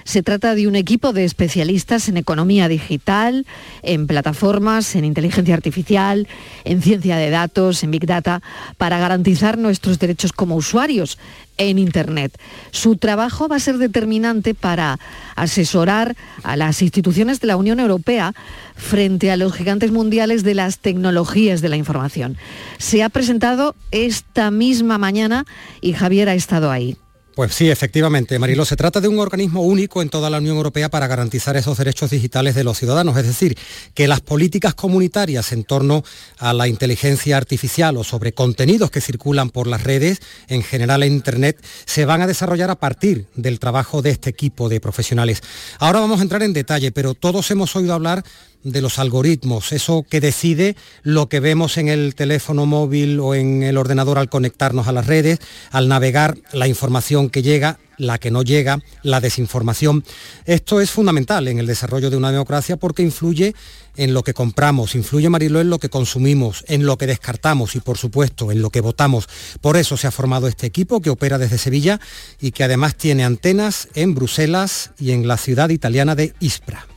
se 0.10 0.24
trata 0.24 0.56
de 0.56 0.68
un 0.68 0.76
equipo 0.76 1.14
de 1.14 1.24
especialistas 1.24 2.10
en 2.10 2.18
economía 2.18 2.68
digital, 2.68 3.46
en 3.84 4.08
plataformas, 4.08 4.96
en 4.96 5.06
inteligencia 5.06 5.54
artificial, 5.54 6.28
en 6.64 6.82
ciencia 6.82 7.16
de 7.16 7.30
datos, 7.30 7.84
en 7.84 7.92
Big 7.92 8.08
Data, 8.08 8.42
para 8.80 8.98
garantizar 8.98 9.60
nuestros 9.60 10.00
derechos 10.00 10.34
como 10.34 10.56
usuarios 10.56 11.20
en 11.58 11.78
Internet. 11.78 12.36
Su 12.72 12.96
trabajo 12.96 13.48
va 13.48 13.58
a 13.58 13.60
ser 13.60 13.78
determinante 13.78 14.56
para 14.56 14.98
asesorar 15.36 16.16
a 16.42 16.58
las 16.58 16.82
instituciones 16.82 17.40
de 17.40 17.46
la 17.46 17.58
Unión 17.58 17.80
Europea 17.80 18.34
frente 18.76 19.30
a 19.30 19.38
los 19.38 19.54
gigantes 19.54 19.92
mundiales 19.92 20.42
de 20.42 20.56
las 20.56 20.80
tecnologías 20.80 21.62
de 21.62 21.70
la 21.70 21.78
información. 21.78 22.36
Se 22.80 23.04
ha 23.04 23.10
presentado 23.10 23.76
esta 23.92 24.50
misma 24.50 24.98
mañana 24.98 25.46
y 25.82 25.94
Javier 25.94 26.30
ha 26.30 26.34
estado 26.34 26.72
ahí. 26.72 26.98
Pues 27.40 27.56
sí, 27.56 27.70
efectivamente, 27.70 28.38
Marilo, 28.38 28.66
se 28.66 28.76
trata 28.76 29.00
de 29.00 29.08
un 29.08 29.18
organismo 29.18 29.62
único 29.62 30.02
en 30.02 30.10
toda 30.10 30.30
la 30.30 30.40
Unión 30.40 30.58
Europea 30.58 30.90
para 30.90 31.08
garantizar 31.08 31.56
esos 31.56 31.78
derechos 31.78 32.10
digitales 32.10 32.54
de 32.54 32.66
los 32.66 32.78
ciudadanos, 32.78 33.16
es 33.16 33.26
decir, 33.26 33.58
que 33.94 34.10
las 34.10 34.20
políticas 34.20 34.74
comunitarias 34.74 35.54
en 35.54 35.64
torno 35.64 36.04
a 36.38 36.52
la 36.52 36.68
inteligencia 36.68 37.38
artificial 37.38 37.96
o 37.96 38.04
sobre 38.04 38.34
contenidos 38.34 38.92
que 38.92 39.00
circulan 39.00 39.52
por 39.52 39.68
las 39.68 39.86
redes, 39.86 40.20
en 40.50 40.64
general 40.64 41.02
en 41.02 41.14
Internet, 41.14 41.66
se 41.86 42.04
van 42.04 42.22
a 42.22 42.28
desarrollar 42.28 42.72
a 42.72 42.76
partir 42.76 43.28
del 43.36 43.58
trabajo 43.58 44.02
de 44.02 44.10
este 44.10 44.30
equipo 44.30 44.68
de 44.68 44.82
profesionales. 44.82 45.42
Ahora 45.78 46.02
vamos 46.02 46.20
a 46.20 46.24
entrar 46.24 46.44
en 46.44 46.52
detalle, 46.52 46.92
pero 46.92 47.14
todos 47.14 47.50
hemos 47.52 47.74
oído 47.74 47.94
hablar 47.94 48.26
de 48.64 48.82
los 48.82 49.00
algoritmos, 49.00 49.72
eso 49.72 50.06
que 50.08 50.20
decide 50.20 50.76
lo 51.04 51.30
que 51.30 51.40
vemos 51.40 51.78
en 51.78 51.88
el 51.88 52.16
teléfono 52.16 52.66
móvil 52.66 53.20
o 53.20 53.34
en 53.34 53.64
el 53.64 53.78
ordenador 53.78 54.18
al 54.18 54.30
conectarnos 54.30 54.88
a 54.88 54.92
las 54.92 55.08
redes, 55.08 55.40
al 55.72 55.88
navegar 55.88 56.38
la 56.52 56.68
información 56.68 57.30
que 57.30 57.42
llega, 57.42 57.80
la 57.98 58.18
que 58.18 58.32
no 58.32 58.44
llega, 58.44 58.80
la 59.04 59.22
desinformación. 59.22 60.04
Esto 60.46 60.82
es 60.82 60.92
fundamental 60.92 61.48
en 61.48 61.60
el 61.60 61.68
desarrollo 61.68 62.10
de 62.10 62.18
una 62.18 62.32
democracia 62.32 62.78
porque 62.78 63.04
influye 63.04 63.56
en 63.96 64.14
lo 64.14 64.24
que 64.24 64.34
compramos, 64.34 64.96
influye 64.96 65.30
Marilo 65.30 65.62
en 65.62 65.70
lo 65.70 65.80
que 65.80 65.90
consumimos, 65.90 66.64
en 66.68 66.86
lo 66.86 66.98
que 66.98 67.08
descartamos 67.08 67.76
y 67.76 67.80
por 67.80 67.98
supuesto 67.98 68.52
en 68.52 68.62
lo 68.62 68.70
que 68.70 68.82
votamos. 68.82 69.28
Por 69.62 69.78
eso 69.78 69.98
se 69.98 70.08
ha 70.08 70.12
formado 70.12 70.48
este 70.48 70.68
equipo 70.68 71.02
que 71.02 71.10
opera 71.10 71.38
desde 71.38 71.58
Sevilla 71.58 72.00
y 72.40 72.52
que 72.52 72.64
además 72.64 72.96
tiene 72.96 73.24
antenas 73.24 73.88
en 73.96 74.16
Bruselas 74.16 74.92
y 75.00 75.12
en 75.12 75.28
la 75.28 75.38
ciudad 75.38 75.70
italiana 75.70 76.16
de 76.16 76.34
Ispra. 76.40 76.88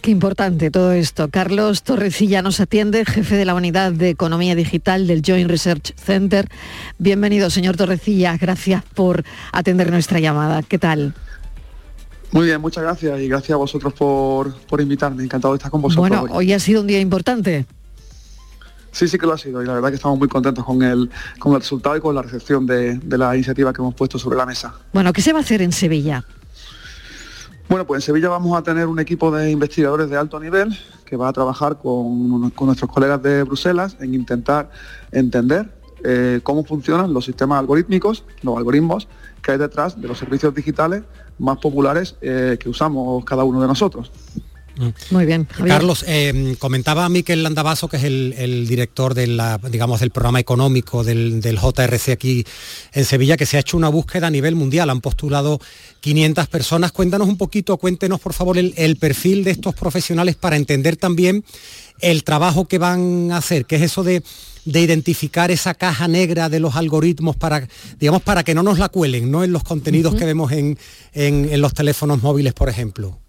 Qué 0.00 0.10
importante 0.10 0.70
todo 0.70 0.92
esto. 0.92 1.28
Carlos 1.28 1.82
Torrecilla 1.82 2.40
nos 2.40 2.58
atiende, 2.58 3.04
jefe 3.04 3.36
de 3.36 3.44
la 3.44 3.54
unidad 3.54 3.92
de 3.92 4.08
Economía 4.08 4.54
Digital 4.54 5.06
del 5.06 5.22
Joint 5.24 5.50
Research 5.50 5.94
Center. 5.94 6.48
Bienvenido, 6.96 7.50
señor 7.50 7.76
Torrecilla. 7.76 8.34
Gracias 8.38 8.82
por 8.94 9.24
atender 9.52 9.90
nuestra 9.90 10.18
llamada. 10.18 10.62
¿Qué 10.62 10.78
tal? 10.78 11.14
Muy 12.32 12.46
bien, 12.46 12.62
muchas 12.62 12.82
gracias 12.82 13.20
y 13.20 13.28
gracias 13.28 13.50
a 13.50 13.56
vosotros 13.56 13.92
por, 13.92 14.80
invitarme. 14.80 15.22
Encantado 15.22 15.52
de 15.52 15.58
estar 15.58 15.70
con 15.70 15.82
vosotros. 15.82 16.08
Bueno, 16.08 16.34
hoy. 16.34 16.54
ha 16.54 16.60
sido 16.60 16.80
un 16.80 16.86
día 16.86 17.00
importante. 17.00 17.66
Sí, 18.92 19.06
sí 19.06 19.18
que 19.18 19.26
lo 19.26 19.34
ha 19.34 19.38
sido 19.38 19.62
y 19.62 19.66
la 19.66 19.74
verdad 19.74 19.90
que 19.90 19.96
estamos 19.96 20.18
muy 20.18 20.28
contentos 20.28 20.64
con 20.64 20.82
el, 20.82 21.10
con 21.38 21.52
el 21.52 21.60
resultado 21.60 21.96
y 21.96 22.00
con 22.00 22.14
la 22.14 22.22
recepción 22.22 22.64
de, 22.64 22.96
de 22.96 23.18
la 23.18 23.34
iniciativa 23.34 23.70
que 23.72 23.82
hemos 23.82 23.94
puesto 23.94 24.18
sobre 24.18 24.38
la 24.38 24.46
mesa. 24.46 24.72
Bueno, 24.94 25.12
¿qué 25.12 25.20
se 25.20 25.34
va 25.34 25.40
a 25.40 25.42
hacer 25.42 25.60
en 25.60 25.72
Sevilla? 25.72 26.24
Bueno, 27.70 27.86
pues 27.86 28.02
en 28.02 28.06
Sevilla 28.06 28.28
vamos 28.28 28.58
a 28.58 28.64
tener 28.64 28.88
un 28.88 28.98
equipo 28.98 29.30
de 29.30 29.48
investigadores 29.48 30.10
de 30.10 30.16
alto 30.16 30.40
nivel 30.40 30.76
que 31.04 31.14
va 31.16 31.28
a 31.28 31.32
trabajar 31.32 31.78
con, 31.78 32.52
nuestros 32.60 32.90
colegas 32.90 33.22
de 33.22 33.44
Bruselas 33.44 33.96
en 34.00 34.12
intentar 34.12 34.72
entender 35.12 35.72
eh, 36.02 36.40
cómo 36.42 36.64
funcionan 36.64 37.14
los 37.14 37.26
sistemas 37.26 37.60
algorítmicos, 37.60 38.24
los 38.42 38.56
algoritmos 38.56 39.06
que 39.40 39.52
hay 39.52 39.58
detrás 39.58 40.00
de 40.00 40.08
los 40.08 40.18
servicios 40.18 40.52
digitales 40.52 41.04
más 41.38 41.58
populares 41.58 42.16
eh, 42.22 42.58
que 42.58 42.68
usamos 42.68 43.24
cada 43.24 43.44
uno 43.44 43.60
de 43.62 43.68
nosotros. 43.68 44.10
Muy 45.10 45.26
bien. 45.26 45.46
Carlos, 45.66 46.04
eh, 46.06 46.56
comentaba 46.58 47.04
a 47.04 47.08
Miquel 47.08 47.42
Landavaso, 47.42 47.88
que 47.88 47.96
es 47.96 48.04
el, 48.04 48.66
director 48.66 49.14
de 49.14 49.26
la, 49.26 49.58
digamos, 49.70 50.00
del 50.00 50.10
programa 50.10 50.40
económico 50.40 51.04
del, 51.04 51.40
JRC 51.42 52.12
aquí 52.12 52.44
en 52.92 53.04
Sevilla, 53.04 53.36
que 53.36 53.46
se 53.46 53.56
ha 53.56 53.60
hecho 53.60 53.76
una 53.76 53.88
búsqueda 53.88 54.28
a 54.28 54.30
nivel 54.30 54.54
mundial. 54.54 54.90
Han 54.90 55.00
postulado 55.00 55.60
500 56.00 56.48
personas. 56.48 56.92
Cuéntanos 56.92 57.28
un 57.28 57.36
poquito, 57.36 57.76
cuéntenos 57.76 58.20
por 58.20 58.32
favor 58.32 58.58
el, 58.58 58.96
perfil 58.96 59.44
de 59.44 59.52
estos 59.52 59.74
profesionales 59.74 60.36
para 60.36 60.56
entender 60.56 60.96
también 60.96 61.44
el 62.00 62.24
trabajo 62.24 62.66
que 62.66 62.78
van 62.78 63.30
a 63.32 63.38
hacer, 63.38 63.66
que 63.66 63.76
es 63.76 63.82
eso 63.82 64.02
de, 64.02 64.22
identificar 64.64 65.50
esa 65.50 65.74
caja 65.74 66.06
negra 66.06 66.48
de 66.48 66.60
los 66.60 66.76
algoritmos 66.76 67.34
para, 67.36 67.66
digamos, 67.98 68.22
para 68.22 68.44
que 68.44 68.54
no 68.54 68.62
nos 68.62 68.78
la 68.78 68.88
cuelen, 68.88 69.30
¿no? 69.30 69.42
En 69.42 69.52
los 69.52 69.64
contenidos 69.64 70.14
que 70.14 70.24
vemos 70.24 70.52
en, 70.52 70.78
en 71.14 71.60
los 71.60 71.74
teléfonos 71.74 72.22
móviles, 72.22 72.52
por 72.52 72.68
ejemplo. 72.68 73.19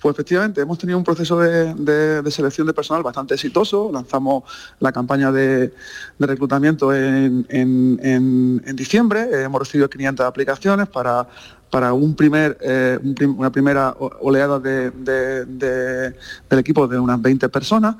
Pues 0.00 0.14
efectivamente, 0.14 0.62
hemos 0.62 0.78
tenido 0.78 0.96
un 0.96 1.04
proceso 1.04 1.38
de, 1.38 2.22
selección 2.30 2.66
de 2.66 2.72
personal 2.72 3.02
bastante 3.02 3.34
exitoso. 3.34 3.90
Lanzamos 3.92 4.44
la 4.78 4.92
campaña 4.92 5.30
de, 5.30 5.74
reclutamiento 6.18 6.94
en, 6.94 8.62
diciembre. 8.74 9.42
hemos 9.42 9.60
recibido 9.60 9.90
500 9.90 10.24
aplicaciones 10.24 10.88
para, 10.88 11.28
para 11.68 11.92
un 11.92 12.14
primer, 12.14 12.56
eh, 12.62 12.98
una 13.36 13.52
primera 13.52 13.94
oleada 14.20 14.58
del 14.58 16.14
equipo 16.48 16.88
de 16.88 16.98
unas 16.98 17.20
20 17.20 17.50
personas 17.50 17.96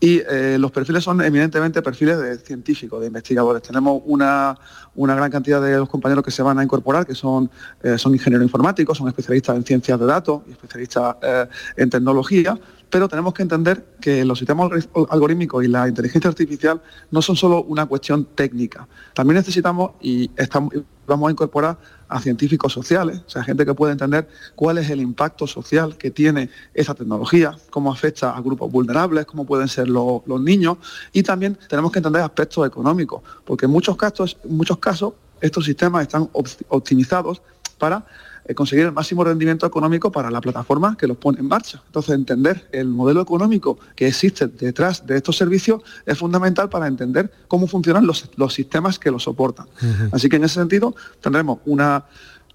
y 0.00 0.20
eh, 0.20 0.56
los 0.58 0.70
perfiles 0.70 1.02
son 1.02 1.20
eminentemente 1.22 1.82
perfiles 1.82 2.18
de 2.18 2.38
científicos, 2.38 3.00
de 3.00 3.08
investigadores. 3.08 3.62
Tenemos 3.62 4.00
una, 4.06 4.56
gran 4.94 5.30
cantidad 5.30 5.60
de 5.60 5.76
los 5.76 5.88
compañeros 5.88 6.24
que 6.24 6.30
se 6.30 6.42
van 6.42 6.58
a 6.58 6.62
incorporar, 6.62 7.04
que 7.04 7.14
son, 7.14 7.50
eh, 7.82 7.98
son 7.98 8.12
ingenieros 8.12 8.44
informáticos, 8.44 8.96
son 8.96 9.08
especialistas 9.08 9.56
en 9.56 9.64
ciencias 9.64 9.98
de 9.98 10.06
datos 10.06 10.42
y 10.46 10.52
especialistas 10.52 11.16
eh, 11.22 11.46
en 11.76 11.90
tecnología, 11.90 12.56
pero 12.90 13.08
tenemos 13.08 13.34
que 13.34 13.42
entender 13.42 13.84
que 14.00 14.24
los 14.24 14.38
sistemas 14.38 14.70
algorítmicos 15.10 15.64
y 15.64 15.68
la 15.68 15.88
inteligencia 15.88 16.28
artificial 16.28 16.80
no 17.10 17.20
son 17.22 17.36
solo 17.36 17.62
una 17.62 17.86
cuestión 17.86 18.24
técnica. 18.24 18.88
También 19.14 19.36
necesitamos 19.36 19.92
y 20.00 20.30
estamos, 20.36 20.72
vamos 21.06 21.28
a 21.28 21.32
incorporar 21.32 21.78
a 22.08 22.20
científicos 22.20 22.72
sociales, 22.72 23.20
o 23.26 23.30
sea, 23.30 23.44
gente 23.44 23.66
que 23.66 23.74
pueda 23.74 23.92
entender 23.92 24.28
cuál 24.54 24.78
es 24.78 24.88
el 24.88 25.00
impacto 25.00 25.46
social 25.46 25.96
que 25.96 26.10
tiene 26.10 26.48
esa 26.72 26.94
tecnología, 26.94 27.56
cómo 27.70 27.92
afecta 27.92 28.34
a 28.34 28.40
grupos 28.40 28.72
vulnerables, 28.72 29.26
cómo 29.26 29.44
pueden 29.44 29.68
ser 29.68 29.88
los, 29.88 30.22
niños, 30.40 30.78
y 31.12 31.22
también 31.22 31.58
tenemos 31.68 31.92
que 31.92 31.98
entender 31.98 32.22
aspectos 32.22 32.66
económicos, 32.66 33.22
porque 33.44 33.66
en 33.66 33.72
muchos 33.72 33.96
casos, 33.96 34.38
en 34.44 34.56
muchos 34.56 34.78
casos 34.78 35.14
estos 35.40 35.66
sistemas 35.66 36.02
están 36.02 36.28
optimizados 36.68 37.42
para 37.78 38.04
conseguir 38.54 38.86
el 38.86 38.92
máximo 38.92 39.24
rendimiento 39.24 39.66
económico 39.66 40.10
para 40.10 40.30
la 40.30 40.40
plataforma 40.40 40.96
que 40.96 41.06
los 41.06 41.16
pone 41.16 41.38
en 41.40 41.48
marcha. 41.48 41.82
Entonces, 41.86 42.14
entender 42.14 42.68
el 42.72 42.88
modelo 42.88 43.20
económico 43.20 43.78
que 43.94 44.06
existe 44.06 44.46
detrás 44.46 45.06
de 45.06 45.16
estos 45.16 45.36
servicios 45.36 45.82
es 46.06 46.18
fundamental 46.18 46.68
para 46.68 46.86
entender 46.86 47.30
cómo 47.46 47.66
funcionan 47.66 48.06
los, 48.06 48.28
sistemas 48.52 48.98
que 48.98 49.10
los 49.10 49.24
soportan. 49.24 49.66
Así 50.12 50.28
que 50.28 50.36
en 50.36 50.44
ese 50.44 50.54
sentido 50.54 50.94
tendremos 51.20 51.58
una 51.66 52.04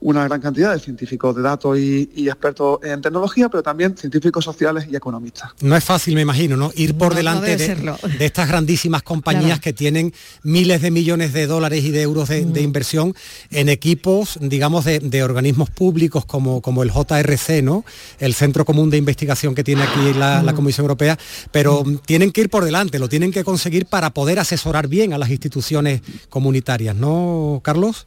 una 0.03 0.25
gran 0.25 0.41
cantidad 0.41 0.73
de 0.73 0.79
científicos 0.79 1.35
de 1.35 1.41
datos 1.41 1.77
y, 1.79 2.27
expertos 2.27 2.79
en 2.83 3.01
tecnología, 3.01 3.47
pero 3.49 3.63
también 3.63 3.95
científicos 3.97 4.43
sociales 4.43 4.85
y 4.91 4.95
economistas. 4.95 5.51
No 5.61 5.75
es 5.75 5.83
fácil, 5.83 6.15
me 6.15 6.21
imagino, 6.21 6.57
¿no? 6.57 6.71
Ir 6.75 6.97
por 6.97 7.15
delante 7.15 7.55
de, 7.57 7.95
estas 8.19 8.47
grandísimas 8.49 9.01
compañías 9.01 9.59
que 9.59 9.71
tienen 9.71 10.13
miles 10.43 10.81
de 10.81 10.91
millones 10.91 11.31
de 11.31 11.47
dólares 11.47 11.83
y 11.85 11.91
de 11.91 12.01
euros 12.01 12.29
de, 12.29 12.43
mm. 12.45 12.57
inversión 12.57 13.15
en 13.49 13.69
equipos, 13.69 14.37
digamos, 14.41 14.85
de, 14.85 15.23
organismos 15.23 15.69
públicos 15.69 16.25
como, 16.25 16.61
como 16.61 16.83
el 16.83 16.91
JRC, 16.91 17.63
¿no? 17.63 17.85
El 18.19 18.33
Centro 18.33 18.65
Común 18.65 18.89
de 18.89 18.97
Investigación 18.97 19.55
que 19.55 19.63
tiene 19.63 19.83
aquí 19.83 20.13
la, 20.13 20.41
mm. 20.41 20.55
Comisión 20.55 20.83
Europea, 20.83 21.17
pero 21.51 21.83
mm. 21.83 21.99
tienen 22.05 22.31
que 22.31 22.41
ir 22.41 22.49
por 22.49 22.65
delante, 22.65 22.99
lo 22.99 23.07
tienen 23.07 23.31
que 23.31 23.43
conseguir 23.43 23.85
para 23.85 24.09
poder 24.09 24.39
asesorar 24.39 24.87
bien 24.87 25.13
a 25.13 25.17
las 25.17 25.29
instituciones 25.29 26.01
comunitarias, 26.29 26.95
¿no, 26.95 27.61
Carlos? 27.63 28.05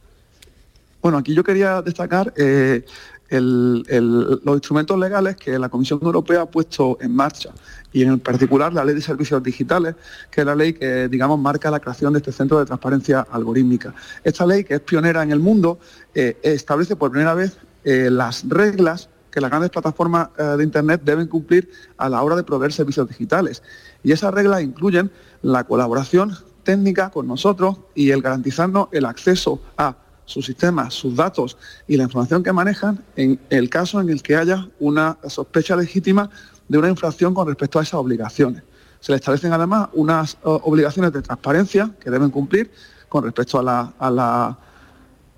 Bueno, 1.01 1.19
aquí 1.19 1.33
yo 1.33 1.43
quería 1.43 1.81
destacar 1.81 2.33
eh, 2.37 2.83
los 3.29 4.55
instrumentos 4.55 4.97
legales 4.97 5.35
que 5.35 5.59
la 5.59 5.69
Comisión 5.69 5.99
Europea 6.01 6.41
ha 6.41 6.45
puesto 6.45 6.97
en 7.01 7.15
marcha 7.15 7.51
y 7.91 8.03
en 8.03 8.19
particular 8.19 8.73
la 8.73 8.83
Ley 8.83 8.95
de 8.95 9.01
Servicios 9.01 9.41
Digitales, 9.43 9.95
que 10.31 10.41
es 10.41 10.47
la 10.47 10.55
ley 10.55 10.73
que, 10.73 11.07
digamos, 11.07 11.39
marca 11.39 11.69
la 11.69 11.79
creación 11.79 12.13
de 12.13 12.19
este 12.19 12.31
centro 12.31 12.59
de 12.59 12.65
transparencia 12.65 13.27
algorítmica. 13.31 13.93
Esta 14.23 14.45
ley, 14.45 14.63
que 14.63 14.75
es 14.75 14.81
pionera 14.81 15.23
en 15.23 15.31
el 15.31 15.39
mundo, 15.39 15.79
eh, 16.13 16.37
establece 16.41 16.95
por 16.95 17.11
primera 17.11 17.33
vez 17.33 17.57
eh, 17.83 18.09
las 18.11 18.47
reglas 18.47 19.09
que 19.31 19.41
las 19.41 19.51
grandes 19.51 19.69
plataformas 19.69 20.29
de 20.35 20.63
Internet 20.63 21.01
deben 21.03 21.27
cumplir 21.27 21.69
a 21.97 22.09
la 22.09 22.23
hora 22.23 22.35
de 22.35 22.43
proveer 22.43 22.73
servicios 22.73 23.07
digitales. 23.07 23.61
Y 24.03 24.11
esas 24.11 24.33
reglas 24.33 24.63
incluyen 24.63 25.11
la 25.43 25.63
colaboración 25.65 26.35
técnica 26.63 27.11
con 27.11 27.27
nosotros 27.27 27.77
y 27.93 28.09
el 28.09 28.23
garantizarnos 28.23 28.87
el 28.91 29.05
acceso 29.05 29.61
a 29.77 29.95
sus 30.27 30.45
sistemas, 30.45 30.93
sus 30.93 31.15
datos 31.15 31.57
y 31.87 31.95
la 31.97 32.03
información 32.03 32.43
que 32.43 32.51
manejan 32.51 33.03
en 33.15 33.39
el 33.49 33.69
caso 33.69 33.99
en 34.01 34.09
el 34.09 34.21
que 34.21 34.35
haya 34.35 34.67
una 34.79 35.17
sospecha 35.27 35.75
legítima 35.75 36.29
de 36.67 36.77
una 36.77 36.89
infracción 36.89 37.33
con 37.33 37.47
respecto 37.47 37.79
a 37.79 37.83
esas 37.83 37.95
obligaciones. 37.95 38.61
Se 38.99 39.13
le 39.13 39.15
establecen 39.15 39.53
además 39.53 39.87
unas 39.93 40.37
obligaciones 40.43 41.13
de 41.13 41.21
transparencia 41.21 41.91
que 41.99 42.11
deben 42.11 42.29
cumplir 42.29 42.69
con 43.07 43.23
respecto 43.23 43.57
a 43.57 43.63
la, 43.63 43.93
a 43.97 44.11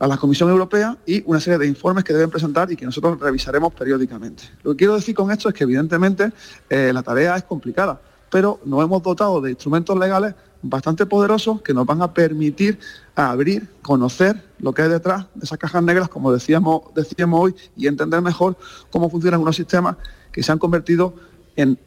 la, 0.07 0.17
Comisión 0.17 0.49
Europea 0.49 0.97
y 1.05 1.21
una 1.27 1.39
serie 1.39 1.59
de 1.59 1.67
informes 1.67 2.03
que 2.03 2.13
deben 2.13 2.31
presentar 2.31 2.71
y 2.71 2.75
que 2.75 2.85
nosotros 2.85 3.19
revisaremos 3.19 3.71
periódicamente. 3.73 4.45
Lo 4.63 4.71
que 4.71 4.77
quiero 4.77 4.95
decir 4.95 5.13
con 5.13 5.29
esto 5.29 5.49
es 5.49 5.53
que 5.53 5.65
evidentemente 5.65 6.31
eh, 6.67 6.91
la 6.91 7.03
tarea 7.03 7.35
es 7.35 7.43
complicada, 7.43 8.01
pero 8.31 8.59
nos 8.65 8.83
hemos 8.83 9.03
dotado 9.03 9.39
de 9.39 9.51
instrumentos 9.51 9.95
legales 9.99 10.33
bastante 10.61 11.05
poderosos 11.05 11.61
que 11.61 11.73
nos 11.73 11.85
van 11.85 12.01
a 12.01 12.13
permitir 12.13 12.79
abrir, 13.15 13.67
conocer 13.81 14.43
lo 14.59 14.73
que 14.73 14.83
hay 14.83 14.89
detrás 14.89 15.25
de 15.35 15.45
esas 15.45 15.57
cajas 15.57 15.83
negras, 15.83 16.09
como 16.09 16.31
decíamos, 16.31 16.81
decíamos 16.95 17.39
hoy, 17.41 17.55
y 17.75 17.87
entender 17.87 18.21
mejor 18.21 18.57
cómo 18.91 19.09
funcionan 19.09 19.41
unos 19.41 19.55
sistemas 19.55 19.95
que 20.31 20.43
se 20.43 20.51
han 20.51 20.59
convertido 20.59 21.13
en, 21.55 21.77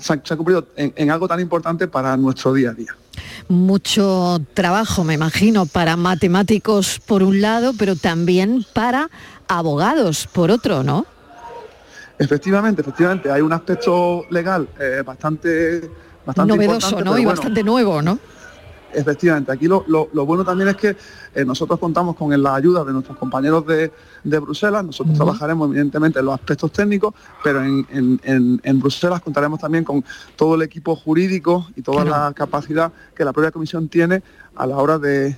se 0.00 0.12
han, 0.12 0.22
en, 0.76 0.92
en 0.96 1.10
algo 1.10 1.28
tan 1.28 1.40
importante 1.40 1.88
para 1.88 2.16
nuestro 2.16 2.52
día 2.52 2.70
a 2.70 2.74
día. 2.74 2.96
Mucho 3.48 4.38
trabajo, 4.54 5.04
me 5.04 5.14
imagino, 5.14 5.66
para 5.66 5.96
matemáticos 5.96 7.00
por 7.00 7.22
un 7.22 7.40
lado, 7.40 7.72
pero 7.78 7.96
también 7.96 8.64
para 8.74 9.10
abogados 9.48 10.26
por 10.26 10.50
otro, 10.50 10.82
¿no? 10.82 11.06
Efectivamente, 12.18 12.82
efectivamente, 12.82 13.30
hay 13.30 13.40
un 13.40 13.52
aspecto 13.52 14.24
legal 14.30 14.68
eh, 14.80 15.02
bastante, 15.06 15.88
bastante 16.28 16.54
novedoso, 16.54 17.00
¿no? 17.02 17.18
Y 17.18 17.24
bastante 17.24 17.64
nuevo, 17.64 18.02
¿no? 18.02 18.18
Efectivamente, 18.92 19.52
aquí 19.52 19.66
lo, 19.66 19.84
bueno 20.26 20.44
también 20.44 20.68
es 20.70 20.76
que 20.76 20.96
eh, 21.34 21.44
nosotros 21.44 21.78
contamos 21.78 22.16
con 22.16 22.42
la 22.42 22.54
ayuda 22.54 22.84
de 22.84 22.92
nuestros 22.92 23.18
compañeros 23.18 23.64
de, 23.66 23.90
Bruselas, 24.38 24.84
nosotros 24.84 25.14
trabajaremos 25.14 25.68
evidentemente 25.68 26.18
en 26.18 26.24
los 26.24 26.34
aspectos 26.34 26.72
técnicos, 26.72 27.14
pero 27.44 27.62
en, 27.62 28.80
Bruselas 28.80 29.20
contaremos 29.20 29.60
también 29.60 29.84
con 29.84 30.02
todo 30.36 30.54
el 30.54 30.62
equipo 30.62 30.96
jurídico 30.96 31.66
y 31.76 31.82
toda 31.82 32.04
la 32.04 32.32
capacidad 32.34 32.90
que 33.14 33.24
la 33.24 33.32
propia 33.32 33.50
Comisión 33.50 33.88
tiene 33.88 34.22
a 34.56 34.66
la 34.66 34.76
hora 34.76 34.98
de, 34.98 35.36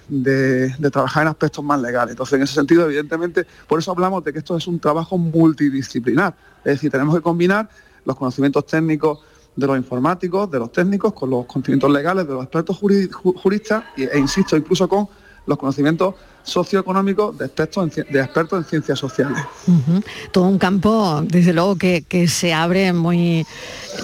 trabajar 0.93 1.25
en 1.25 1.29
aspectos 1.29 1.65
más 1.65 1.81
legales. 1.81 2.13
Entonces, 2.13 2.35
en 2.35 2.43
ese 2.43 2.55
sentido, 2.55 2.85
evidentemente, 2.85 3.47
por 3.67 3.81
eso 3.81 3.91
hablamos 3.91 4.23
de 4.25 4.33
que 4.33 4.39
esto 4.39 4.57
es 4.57 4.67
un 4.69 4.79
trabajo 4.79 5.19
multidisciplinar, 5.19 6.35
es 6.65 6.75
decir, 6.75 6.91
tenemos 6.91 7.15
que 7.17 7.21
combinar 7.21 7.69
los 8.05 8.17
conocimientos 8.17 8.65
técnicos 8.67 9.19
de 9.57 9.67
los 9.67 9.77
informáticos, 9.77 10.51
de 10.51 10.59
los 10.59 10.73
técnicos, 10.73 11.13
con 11.13 11.31
los 11.31 11.47
conocimientos 11.47 11.91
legales 11.91 12.27
de 12.27 12.35
los 12.35 12.43
expertos 12.45 12.79
juristas 12.79 13.85
e, 13.97 14.19
insisto, 14.19 14.57
incluso 14.57 14.89
con 14.89 15.09
los 15.47 15.59
conocimientos 15.59 16.15
socioeconómicos 16.51 17.39
de 17.39 17.47
expertos 17.47 17.97
en, 17.97 18.13
de 18.13 18.21
expertos 18.21 18.59
en 18.59 18.65
ciencias 18.65 18.99
sociales. 18.99 19.39
Todo 20.33 20.45
un 20.45 20.59
campo, 20.59 21.23
desde 21.25 21.53
luego, 21.53 21.77
que, 21.77 22.05
se 22.29 22.53
abre 22.53 22.93
muy 22.93 23.47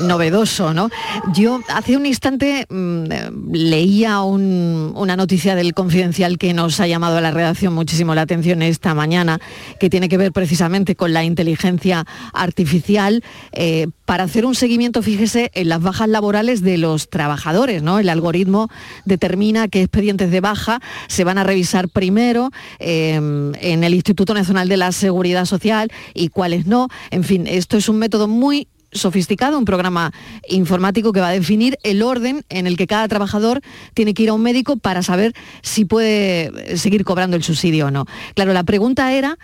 novedoso, 0.00 0.72
¿no? 0.72 0.88
Yo 1.32 1.60
hace 1.68 1.96
un 1.96 2.06
instante 2.06 2.66
mm, 2.68 3.52
leía 3.52 4.22
una 4.22 5.16
noticia 5.16 5.54
del 5.54 5.74
Confidencial 5.74 6.38
que 6.38 6.54
nos 6.54 6.80
ha 6.80 6.86
llamado 6.86 7.18
a 7.18 7.20
la 7.20 7.30
redacción 7.30 7.74
muchísimo 7.74 8.14
la 8.14 8.22
atención 8.22 8.62
esta 8.62 8.94
mañana, 8.94 9.38
que 9.78 9.90
tiene 9.90 10.08
que 10.08 10.16
ver 10.16 10.32
precisamente 10.32 10.96
con 10.96 11.12
la 11.12 11.24
inteligencia 11.24 12.04
artificial 12.32 13.22
eh, 13.52 13.88
para 14.04 14.24
hacer 14.24 14.46
un 14.46 14.54
seguimiento, 14.54 15.02
fíjese, 15.02 15.50
en 15.54 15.68
las 15.68 15.82
bajas 15.82 16.08
laborales 16.08 16.62
de 16.62 16.78
los 16.78 17.10
trabajadores, 17.10 17.82
¿no? 17.82 17.98
El 17.98 18.08
algoritmo 18.08 18.68
determina 19.04 19.68
qué 19.68 19.82
expedientes 19.82 20.30
de 20.30 20.40
baja 20.40 20.80
se 21.08 21.24
van 21.24 21.38
a 21.38 21.44
revisar 21.44 21.88
primero 21.88 22.35
Em, 22.78 23.52
en 23.60 23.84
el 23.84 23.94
Instituto 23.94 24.34
Nacional 24.34 24.68
de 24.68 24.76
la 24.76 24.92
Seguridad 24.92 25.44
Social 25.44 25.90
y 26.14 26.28
cuáles 26.28 26.66
no. 26.66 26.88
En 27.10 27.24
fin, 27.24 27.46
esto 27.46 27.76
es 27.76 27.88
un 27.88 27.98
método 27.98 28.28
muy 28.28 28.68
sofisticado, 28.92 29.58
un 29.58 29.64
programa 29.64 30.12
informático 30.48 31.12
que 31.12 31.20
va 31.20 31.28
a 31.28 31.32
definir 31.32 31.78
el 31.82 32.02
orden 32.02 32.44
en 32.48 32.66
el 32.66 32.76
que 32.76 32.86
cada 32.86 33.06
trabajador 33.08 33.60
tiene 33.94 34.14
que 34.14 34.22
ir 34.22 34.30
a 34.30 34.32
un 34.32 34.42
médico 34.42 34.76
para 34.76 35.02
saber 35.02 35.34
si 35.62 35.84
puede 35.84 36.76
seguir 36.76 37.04
cobrando 37.04 37.36
el 37.36 37.42
subsidio 37.42 37.86
o 37.86 37.90
no. 37.90 38.06
Claro, 38.34 38.52
la 38.52 38.64
pregunta 38.64 39.12
era 39.12 39.38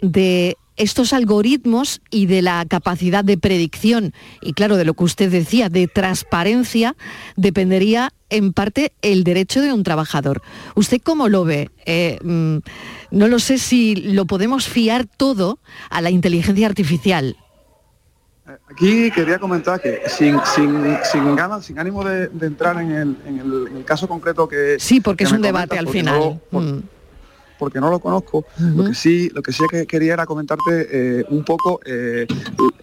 de 0.00 0.56
estos 0.78 1.12
algoritmos 1.12 2.00
y 2.10 2.26
de 2.26 2.42
la 2.42 2.64
capacidad 2.66 3.24
de 3.24 3.36
predicción 3.36 4.14
y 4.40 4.52
claro, 4.54 4.76
de 4.76 4.84
lo 4.84 4.94
que 4.94 5.04
usted 5.04 5.30
decía, 5.30 5.68
de 5.68 5.88
transparencia, 5.88 6.96
dependería 7.36 8.12
en 8.30 8.52
parte 8.52 8.92
el 9.02 9.24
derecho 9.24 9.60
de 9.60 9.72
un 9.72 9.82
trabajador. 9.82 10.42
¿Usted 10.74 11.00
cómo 11.02 11.28
lo 11.28 11.44
ve? 11.44 11.70
Eh, 11.86 12.18
mm, 12.22 12.58
no 13.10 13.28
lo 13.28 13.38
sé 13.38 13.58
si 13.58 13.96
lo 13.96 14.26
podemos 14.26 14.68
fiar 14.68 15.06
todo 15.06 15.58
a 15.90 16.00
la 16.00 16.10
inteligencia 16.10 16.66
artificial. 16.66 17.36
Aquí 18.70 19.10
quería 19.10 19.38
comentar 19.38 19.78
que 19.80 20.00
sin, 20.06 20.38
sin, 20.54 20.96
sin 21.12 21.36
ganas, 21.36 21.66
sin 21.66 21.78
ánimo 21.78 22.02
de, 22.02 22.30
entrar 22.40 22.80
en 22.80 22.92
el, 22.92 23.84
caso 23.84 24.08
concreto 24.08 24.48
que... 24.48 24.76
Sí, 24.78 25.00
porque 25.00 25.24
es 25.24 25.32
un 25.32 25.42
debate 25.42 25.78
al 25.78 25.88
final. 25.88 26.40
Mm 26.50 26.78
porque 27.58 27.80
no 27.80 27.90
lo 27.90 27.98
conozco. 27.98 28.44
Lo 28.58 28.84
que 28.84 28.94
sí, 28.94 29.30
lo 29.34 29.42
que 29.42 29.52
sí 29.52 29.64
que 29.70 29.86
quería 29.86 30.14
era 30.14 30.26
comentarte 30.26 30.88
eh, 30.90 31.24
un 31.30 31.44
poco 31.44 31.80
eh, 31.84 32.26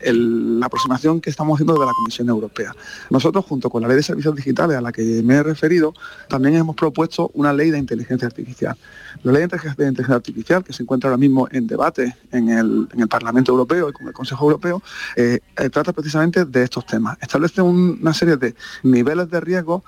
la 0.01 0.65
aproximación 0.65 1.21
que 1.21 1.29
estamos 1.29 1.55
haciendo 1.55 1.73
de 1.73 1.85
la 1.85 1.93
Comisión 1.93 2.29
Europea. 2.29 2.75
Nosotros, 3.09 3.45
junto 3.45 3.69
con 3.69 3.81
la 3.81 3.87
Ley 3.87 3.97
de 3.97 4.03
Servicios 4.03 4.35
Digitales 4.35 4.77
a 4.77 4.81
la 4.81 4.91
que 4.91 5.01
me 5.23 5.35
he 5.35 5.43
referido, 5.43 5.93
también 6.27 6.55
hemos 6.55 6.75
propuesto 6.75 7.31
una 7.33 7.53
ley 7.53 7.71
de 7.71 7.77
inteligencia 7.77 8.27
artificial. 8.27 8.75
La 9.23 9.31
ley 9.31 9.47
de 9.47 9.87
inteligencia 9.87 10.15
artificial, 10.15 10.63
que 10.63 10.73
se 10.73 10.83
encuentra 10.83 11.09
ahora 11.09 11.17
mismo 11.17 11.47
en 11.51 11.67
debate 11.67 12.15
en 12.31 12.49
el, 12.49 12.87
Parlamento 13.09 13.51
Europeo 13.51 13.89
y 13.89 13.93
con 13.93 14.07
el 14.07 14.13
Consejo 14.13 14.45
Europeo, 14.45 14.81
eh, 15.15 15.39
trata 15.71 15.93
precisamente 15.93 16.43
de 16.43 16.63
estos 16.63 16.85
temas. 16.85 17.17
Establece 17.21 17.61
una 17.61 18.13
serie 18.13 18.35
de 18.35 18.55
niveles 18.83 19.29
de 19.29 19.39
riesgo 19.39 19.83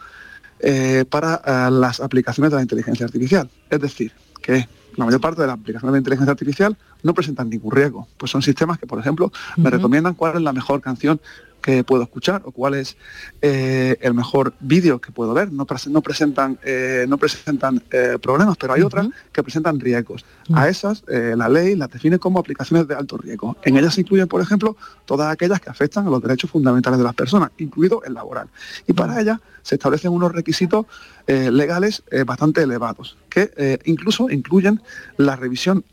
para 1.09 1.69
las 1.69 1.99
aplicaciones 1.99 2.51
de 2.51 2.55
la 2.55 2.61
inteligencia 2.61 3.05
artificial. 3.05 3.49
Es 3.69 3.79
decir, 3.79 4.11
que 4.41 4.67
la 4.97 5.05
mayor 5.05 5.21
parte 5.21 5.41
de 5.41 5.47
las 5.47 5.57
aplicaciones 5.57 5.93
de 5.93 5.99
inteligencia 5.99 6.31
artificial 6.31 6.75
no 7.03 7.13
presentan 7.13 7.49
ningún 7.49 7.71
riesgo. 7.71 8.07
Pues 8.17 8.31
son 8.31 8.41
sistemas 8.41 8.79
que, 8.79 8.87
por 8.87 8.99
ejemplo, 8.99 9.31
me 9.55 9.69
recomiendan 9.69 10.15
cuál 10.15 10.35
es 10.35 10.41
la 10.41 10.51
mejor 10.51 10.81
canción 10.81 11.21
que 11.67 11.83
puedo 11.83 12.03
escuchar 12.03 12.43
o 12.45 12.51
cuál 12.51 12.75
es 12.75 12.95
eh, 13.41 13.97
el 13.99 14.13
mejor 14.13 14.53
vídeo 14.61 15.01
que 15.01 15.11
puedo 15.11 15.33
ver. 15.33 15.51
No, 15.51 15.65
presentan, 15.65 16.57
eh, 16.63 17.05
no 17.09 17.17
presentan 17.17 17.83
eh, 17.91 18.17
problemas, 18.21 18.55
pero 18.55 18.71
hay 18.71 18.83
otras 18.83 19.09
que 19.33 19.43
presentan 19.43 19.77
riesgos. 19.77 20.23
A 20.53 20.69
esas 20.69 21.03
la 21.07 21.49
ley 21.49 21.75
las 21.75 21.89
define 21.89 22.19
como 22.19 22.39
aplicaciones 22.39 22.87
de 22.87 22.95
alto 22.95 23.17
riesgo. 23.17 23.57
En 23.63 23.75
ellas 23.75 23.95
se 23.95 24.01
incluyen, 24.01 24.29
por 24.29 24.39
ejemplo, 24.41 24.77
todas 25.03 25.29
aquellas 25.29 25.59
que 25.59 25.69
afectan 25.69 26.07
a 26.07 26.09
los 26.09 26.21
derechos 26.21 26.49
fundamentales 26.49 26.99
de 26.99 27.03
las 27.03 27.15
personas, 27.15 27.51
incluido 27.57 28.01
el 28.05 28.13
laboral. 28.13 28.47
Y 28.87 28.93
para 28.93 29.19
ellas 29.19 29.39
se 29.61 29.75
establecen 29.75 30.11
unos 30.11 30.31
requisitos 30.31 30.85
legales 31.27 32.01
bastante 32.25 32.61
elevados, 32.61 33.17
que 33.29 33.81
incluso 33.83 34.29
incluyen 34.29 34.81
la 35.17 35.35
revisión 35.35 35.83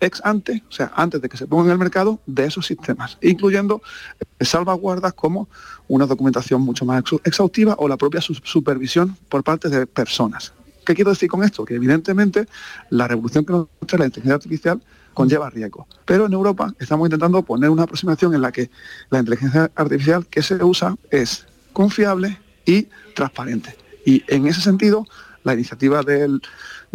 ex 0.00 0.20
ante, 0.24 0.62
o 0.68 0.72
sea, 0.72 0.92
antes 0.94 1.20
de 1.20 1.28
que 1.28 1.36
se 1.36 1.46
pongan 1.46 1.66
en 1.66 1.72
el 1.72 1.78
mercado, 1.78 2.20
de 2.26 2.46
esos 2.46 2.66
sistemas, 2.66 3.18
incluyendo 3.20 3.82
eh, 4.38 4.44
salvaguardas 4.44 5.14
como 5.14 5.48
una 5.88 6.06
documentación 6.06 6.62
mucho 6.62 6.84
más 6.84 7.02
exhaustiva 7.24 7.74
o 7.78 7.88
la 7.88 7.96
propia 7.96 8.20
supervisión 8.20 9.16
por 9.28 9.42
parte 9.42 9.68
de 9.68 9.86
personas. 9.86 10.52
¿Qué 10.84 10.94
quiero 10.94 11.10
decir 11.10 11.28
con 11.28 11.42
esto? 11.42 11.64
Que 11.64 11.74
evidentemente 11.74 12.46
la 12.90 13.08
revolución 13.08 13.44
que 13.44 13.52
nos 13.52 13.66
trae 13.86 13.98
la 13.98 14.06
inteligencia 14.06 14.36
artificial 14.36 14.80
conlleva 15.14 15.50
riesgo. 15.50 15.88
Pero 16.04 16.26
en 16.26 16.32
Europa 16.32 16.72
estamos 16.78 17.06
intentando 17.06 17.42
poner 17.42 17.70
una 17.70 17.82
aproximación 17.82 18.34
en 18.34 18.42
la 18.42 18.52
que 18.52 18.70
la 19.10 19.18
inteligencia 19.18 19.70
artificial 19.74 20.26
que 20.26 20.42
se 20.42 20.62
usa 20.62 20.94
es 21.10 21.46
confiable 21.72 22.38
y 22.64 22.88
transparente. 23.14 23.76
Y 24.04 24.22
en 24.28 24.46
ese 24.46 24.60
sentido, 24.60 25.06
la 25.42 25.54
iniciativa 25.54 26.02
del, 26.02 26.40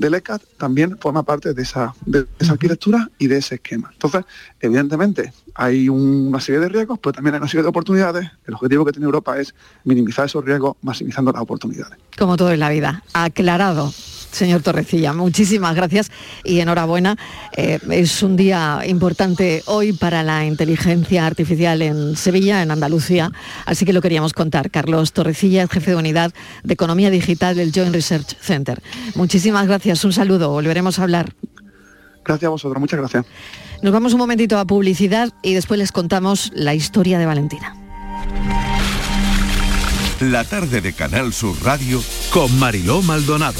del 0.01 0.15
ECAT 0.15 0.41
también 0.57 0.97
forma 0.97 1.23
parte 1.23 1.53
de 1.53 1.61
esa, 1.61 1.93
de 2.05 2.25
esa 2.39 2.53
arquitectura 2.53 3.09
y 3.19 3.27
de 3.27 3.37
ese 3.37 3.55
esquema. 3.55 3.89
Entonces, 3.93 4.25
evidentemente, 4.59 5.31
hay 5.53 5.87
una 5.87 6.39
serie 6.41 6.59
de 6.59 6.69
riesgos, 6.69 6.99
pero 6.99 7.13
también 7.13 7.35
hay 7.35 7.39
una 7.39 7.47
serie 7.47 7.63
de 7.63 7.69
oportunidades. 7.69 8.29
El 8.45 8.55
objetivo 8.55 8.83
que 8.83 8.91
tiene 8.91 9.05
Europa 9.05 9.39
es 9.39 9.53
minimizar 9.83 10.25
esos 10.25 10.43
riesgos, 10.43 10.75
maximizando 10.81 11.31
las 11.31 11.41
oportunidades. 11.41 11.97
Como 12.17 12.35
todo 12.35 12.51
en 12.51 12.59
la 12.59 12.69
vida, 12.69 13.03
aclarado. 13.13 13.93
Señor 14.31 14.61
Torrecilla, 14.61 15.13
muchísimas 15.13 15.75
gracias 15.75 16.11
y 16.43 16.59
enhorabuena. 16.59 17.17
Eh, 17.55 17.79
es 17.89 18.23
un 18.23 18.35
día 18.35 18.81
importante 18.87 19.63
hoy 19.65 19.93
para 19.93 20.23
la 20.23 20.45
inteligencia 20.45 21.25
artificial 21.25 21.81
en 21.81 22.15
Sevilla, 22.15 22.61
en 22.61 22.71
Andalucía, 22.71 23.31
así 23.65 23.85
que 23.85 23.93
lo 23.93 24.01
queríamos 24.01 24.33
contar. 24.33 24.71
Carlos 24.71 25.13
Torrecilla, 25.13 25.67
jefe 25.67 25.91
de 25.91 25.97
unidad 25.97 26.33
de 26.63 26.73
Economía 26.73 27.09
Digital 27.09 27.55
del 27.55 27.71
Joint 27.73 27.93
Research 27.93 28.37
Center. 28.39 28.81
Muchísimas 29.15 29.67
gracias, 29.67 30.03
un 30.05 30.13
saludo, 30.13 30.49
volveremos 30.49 30.99
a 30.99 31.03
hablar. 31.03 31.33
Gracias 32.23 32.47
a 32.47 32.51
vosotros, 32.51 32.79
muchas 32.79 32.99
gracias. 32.99 33.25
Nos 33.81 33.91
vamos 33.91 34.13
un 34.13 34.19
momentito 34.19 34.59
a 34.59 34.65
publicidad 34.65 35.33
y 35.41 35.55
después 35.55 35.79
les 35.79 35.91
contamos 35.91 36.51
la 36.53 36.73
historia 36.73 37.19
de 37.19 37.25
Valentina. 37.25 37.75
La 40.19 40.43
tarde 40.43 40.81
de 40.81 40.93
Canal 40.93 41.33
Sur 41.33 41.55
Radio 41.63 42.01
con 42.31 42.59
Mariló 42.59 43.01
Maldonado 43.01 43.59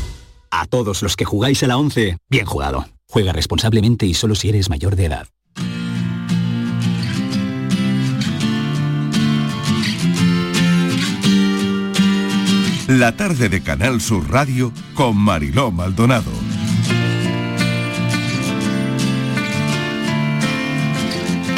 A 0.51 0.65
todos 0.65 1.01
los 1.01 1.15
que 1.15 1.25
jugáis 1.25 1.63
a 1.63 1.67
la 1.67 1.77
11, 1.77 2.17
bien 2.29 2.45
jugado. 2.45 2.85
Juega 3.07 3.31
responsablemente 3.31 4.05
y 4.05 4.13
solo 4.13 4.35
si 4.35 4.49
eres 4.49 4.69
mayor 4.69 4.95
de 4.95 5.05
edad. 5.05 5.27
La 12.87 13.15
tarde 13.15 13.47
de 13.47 13.63
Canal 13.63 14.01
Sur 14.01 14.29
Radio 14.29 14.73
con 14.95 15.15
Mariló 15.15 15.71
Maldonado. 15.71 16.31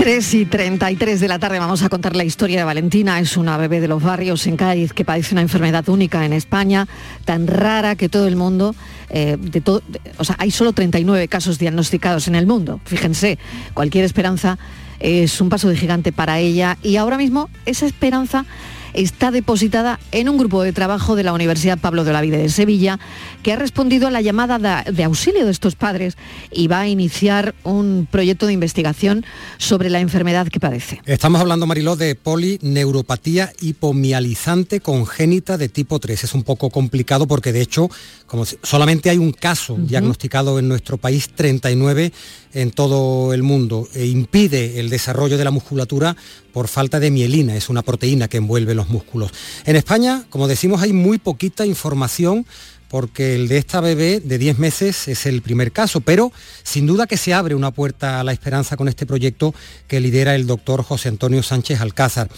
3 0.04 0.34
y 0.34 0.46
33 0.46 1.22
de 1.22 1.30
la 1.30 1.40
tarde 1.40 1.60
vamos 1.60 1.82
a 1.82 1.88
contar 1.88 2.14
la 2.14 2.26
historia 2.26 2.58
de 2.58 2.66
Valentina. 2.66 3.22
Es 3.22 3.38
una 3.38 3.56
bebé 3.56 3.80
de 3.80 3.88
los 3.88 4.04
barrios 4.04 4.46
en 4.48 4.58
Cádiz 4.58 4.92
que 4.92 5.06
padece 5.06 5.34
una 5.34 5.42
enfermedad 5.42 5.88
única 5.88 6.26
en 6.26 6.34
España, 6.34 6.90
tan 7.24 7.48
rara 7.48 7.96
que 7.96 8.10
todo 8.10 8.28
el 8.28 8.36
mundo, 8.36 8.76
eh, 9.10 9.38
de 9.40 9.62
todo, 9.62 9.82
o 10.18 10.26
sea, 10.26 10.36
hay 10.40 10.52
solo 10.52 10.74
39 10.74 11.30
casos 11.30 11.58
diagnosticados 11.58 12.28
en 12.28 12.36
el 12.36 12.46
mundo. 12.46 12.82
Fíjense, 12.84 13.40
cualquier 13.74 14.04
esperanza 14.04 14.58
es 15.00 15.40
un 15.40 15.48
paso 15.48 15.70
de 15.70 15.78
gigante 15.78 16.12
para 16.12 16.38
ella 16.38 16.78
y 16.84 16.98
ahora 16.98 17.18
mismo 17.18 17.50
esa 17.66 17.86
esperanza 17.86 18.46
está 18.94 19.32
depositada 19.32 20.00
en 20.12 20.30
un 20.30 20.38
grupo 20.38 20.64
de 20.64 20.74
trabajo 20.74 21.16
de 21.16 21.24
la 21.24 21.34
Universidad 21.34 21.78
Pablo 21.78 22.04
de 22.04 22.14
la 22.14 22.22
Vida 22.22 22.38
de 22.38 22.50
Sevilla, 22.50 23.00
que 23.42 23.54
ha 23.54 23.56
respondido 23.56 24.08
a 24.08 24.12
la 24.12 24.22
llamada 24.22 24.84
de 24.84 25.04
auxilio 25.04 25.46
de 25.46 25.52
estos 25.52 25.76
padres 25.76 26.18
y 26.52 26.68
va 26.68 26.82
a 26.82 26.88
iniciar 26.88 27.56
un 27.64 28.08
proyecto 28.10 28.48
de 28.48 28.54
investigación 28.54 29.26
sobre 29.58 29.90
la 29.90 30.00
enfermedad 30.00 30.48
que 30.48 30.60
padece. 30.60 31.02
Estamos 31.06 31.42
hablando, 31.42 31.66
Mariló, 31.66 31.96
de 31.96 32.16
polineuropatía 32.16 33.52
hipomializante 33.62 34.80
congénita 34.80 35.58
de 35.58 35.70
tipo 35.70 36.00
3. 36.00 36.24
Es 36.24 36.34
un 36.34 36.44
poco 36.44 36.70
complicado 36.70 37.28
porque, 37.28 37.52
de 37.52 37.62
hecho, 37.62 37.90
como 38.34 38.46
solamente 38.46 39.12
hay 39.12 39.20
un 39.20 39.32
caso 39.32 39.78
diagnosticado 39.78 40.58
en 40.58 40.68
nuestro 40.68 40.98
país, 40.98 41.30
39 41.36 42.12
en 42.56 42.72
todo 42.72 43.32
el 43.32 43.44
mundo, 43.44 43.88
e 43.94 44.08
impide 44.08 44.80
el 44.80 44.90
desarrollo 44.90 45.38
de 45.38 45.44
la 45.44 45.52
musculatura 45.52 46.18
por 46.52 46.68
falta 46.68 47.00
de 47.00 47.12
mielina, 47.12 47.56
es 47.56 47.70
una 47.70 47.84
proteína 47.84 48.28
que 48.28 48.38
envuelve 48.38 48.74
los 48.74 48.90
músculos. 48.90 49.32
En 49.66 49.76
España, 49.76 50.24
como 50.32 50.48
decimos, 50.48 50.82
hay 50.82 50.94
muy 50.94 51.20
poquita 51.20 51.64
información 51.68 52.48
porque 52.88 53.36
el 53.36 53.48
de 53.50 53.60
esta 53.60 53.82
bebé 53.82 54.20
de 54.20 54.40
10 54.40 54.58
meses 54.58 55.08
es 55.08 55.28
el 55.28 55.44
primer 55.44 55.72
caso, 55.72 56.02
pero 56.02 56.32
sin 56.64 56.88
duda 56.88 57.06
que 57.06 57.18
se 57.18 57.36
abre 57.36 57.54
una 57.54 57.70
puerta 57.70 58.20
a 58.20 58.24
la 58.24 58.32
esperanza 58.32 58.78
con 58.78 58.88
este 58.88 59.06
proyecto 59.06 59.54
que 59.88 60.00
lidera 60.00 60.34
el 60.34 60.48
doctor 60.48 60.82
José 60.82 61.10
Antonio 61.10 61.44
Sánchez 61.44 61.82
Alcázar. 61.82 62.30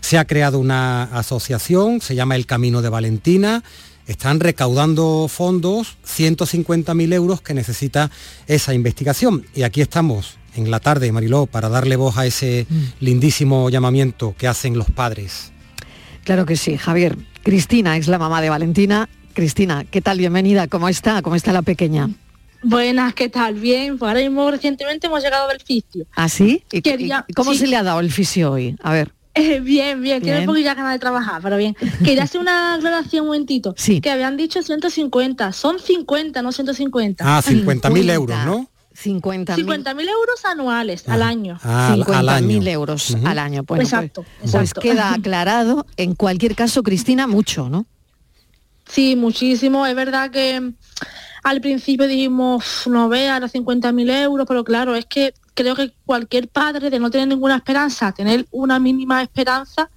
Se 0.00 0.18
ha 0.18 0.24
creado 0.24 0.58
una 0.58 1.04
asociación, 1.04 2.00
se 2.00 2.16
llama 2.16 2.34
El 2.34 2.46
Camino 2.46 2.82
de 2.82 2.88
Valentina, 2.88 3.62
están 4.06 4.40
recaudando 4.40 5.26
fondos, 5.28 5.96
150.000 6.06 7.12
euros 7.12 7.40
que 7.40 7.54
necesita 7.54 8.10
esa 8.46 8.74
investigación. 8.74 9.46
Y 9.54 9.62
aquí 9.62 9.80
estamos 9.80 10.38
en 10.54 10.70
la 10.70 10.80
tarde, 10.80 11.10
Mariló, 11.12 11.46
para 11.46 11.68
darle 11.68 11.96
voz 11.96 12.16
a 12.18 12.26
ese 12.26 12.66
mm. 12.68 12.82
lindísimo 13.00 13.70
llamamiento 13.70 14.34
que 14.36 14.48
hacen 14.48 14.76
los 14.78 14.90
padres. 14.90 15.52
Claro 16.24 16.46
que 16.46 16.56
sí, 16.56 16.76
Javier. 16.76 17.16
Cristina 17.42 17.96
es 17.96 18.08
la 18.08 18.18
mamá 18.18 18.40
de 18.40 18.50
Valentina. 18.50 19.08
Cristina, 19.34 19.84
¿qué 19.90 20.00
tal? 20.00 20.18
Bienvenida. 20.18 20.68
¿Cómo 20.68 20.88
está? 20.88 21.20
¿Cómo 21.22 21.36
está 21.36 21.52
la 21.52 21.62
pequeña? 21.62 22.08
Buenas, 22.62 23.12
¿qué 23.12 23.28
tal? 23.28 23.54
Bien, 23.54 23.98
pues 23.98 24.08
ahora 24.08 24.20
mismo 24.20 24.50
recientemente 24.50 25.06
hemos 25.06 25.22
llegado 25.22 25.48
del 25.48 25.60
fisio. 25.60 26.06
¿Ah, 26.16 26.30
sí? 26.30 26.64
¿Y, 26.72 26.82
cómo 27.34 27.52
se 27.52 27.66
le 27.66 27.76
ha 27.76 27.82
dado 27.82 28.00
el 28.00 28.10
fisio 28.10 28.52
hoy? 28.52 28.74
A 28.82 28.92
ver. 28.92 29.12
Eh, 29.34 29.60
bien, 29.62 30.00
bien, 30.00 30.22
tiene 30.22 30.40
un 30.40 30.46
poquito 30.46 30.66
ganas 30.74 30.92
de 30.92 30.98
trabajar, 30.98 31.42
pero 31.42 31.56
bien. 31.56 31.76
Quería 32.04 32.24
hacer 32.24 32.40
una 32.40 32.74
aclaración 32.74 33.22
un 33.22 33.28
momentito. 33.28 33.74
Sí. 33.76 34.00
Que 34.00 34.10
habían 34.10 34.36
dicho 34.36 34.62
150, 34.62 35.52
son 35.52 35.78
50, 35.78 36.42
no 36.42 36.52
150. 36.52 37.24
Ah, 37.26 37.42
50.000 37.42 38.10
euros, 38.10 38.38
¿no? 38.44 38.68
50 38.94 39.56
mil 39.56 40.08
euros 40.08 40.44
anuales 40.44 41.08
al 41.08 41.22
ah, 41.22 41.28
año. 41.28 41.58
Ah, 41.64 41.92
50 41.96 42.40
mil 42.42 42.66
euros 42.68 43.16
al 43.24 43.38
año. 43.38 43.64
Pues, 43.64 43.82
exacto, 43.82 44.24
pues, 44.50 44.72
queda 44.72 45.12
aclarado. 45.14 45.84
En 45.96 46.14
cualquier 46.14 46.54
caso, 46.54 46.82
Cristina, 46.82 47.26
mucho, 47.26 47.68
¿no? 47.68 47.86
Sí, 48.86 49.16
muchísimo. 49.16 49.84
Es 49.86 49.96
verdad 49.96 50.30
que 50.30 50.72
al 51.42 51.60
principio 51.60 52.06
dijimos, 52.06 52.84
no 52.86 53.08
vea 53.08 53.40
los 53.40 53.52
50.000 53.52 54.22
euros, 54.22 54.46
pero 54.46 54.62
claro, 54.62 54.94
es 54.94 55.06
que 55.06 55.34
creo 55.54 55.74
que 55.74 55.92
cualquier 56.04 56.48
padre 56.48 56.90
de 56.90 56.98
no 56.98 57.10
tener 57.10 57.28
ninguna 57.28 57.56
esperanza, 57.56 58.12
tener 58.12 58.46
una 58.50 58.78
mínima 58.78 59.22
esperanza, 59.22 59.90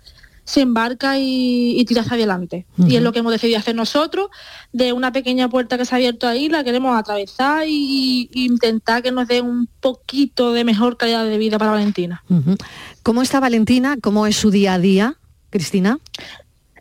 se 0.48 0.62
embarca 0.62 1.20
y, 1.20 1.84
tira 1.86 2.02
hacia 2.02 2.14
adelante. 2.14 2.66
Y 2.78 2.96
es 2.96 3.02
lo 3.02 3.12
que 3.12 3.20
hemos 3.20 3.34
decidido 3.34 3.60
hacer 3.60 3.76
nosotros, 3.76 4.30
de 4.72 4.94
una 4.94 5.12
pequeña 5.12 5.50
puerta 5.50 5.78
que 5.78 5.84
se 5.84 5.94
ha 5.94 5.98
abierto 5.98 6.26
ahí, 6.26 6.48
la 6.48 6.64
queremos 6.64 6.98
atravesar 6.98 7.64
e 7.64 8.30
intentar 8.32 9.04
que 9.04 9.12
nos 9.12 9.28
dé 9.28 9.42
un 9.42 9.68
poquito 9.82 10.54
de 10.54 10.64
mejor 10.64 10.96
calidad 10.96 11.26
de 11.26 11.38
vida 11.38 11.60
para 11.60 11.72
Valentina. 11.72 12.24
¿Cómo 13.04 13.22
está 13.22 13.42
Valentina? 13.42 13.98
¿Cómo 14.02 14.26
es 14.26 14.38
su 14.38 14.50
día 14.50 14.76
a 14.76 14.80
día, 14.80 15.16
Cristina? 15.50 16.00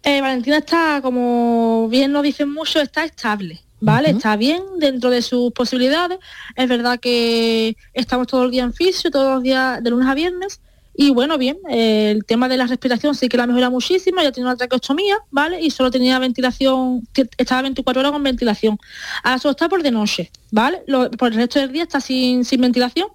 Eh, 0.05 0.21
Valentina 0.21 0.59
está, 0.59 1.01
como 1.03 1.89
bien 1.89 2.13
nos 2.13 2.23
dicen 2.23 2.53
mucho, 2.53 2.81
está 2.81 3.05
estable. 3.05 3.66
¿Vale? 3.81 4.11
Está 4.11 4.37
bien 4.37 4.63
dentro 4.79 5.11
de 5.11 5.23
sus 5.23 5.53
posibilidades. 5.53 6.19
Es 6.55 6.69
verdad 6.69 6.99
que 6.99 7.77
estamos 7.93 8.27
todo 8.27 8.45
el 8.45 8.51
día 8.51 8.65
en 8.65 8.73
fisio, 8.73 9.11
todos 9.11 9.35
los 9.35 9.43
días 9.43 9.83
de 9.83 9.91
lunes 9.91 10.09
a 10.09 10.15
viernes. 10.15 10.61
Y 10.99 11.11
bueno, 11.11 11.37
bien, 11.37 11.59
el 11.69 12.25
tema 12.25 12.49
de 12.49 12.57
la 12.57 12.67
respiración 12.67 13.15
sí 13.15 13.29
que 13.29 13.37
la 13.37 13.47
mejora 13.47 13.69
muchísimo, 13.69 14.23
ya 14.23 14.33
tiene 14.33 14.49
una 14.49 14.57
traqueostomía, 14.57 15.19
¿vale? 15.31 15.61
Y 15.61 15.71
solo 15.71 15.91
tenía 15.91 16.19
ventilación, 16.19 17.07
estaba 17.37 17.63
24 17.63 18.01
horas 18.01 18.13
con 18.13 18.23
ventilación. 18.23 18.79
Ahora 19.23 19.39
solo 19.39 19.51
está 19.51 19.69
por 19.69 19.83
de 19.83 19.91
noche, 19.91 20.31
¿vale? 20.51 20.83
por 21.19 21.33
el 21.33 21.35
resto 21.35 21.61
del 21.61 21.73
día 21.73 21.83
está 21.83 22.01
sin, 22.01 22.47
sin 22.47 22.63
ventilación. 22.63 23.09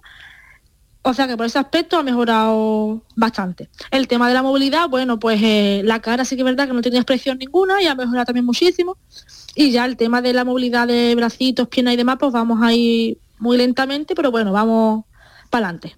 O 1.04 1.14
sea 1.14 1.26
que 1.26 1.36
por 1.36 1.46
ese 1.46 1.58
aspecto 1.58 1.98
ha 1.98 2.02
mejorado 2.04 3.02
bastante. 3.16 3.68
El 3.90 4.06
tema 4.06 4.28
de 4.28 4.34
la 4.34 4.42
movilidad, 4.42 4.88
bueno, 4.88 5.18
pues 5.18 5.40
eh, 5.42 5.82
la 5.84 6.00
cara 6.00 6.24
sí 6.24 6.36
que 6.36 6.42
es 6.42 6.46
verdad 6.46 6.68
que 6.68 6.74
no 6.74 6.80
tenía 6.80 7.00
expresión 7.00 7.38
ninguna 7.38 7.82
y 7.82 7.86
ha 7.86 7.96
mejorado 7.96 8.26
también 8.26 8.46
muchísimo. 8.46 8.96
Y 9.56 9.72
ya 9.72 9.84
el 9.84 9.96
tema 9.96 10.22
de 10.22 10.32
la 10.32 10.44
movilidad 10.44 10.86
de 10.86 11.14
bracitos, 11.16 11.66
piernas 11.66 11.94
y 11.94 11.96
demás, 11.96 12.18
pues 12.20 12.32
vamos 12.32 12.62
a 12.62 12.72
ir 12.72 13.18
muy 13.40 13.56
lentamente, 13.56 14.14
pero 14.14 14.30
bueno, 14.30 14.52
vamos 14.52 15.04
para 15.50 15.66
adelante. 15.66 15.96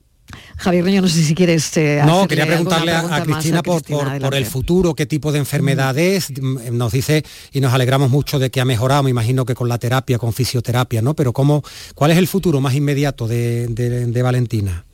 Javier 0.57 0.85
Reño, 0.85 1.03
no 1.03 1.09
sé 1.09 1.23
si 1.23 1.35
quieres... 1.35 1.77
Eh, 1.77 2.03
no, 2.05 2.27
quería 2.27 2.47
preguntarle 2.47 2.93
a, 2.93 3.23
Cristina, 3.23 3.63
por, 3.63 3.83
por, 3.83 4.35
el 4.35 4.47
futuro, 4.47 4.95
qué 4.95 5.05
tipo 5.05 5.33
de 5.33 5.39
enfermedad 5.39 5.97
es. 5.99 6.31
Mm, 6.31 6.77
nos 6.77 6.93
dice, 6.93 7.25
y 7.53 7.61
nos 7.61 7.75
alegramos 7.75 8.11
mucho 8.11 8.39
de 8.39 8.51
que 8.51 8.61
ha 8.61 8.65
mejorado, 8.65 9.03
me 9.03 9.11
imagino 9.11 9.45
que 9.45 9.55
con 9.55 9.69
la 9.69 9.79
terapia, 9.79 10.19
con 10.19 10.33
fisioterapia, 10.33 11.03
¿no? 11.03 11.15
Pero 11.15 11.33
¿cómo, 11.33 11.63
¿cuál 11.95 12.11
es 12.11 12.19
el 12.19 12.27
futuro 12.27 12.61
más 12.61 12.75
inmediato 12.75 13.29
de 13.29 14.21
Valentina? 14.23 14.85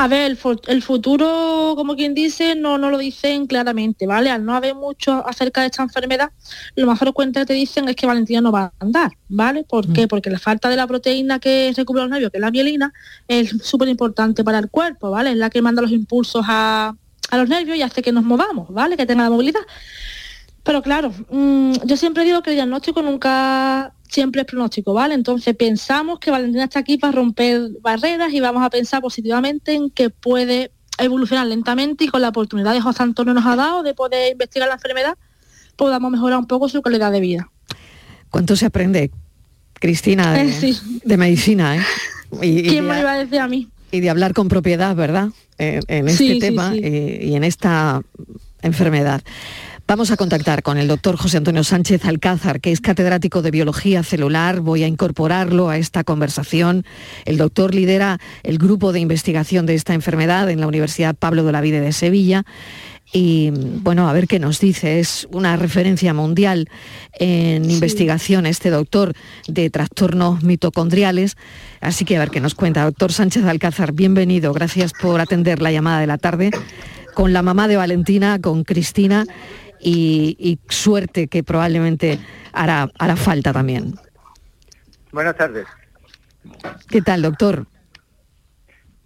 A 0.00 0.06
ver, 0.06 0.38
el, 0.68 0.82
futuro, 0.82 1.72
como 1.74 1.96
quien 1.96 2.14
dice, 2.14 2.54
no, 2.54 2.78
no 2.78 2.88
lo 2.88 2.98
dicen 2.98 3.48
claramente, 3.48 4.06
¿vale? 4.06 4.30
Al 4.30 4.44
no 4.44 4.54
haber 4.54 4.76
mucho 4.76 5.26
acerca 5.26 5.62
de 5.62 5.66
esta 5.66 5.82
enfermedad, 5.82 6.30
lo 6.76 6.86
más 6.86 7.00
frecuente 7.00 7.40
que 7.40 7.46
te 7.46 7.54
dicen 7.54 7.88
es 7.88 7.96
que 7.96 8.06
Valentina 8.06 8.40
no 8.40 8.52
va 8.52 8.66
a 8.66 8.72
andar, 8.78 9.10
¿vale? 9.28 9.64
¿Por 9.64 9.92
qué? 9.92 10.04
Mm. 10.04 10.08
Porque 10.08 10.30
la 10.30 10.38
falta 10.38 10.68
de 10.68 10.76
la 10.76 10.86
proteína 10.86 11.40
que 11.40 11.72
recubre 11.76 12.02
los 12.02 12.10
nervios, 12.10 12.30
que 12.30 12.38
es 12.38 12.42
la 12.42 12.52
mielina, 12.52 12.92
es 13.26 13.50
súper 13.60 13.88
importante 13.88 14.44
para 14.44 14.60
el 14.60 14.70
cuerpo, 14.70 15.10
¿vale? 15.10 15.32
Es 15.32 15.36
la 15.36 15.50
que 15.50 15.62
manda 15.62 15.82
los 15.82 15.90
impulsos 15.90 16.44
a, 16.46 16.94
a 17.30 17.36
los 17.36 17.48
nervios 17.48 17.76
y 17.76 17.82
hace 17.82 18.00
que 18.00 18.12
nos 18.12 18.22
movamos, 18.22 18.72
¿vale? 18.72 18.96
Que 18.96 19.04
tenga 19.04 19.24
la 19.24 19.30
movilidad. 19.30 19.62
Pero 20.68 20.82
claro, 20.82 21.14
mm, 21.30 21.72
yo 21.86 21.96
siempre 21.96 22.26
digo 22.26 22.42
que 22.42 22.50
el 22.50 22.56
diagnóstico 22.56 23.00
nunca 23.00 23.94
siempre 24.06 24.42
es 24.42 24.46
pronóstico, 24.46 24.92
¿vale? 24.92 25.14
Entonces 25.14 25.56
pensamos 25.56 26.18
que 26.18 26.30
Valentina 26.30 26.64
está 26.64 26.80
aquí 26.80 26.98
para 26.98 27.10
romper 27.10 27.70
barreras 27.80 28.34
y 28.34 28.40
vamos 28.40 28.62
a 28.62 28.68
pensar 28.68 29.00
positivamente 29.00 29.72
en 29.72 29.88
que 29.88 30.10
puede 30.10 30.70
evolucionar 30.98 31.46
lentamente 31.46 32.04
y 32.04 32.08
con 32.08 32.20
la 32.20 32.28
oportunidad 32.28 32.74
que 32.74 32.82
José 32.82 33.02
Antonio 33.02 33.32
nos 33.32 33.46
ha 33.46 33.56
dado 33.56 33.82
de 33.82 33.94
poder 33.94 34.32
investigar 34.32 34.68
la 34.68 34.74
enfermedad, 34.74 35.16
podamos 35.76 36.10
mejorar 36.10 36.38
un 36.38 36.46
poco 36.46 36.68
su 36.68 36.82
calidad 36.82 37.12
de 37.12 37.20
vida. 37.20 37.50
¿Cuánto 38.28 38.54
se 38.54 38.66
aprende, 38.66 39.10
Cristina, 39.72 40.34
de, 40.34 40.50
eh, 41.08 41.16
medicina? 41.16 41.78
¿eh? 41.78 41.82
¿Quién 42.40 42.86
me 42.86 43.00
iba 43.00 43.12
a 43.12 43.18
decir 43.18 43.40
a 43.40 43.48
mí? 43.48 43.68
Y 43.90 44.00
de 44.00 44.10
hablar 44.10 44.34
con 44.34 44.48
propiedad, 44.48 44.94
¿verdad? 44.94 45.30
En, 45.56 46.08
este 46.08 46.38
tema 46.38 46.74
eh, 46.74 47.20
y 47.22 47.36
en 47.36 47.44
esta 47.44 48.02
enfermedad. 48.60 49.22
Vamos 49.88 50.10
a 50.10 50.18
contactar 50.18 50.62
con 50.62 50.76
el 50.76 50.86
doctor 50.86 51.16
José 51.16 51.38
Antonio 51.38 51.64
Sánchez 51.64 52.04
Alcázar, 52.04 52.60
que 52.60 52.72
es 52.72 52.82
catedrático 52.82 53.40
de 53.40 53.50
biología 53.50 54.02
celular. 54.02 54.60
Voy 54.60 54.82
a 54.82 54.86
incorporarlo 54.86 55.70
a 55.70 55.78
esta 55.78 56.04
conversación. 56.04 56.84
El 57.24 57.38
doctor 57.38 57.74
lidera 57.74 58.18
el 58.42 58.58
grupo 58.58 58.92
de 58.92 59.00
investigación 59.00 59.64
de 59.64 59.74
esta 59.74 59.94
enfermedad 59.94 60.50
en 60.50 60.60
la 60.60 60.66
Universidad 60.66 61.14
Pablo 61.14 61.42
de 61.42 61.52
la 61.52 61.62
Vide 61.62 61.80
de 61.80 61.94
Sevilla. 61.94 62.44
Y 63.14 63.50
bueno, 63.50 64.10
a 64.10 64.12
ver 64.12 64.26
qué 64.26 64.38
nos 64.38 64.60
dice. 64.60 65.00
Es 65.00 65.26
una 65.32 65.56
referencia 65.56 66.12
mundial 66.12 66.68
en 67.18 67.70
investigación 67.70 68.44
este 68.44 68.68
doctor 68.68 69.14
de 69.46 69.70
trastornos 69.70 70.42
mitocondriales. 70.42 71.38
Así 71.80 72.04
que 72.04 72.18
a 72.18 72.20
ver 72.20 72.28
qué 72.28 72.42
nos 72.42 72.54
cuenta. 72.54 72.84
Doctor 72.84 73.10
Sánchez 73.10 73.46
Alcázar, 73.46 73.92
bienvenido. 73.92 74.52
Gracias 74.52 74.92
por 74.92 75.22
atender 75.22 75.62
la 75.62 75.72
llamada 75.72 76.00
de 76.00 76.06
la 76.06 76.18
tarde 76.18 76.50
con 77.14 77.32
la 77.32 77.42
mamá 77.42 77.68
de 77.68 77.76
Valentina, 77.76 78.38
con 78.38 78.64
Cristina 78.64 79.24
y, 79.80 80.58
suerte 80.68 81.28
que 81.28 81.42
probablemente 81.42 82.18
hará, 82.52 82.90
hará 82.98 83.16
falta 83.16 83.52
también. 83.52 83.94
Buenas 85.12 85.36
tardes. 85.36 85.66
¿Qué 86.88 87.02
tal, 87.02 87.22
doctor? 87.22 87.66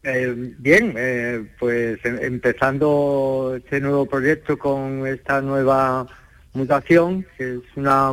Eh, 0.05 0.35
bien, 0.59 0.95
eh, 0.97 1.49
pues 1.61 2.05
em, 2.05 2.19
empezando 2.23 3.55
este 3.57 3.81
nuevo 3.81 4.07
proyecto 4.07 4.59
con 4.59 5.07
esta 5.07 5.41
nueva 5.41 6.07
mutación, 6.55 7.25
que 7.39 7.55
es 7.55 7.77
una 7.77 8.13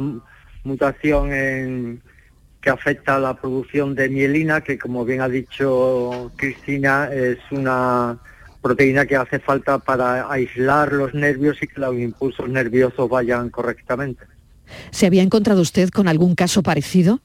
mutación 0.63 1.33
en, 1.33 2.01
que 2.61 2.69
afecta 2.69 3.15
a 3.15 3.19
la 3.19 3.33
producción 3.33 3.95
de 3.95 4.07
mielina, 4.07 4.61
que 4.61 4.77
como 4.77 5.03
bien 5.03 5.21
ha 5.21 5.29
dicho 5.29 6.31
Cristina, 6.35 7.09
es 7.11 7.39
una 7.49 8.19
proteína 8.61 9.05
que 9.05 9.15
hace 9.15 9.39
falta 9.39 9.79
para 9.79 10.31
aislar 10.31 10.91
los 10.93 11.13
nervios 11.13 11.57
y 11.61 11.67
que 11.67 11.79
los 11.79 11.95
impulsos 11.95 12.49
nerviosos 12.49 13.09
vayan 13.09 13.49
correctamente. 13.49 14.25
¿Se 14.91 15.05
había 15.05 15.23
encontrado 15.23 15.61
usted 15.61 15.89
con 15.89 16.07
algún 16.07 16.35
caso 16.35 16.61
parecido? 16.61 17.21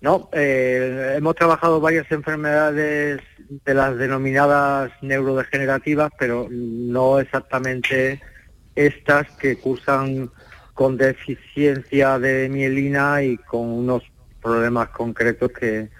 No, 0.00 0.28
eh, 0.32 1.14
hemos 1.16 1.36
trabajado 1.36 1.80
varias 1.80 2.10
enfermedades 2.10 3.20
de 3.64 3.74
las 3.74 3.96
denominadas 3.96 4.90
neurodegenerativas, 5.00 6.10
pero 6.18 6.48
no 6.50 7.20
exactamente 7.20 8.20
estas 8.74 9.30
que 9.32 9.56
cursan 9.56 10.30
con 10.74 10.96
deficiencia 10.96 12.18
de 12.18 12.48
mielina 12.48 13.22
y 13.22 13.36
con 13.36 13.68
unos 13.68 14.02
problemas 14.42 14.88
concretos 14.88 15.52
que, 15.52 15.90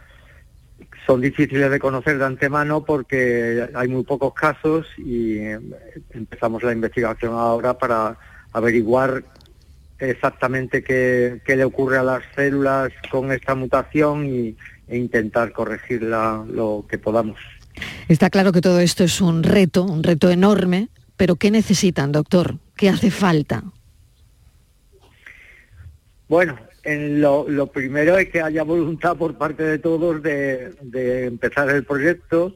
son 1.06 1.20
difíciles 1.20 1.70
de 1.70 1.78
conocer 1.78 2.18
de 2.18 2.24
antemano 2.24 2.84
porque 2.84 3.68
hay 3.74 3.88
muy 3.88 4.04
pocos 4.04 4.34
casos 4.34 4.86
y 4.98 5.38
eh, 5.38 5.58
empezamos 6.10 6.62
la 6.62 6.72
investigación 6.72 7.34
ahora 7.34 7.76
para 7.78 8.16
averiguar 8.52 9.24
exactamente 9.98 10.82
qué, 10.82 11.40
le 11.46 11.64
ocurre 11.64 11.98
a 11.98 12.02
las 12.02 12.22
células 12.34 12.92
con 13.10 13.32
esta 13.32 13.54
mutación 13.54 14.26
y, 14.26 14.56
e 14.88 14.98
intentar 14.98 15.52
corregirla 15.52 16.44
lo 16.48 16.84
que 16.88 16.98
podamos. 16.98 17.38
Está 18.08 18.28
claro 18.28 18.52
que 18.52 18.60
todo 18.60 18.80
esto 18.80 19.04
es 19.04 19.20
un 19.20 19.42
reto, 19.42 19.84
un 19.84 20.02
reto 20.02 20.30
enorme, 20.30 20.88
pero 21.16 21.36
¿qué 21.36 21.50
necesitan, 21.50 22.12
doctor? 22.12 22.56
¿Qué 22.76 22.88
hace 22.88 23.10
falta? 23.10 23.62
Bueno, 26.28 26.58
lo, 26.84 27.66
primero 27.68 28.18
es 28.18 28.28
que 28.28 28.42
haya 28.42 28.64
voluntad 28.64 29.16
por 29.16 29.36
parte 29.36 29.62
de 29.62 29.78
todos 29.78 30.22
de, 30.22 31.26
empezar 31.26 31.70
el 31.70 31.84
proyecto. 31.84 32.54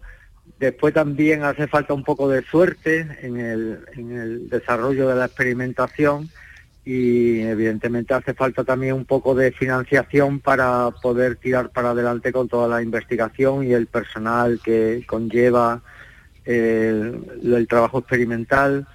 Después 0.58 0.94
también 0.94 1.44
hace 1.44 1.66
falta 1.66 1.94
un 1.94 2.04
poco 2.04 2.28
de 2.28 2.42
suerte 2.42 3.06
en 3.20 3.38
el, 3.38 4.48
desarrollo 4.48 5.08
de 5.08 5.14
la 5.14 5.26
experimentación 5.26 6.28
y 6.84 7.40
evidentemente 7.40 8.14
hace 8.14 8.32
falta 8.32 8.62
también 8.62 8.94
un 8.94 9.04
poco 9.04 9.34
de 9.34 9.50
financiación 9.50 10.38
para 10.38 10.90
poder 11.02 11.36
tirar 11.36 11.70
para 11.70 11.90
adelante 11.90 12.32
con 12.32 12.48
toda 12.48 12.68
la 12.68 12.80
investigación 12.80 13.64
y 13.64 13.72
el 13.72 13.86
personal 13.86 14.60
que 14.64 15.04
conlleva 15.06 15.82
el 16.44 17.66
trabajo 17.68 17.98
experimental 17.98 18.86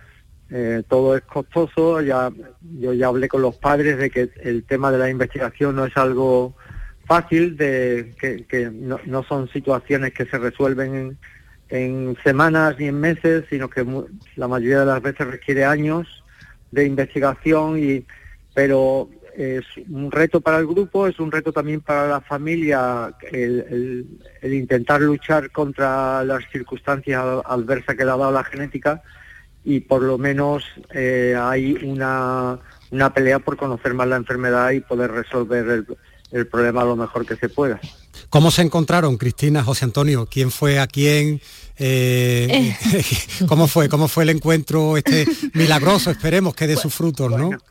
eh, 0.54 0.84
todo 0.90 1.16
es 1.16 1.22
costoso, 1.22 2.02
ya, 2.02 2.30
yo 2.78 2.94
ya 2.94 3.08
hablé 3.08 3.30
con 3.30 3.42
los 3.42 3.56
padres 3.56 3.98
de 3.98 4.10
que 4.10 4.30
el 4.44 4.66
tema 4.66 4.92
de 4.92 4.98
la 4.98 5.10
investigación 5.10 5.78
no 5.78 5.86
es 5.86 5.96
algo 5.96 6.56
fácil, 7.06 7.56
de 7.56 8.14
que, 8.20 8.70
no, 8.70 9.24
son 9.24 9.48
situaciones 9.48 10.14
que 10.14 10.26
se 10.26 10.38
resuelven 10.38 11.18
en, 11.70 12.18
semanas 12.22 12.76
ni 12.78 12.88
en 12.88 13.00
meses, 13.00 13.46
sino 13.50 13.70
que 13.70 13.86
la 14.36 14.50
mayoría 14.50 14.82
de 14.82 14.88
las 14.88 15.02
veces 15.02 15.26
requiere 15.26 15.64
años 15.64 16.22
de 16.72 16.86
investigación 16.86 17.80
y 17.80 18.06
pero 18.54 19.10
es 19.38 19.64
un 19.90 20.12
reto 20.12 20.42
para 20.42 20.58
el 20.58 20.68
grupo, 20.68 21.08
es 21.08 21.18
un 21.22 21.32
reto 21.32 21.54
también 21.54 21.80
para 21.80 22.10
la 22.10 22.20
familia 22.20 23.16
el, 23.32 24.06
intentar 24.44 25.00
luchar 25.00 25.50
contra 25.52 26.26
las 26.26 26.44
circunstancias 26.52 27.24
adversas 27.46 27.96
que 27.96 28.04
le 28.04 28.12
ha 28.12 28.18
dado 28.18 28.34
la 28.34 28.44
genética 28.44 29.02
y 29.64 29.82
por 29.82 30.02
lo 30.02 30.18
menos 30.18 30.64
eh, 30.94 31.36
hay 31.40 31.74
una, 31.84 32.60
una 32.92 33.14
pelea 33.14 33.40
por 33.40 33.58
conocer 33.58 33.94
más 33.94 34.08
la 34.08 34.16
enfermedad 34.18 34.72
y 34.72 34.82
poder 34.82 35.12
resolver 35.12 35.68
el, 35.68 35.86
el 36.32 36.48
problema 36.48 36.84
lo 36.84 36.96
mejor 36.96 37.26
que 37.26 37.36
se 37.36 37.50
pueda. 37.50 37.80
¿Cómo 38.30 38.50
se 38.50 38.62
encontraron, 38.62 39.18
Cristina, 39.18 39.64
José 39.64 39.86
Antonio? 39.86 40.28
¿Quién 40.30 40.52
fue 40.52 40.80
a 40.80 40.88
quién? 40.88 41.42
Eh, 41.78 42.48
eh. 42.94 43.06
¿Cómo 43.48 43.68
fue? 43.68 43.90
¿Cómo 43.90 44.08
fue 44.08 44.24
el 44.24 44.30
encuentro 44.30 44.98
este 44.98 45.26
milagroso? 45.54 46.12
Esperemos 46.12 46.56
que 46.56 46.68
dé 46.68 46.76
sus 46.76 46.94
frutos, 46.94 47.32
¿no? 47.32 47.52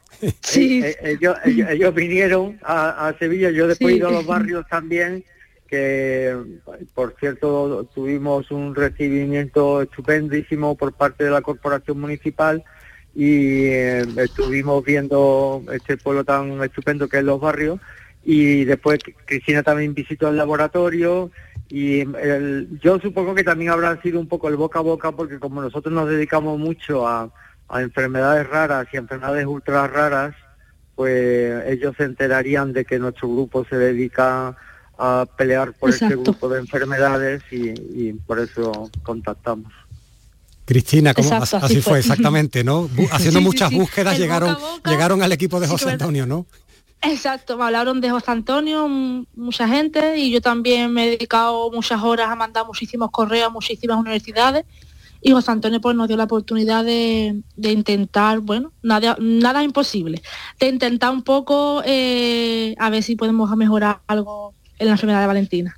Sí. 0.43 0.83
Eh, 0.85 1.17
ellos, 1.19 1.95
vinieron 1.95 2.59
a, 2.63 3.15
Sevilla, 3.19 3.51
yo 3.51 3.67
después 3.67 3.95
he 3.95 3.97
ido 3.97 4.09
a 4.09 4.13
los 4.13 4.27
barrios 4.27 4.67
también, 4.69 5.25
que 5.71 6.37
por 6.95 7.15
cierto 7.21 7.89
tuvimos 7.95 8.51
un 8.51 8.75
recibimiento 8.75 9.83
estupendísimo 9.83 10.75
por 10.75 10.93
parte 10.93 11.25
de 11.25 11.31
la 11.31 11.43
corporación 11.43 12.01
municipal 12.01 12.65
y 13.15 13.67
estuvimos 13.67 14.85
viendo 14.85 15.63
este 15.73 15.97
pueblo 15.97 16.25
tan 16.25 16.63
estupendo 16.65 17.09
que 17.09 17.19
es 17.19 17.25
los 17.25 17.41
barrios 17.41 17.79
y 18.25 18.65
después 18.65 18.99
Cristina 19.25 19.63
también 19.63 19.95
visitó 19.95 20.29
el 20.29 20.37
laboratorio 20.37 21.31
y 21.69 22.05
yo 22.81 22.99
supongo 22.99 23.35
que 23.35 23.45
también 23.45 23.71
habrá 23.71 24.01
sido 24.03 24.19
un 24.19 24.27
poco 24.27 24.49
el 24.49 24.57
boca 24.57 24.81
a 24.81 24.83
boca 24.83 25.13
porque 25.13 25.39
como 25.39 25.63
nosotros 25.63 25.95
nos 25.95 26.09
dedicamos 26.09 26.59
mucho 26.59 27.07
a, 27.07 27.31
enfermedades 27.73 28.49
raras 28.49 28.89
y 28.93 28.97
enfermedades 28.97 29.47
ultra 29.47 29.87
raras, 29.87 30.35
pues 30.97 31.65
ellos 31.69 31.95
se 31.97 32.03
enterarían 32.03 32.73
de 32.73 32.85
que 32.85 32.99
nuestro 32.99 33.29
grupo 33.29 33.65
se 33.65 33.77
dedica 33.77 34.57
a 35.01 35.25
pelear 35.25 35.73
por 35.73 35.91
este 35.91 36.09
grupo 36.09 36.49
de 36.51 36.61
enfermedades 36.61 37.43
y, 37.51 38.13
por 38.13 38.39
eso 38.39 38.91
contactamos. 39.03 39.73
Cristina, 40.67 41.15
¿cómo? 41.15 41.33
así, 41.35 41.81
fue. 41.81 41.99
exactamente, 41.99 42.63
¿no? 42.63 42.89
Haciendo 43.11 43.41
muchas 43.41 43.73
búsquedas 43.73 44.19
llegaron, 44.19 44.57
llegaron 44.85 45.23
al 45.23 45.33
equipo 45.33 45.59
de 45.59 45.67
José 45.67 45.91
Antonio, 45.91 46.27
¿no? 46.27 46.47
Exacto, 47.03 47.57
me 47.57 47.65
hablaron 47.65 48.03
de 48.03 48.11
José 48.11 48.31
Antonio, 48.31 48.87
mucha 49.35 49.67
gente, 49.67 50.19
y 50.19 50.31
yo 50.31 50.43
también 50.43 50.93
me 50.93 51.07
he 51.07 51.11
dedicado 51.13 51.71
muchas 51.71 52.03
horas 52.03 52.29
a 52.29 52.37
mandar 52.37 52.67
muchísimos 52.67 53.11
correos 53.11 53.47
a 53.47 53.51
muchísimas 53.51 53.99
universidades. 53.99 54.67
Y 55.23 55.33
José 55.33 55.51
Antonio 55.51 55.81
pues 55.81 55.97
nos 55.97 56.09
dio 56.09 56.17
la 56.17 56.25
oportunidad 56.25 56.85
de, 56.85 57.43
intentar, 57.57 58.41
bueno, 58.41 58.73
nada, 58.83 59.17
nada 59.19 59.63
imposible, 59.63 60.23
de 60.59 60.69
intentar 60.69 61.11
un 61.11 61.23
poco 61.23 61.83
eh, 61.85 62.75
a 62.79 62.91
ver 62.91 63.03
si 63.03 63.17
podemos 63.17 63.55
mejorar 63.57 64.01
algo 64.07 64.55
en 64.81 64.87
la 64.87 64.93
enfermedad 64.93 65.21
de 65.21 65.27
Valentina. 65.29 65.77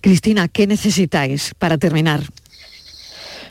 Cristina, 0.00 0.48
¿qué 0.48 0.66
necesitáis 0.66 1.52
para 1.58 1.78
terminar? 1.78 2.22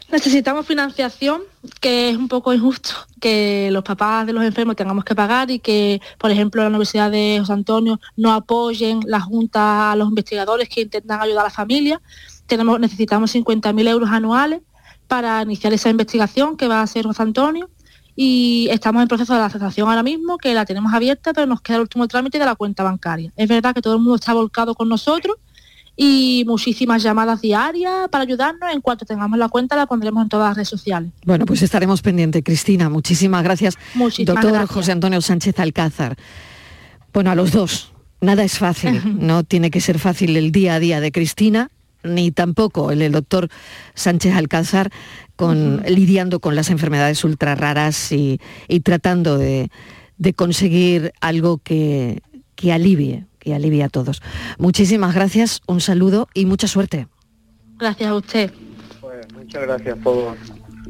Necesitamos 0.09 0.65
financiación, 0.65 1.41
que 1.81 2.09
es 2.09 2.17
un 2.17 2.29
poco 2.29 2.53
injusto 2.53 2.91
que 3.19 3.69
los 3.71 3.83
papás 3.83 4.25
de 4.25 4.31
los 4.31 4.43
enfermos 4.43 4.77
tengamos 4.77 5.03
que 5.03 5.13
pagar 5.13 5.51
y 5.51 5.59
que, 5.59 6.01
por 6.17 6.31
ejemplo, 6.31 6.61
la 6.61 6.69
Universidad 6.69 7.11
de 7.11 7.37
José 7.41 7.51
Antonio 7.51 7.99
no 8.15 8.31
apoyen 8.31 9.01
la 9.05 9.19
Junta 9.19 9.91
a 9.91 9.95
los 9.97 10.07
investigadores 10.07 10.69
que 10.69 10.81
intentan 10.81 11.21
ayudar 11.21 11.41
a 11.41 11.49
la 11.49 11.49
familia. 11.49 12.01
Tenemos, 12.45 12.79
necesitamos 12.79 13.35
50.000 13.35 13.89
euros 13.89 14.09
anuales 14.09 14.61
para 15.09 15.41
iniciar 15.41 15.73
esa 15.73 15.89
investigación 15.89 16.55
que 16.55 16.69
va 16.69 16.79
a 16.79 16.83
hacer 16.83 17.05
José 17.05 17.23
Antonio 17.23 17.69
y 18.19 18.67
estamos 18.71 19.03
en 19.03 19.07
proceso 19.07 19.33
de 19.33 19.39
la 19.39 19.45
asociación 19.45 19.87
ahora 19.87 20.01
mismo, 20.01 20.39
que 20.39 20.51
la 20.55 20.65
tenemos 20.65 20.91
abierta, 20.91 21.33
pero 21.33 21.45
nos 21.45 21.61
queda 21.61 21.77
el 21.77 21.83
último 21.83 22.07
trámite 22.07 22.39
de 22.39 22.45
la 22.45 22.55
cuenta 22.55 22.81
bancaria. 22.81 23.31
Es 23.37 23.47
verdad 23.47 23.75
que 23.75 23.81
todo 23.81 23.93
el 23.93 23.99
mundo 23.99 24.15
está 24.15 24.33
volcado 24.33 24.73
con 24.73 24.89
nosotros 24.89 25.37
y 25.95 26.43
muchísimas 26.47 27.03
llamadas 27.03 27.41
diarias 27.41 28.09
para 28.09 28.23
ayudarnos. 28.23 28.73
En 28.73 28.81
cuanto 28.81 29.05
tengamos 29.05 29.37
la 29.37 29.49
cuenta 29.49 29.75
la 29.75 29.85
pondremos 29.85 30.23
en 30.23 30.29
todas 30.29 30.49
las 30.49 30.55
redes 30.57 30.67
sociales. 30.67 31.11
Bueno, 31.25 31.45
pues 31.45 31.61
estaremos 31.61 32.01
pendientes. 32.01 32.43
Cristina, 32.43 32.89
muchísimas 32.89 33.43
gracias. 33.43 33.77
Doctor 34.25 34.65
José 34.65 34.93
Antonio 34.93 35.21
Sánchez 35.21 35.59
Alcázar. 35.59 36.17
Bueno, 37.13 37.29
a 37.29 37.35
los 37.35 37.51
dos, 37.51 37.93
nada 38.19 38.43
es 38.43 38.57
fácil. 38.57 38.99
no 39.19 39.43
tiene 39.43 39.69
que 39.69 39.79
ser 39.79 39.99
fácil 39.99 40.35
el 40.37 40.51
día 40.51 40.73
a 40.73 40.79
día 40.79 40.99
de 41.01 41.11
Cristina, 41.11 41.69
ni 42.07 42.31
tampoco 42.31 42.91
el 42.91 43.11
doctor 43.11 43.49
Sánchez 43.93 44.35
Alcázar 44.35 44.91
con, 45.35 45.83
lidiando 45.87 46.39
con 46.39 46.55
las 46.55 46.69
enfermedades 46.69 47.23
ultra 47.23 47.55
raras 47.55 48.11
y, 48.11 48.39
tratando 48.83 49.37
de, 49.37 49.69
conseguir 50.35 51.13
algo 51.21 51.59
que, 51.59 52.21
que 52.55 52.73
alivie 52.73 53.25
y 53.43 53.53
alivia 53.53 53.85
a 53.85 53.89
todos. 53.89 54.21
Muchísimas 54.57 55.15
gracias, 55.15 55.61
un 55.67 55.79
saludo 55.79 56.27
y 56.33 56.45
mucha 56.45 56.67
suerte. 56.67 57.07
Gracias 57.79 58.09
a 58.09 58.15
usted. 58.15 58.51
Pues 58.99 59.33
muchas 59.33 59.61
gracias 59.61 59.97
por 59.99 60.35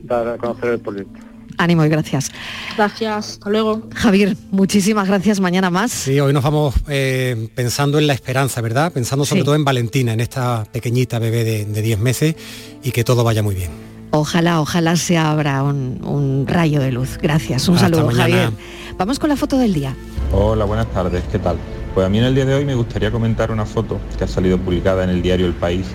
dar 0.03 0.27
a 0.27 0.37
conocer 0.37 0.71
el 0.71 0.79
proyecto. 0.79 1.26
Ánimo 1.57 1.85
y 1.85 1.89
gracias. 1.89 2.31
Gracias, 2.75 3.31
hasta 3.31 3.49
luego. 3.49 3.81
Javier, 3.95 4.35
muchísimas 4.51 5.07
gracias, 5.07 5.39
mañana 5.39 5.69
más. 5.69 5.91
Sí, 5.91 6.19
hoy 6.19 6.33
nos 6.33 6.43
vamos 6.43 6.75
eh, 6.87 7.49
pensando 7.55 7.97
en 7.97 8.07
la 8.07 8.13
esperanza, 8.13 8.61
¿verdad? 8.61 8.91
Pensando 8.91 9.25
sobre 9.25 9.43
todo 9.43 9.55
en 9.55 9.65
Valentina, 9.65 10.13
en 10.13 10.19
esta 10.19 10.65
pequeñita 10.71 11.19
bebé 11.19 11.43
de 11.43 11.81
10 11.81 11.99
meses 11.99 12.35
y 12.83 12.91
que 12.91 13.03
todo 13.03 13.23
vaya 13.23 13.41
muy 13.41 13.55
bien. 13.55 13.87
Ojalá, 14.11 14.61
ojalá 14.61 14.95
se 14.95 15.17
abra 15.17 15.63
un, 15.63 16.45
rayo 16.47 16.79
de 16.79 16.91
luz. 16.91 17.17
Gracias, 17.21 17.67
un 17.67 17.77
saludo, 17.77 18.09
Javier. 18.09 18.51
Vamos 18.97 19.19
con 19.19 19.29
la 19.29 19.35
foto 19.35 19.57
del 19.57 19.73
día. 19.73 19.95
Hola, 20.31 20.65
buenas 20.65 20.87
tardes, 20.91 21.23
¿qué 21.31 21.39
tal? 21.39 21.57
Pues 21.93 22.05
a 22.05 22.09
mí 22.09 22.19
en 22.19 22.25
el 22.25 22.35
día 22.35 22.45
de 22.45 22.55
hoy 22.55 22.65
me 22.65 22.75
gustaría 22.75 23.11
comentar 23.11 23.51
una 23.51 23.65
foto 23.65 23.99
que 24.17 24.23
ha 24.23 24.27
salido 24.27 24.57
publicada 24.57 25.03
en 25.03 25.09
el 25.09 25.21
diario 25.21 25.45
El 25.45 25.53
País, 25.53 25.85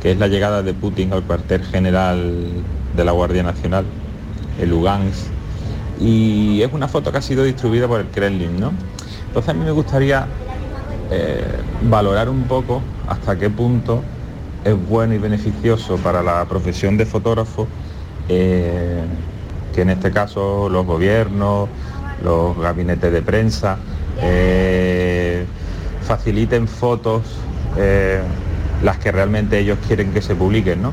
que 0.00 0.12
es 0.12 0.18
la 0.18 0.28
llegada 0.28 0.62
de 0.62 0.74
Putin 0.74 1.12
al 1.12 1.24
cuartel 1.24 1.64
general 1.64 2.50
de 2.96 3.04
la 3.04 3.12
Guardia 3.12 3.42
Nacional, 3.42 3.84
el 4.60 4.70
Lugansk, 4.70 5.26
y 6.00 6.62
es 6.62 6.72
una 6.72 6.88
foto 6.88 7.12
que 7.12 7.18
ha 7.18 7.22
sido 7.22 7.44
distribuida 7.44 7.86
por 7.86 8.00
el 8.00 8.06
Kremlin, 8.06 8.58
¿no? 8.58 8.72
Entonces 9.26 9.48
a 9.50 9.54
mí 9.54 9.64
me 9.64 9.70
gustaría 9.70 10.26
eh, 11.10 11.44
valorar 11.82 12.28
un 12.28 12.44
poco 12.44 12.80
hasta 13.08 13.36
qué 13.36 13.50
punto 13.50 14.02
es 14.64 14.74
bueno 14.88 15.14
y 15.14 15.18
beneficioso 15.18 15.96
para 15.96 16.22
la 16.22 16.44
profesión 16.46 16.96
de 16.96 17.06
fotógrafo 17.06 17.66
eh, 18.28 19.02
que 19.74 19.82
en 19.82 19.90
este 19.90 20.10
caso 20.10 20.68
los 20.68 20.86
gobiernos, 20.86 21.68
los 22.24 22.58
gabinetes 22.58 23.12
de 23.12 23.22
prensa, 23.22 23.78
eh, 24.20 25.44
faciliten 26.02 26.66
fotos 26.66 27.22
las 28.82 28.98
que 28.98 29.12
realmente 29.12 29.58
ellos 29.58 29.78
quieren 29.86 30.12
que 30.12 30.20
se 30.20 30.34
publiquen, 30.34 30.82
¿no? 30.82 30.92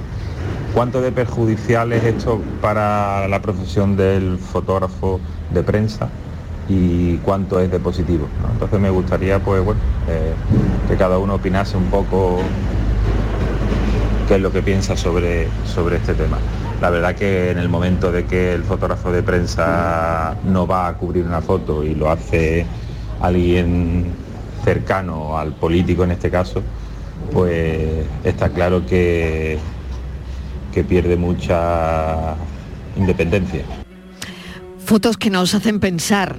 ¿Cuánto 0.78 1.02
de 1.02 1.12
perjudicial 1.12 1.92
es 1.92 2.04
esto 2.04 2.40
para 2.62 3.28
la 3.28 3.42
profesión 3.42 3.98
del 3.98 4.38
fotógrafo 4.38 5.20
de 5.52 5.64
prensa 5.64 6.08
y 6.70 7.18
cuánto 7.18 7.60
es 7.60 7.72
de 7.72 7.80
positivo? 7.80 8.28
Entonces 8.54 8.80
me 8.80 8.92
gustaría, 8.92 9.40
pues 9.40 9.66
bueno, 9.66 9.82
eh, 10.08 10.36
que 10.88 10.96
cada 10.96 11.18
uno 11.18 11.34
opinase 11.34 11.78
un 11.78 11.86
poco 11.86 12.38
qué 14.28 14.36
es 14.36 14.42
lo 14.42 14.52
que 14.52 14.62
piensa 14.62 14.96
sobre, 14.96 15.48
sobre 15.66 15.96
este 15.96 16.14
tema. 16.14 16.38
La 16.80 16.92
verdad 16.92 17.16
que 17.16 17.50
en 17.50 17.58
el 17.58 17.70
momento 17.70 18.12
de 18.12 18.26
que 18.26 18.54
el 18.54 18.64
fotógrafo 18.64 19.12
de 19.12 19.24
prensa 19.24 20.38
no 20.46 20.68
va 20.68 20.90
a 20.90 20.94
cubrir 20.94 21.26
una 21.26 21.42
foto 21.42 21.84
y 21.84 21.96
lo 21.96 22.12
hace 22.12 22.68
alguien 23.20 24.12
cercano 24.64 25.40
al 25.40 25.54
político 25.54 26.04
en 26.04 26.12
este 26.12 26.30
caso, 26.30 26.62
pues 27.34 28.06
está 28.24 28.50
claro 28.50 28.86
que, 28.86 29.58
que 30.78 30.84
pierde 30.84 31.16
mucha 31.16 32.36
independencia. 32.96 33.64
Fotos 34.78 35.18
que 35.18 35.32
nos 35.32 35.56
hacen 35.56 35.80
pensar, 35.80 36.36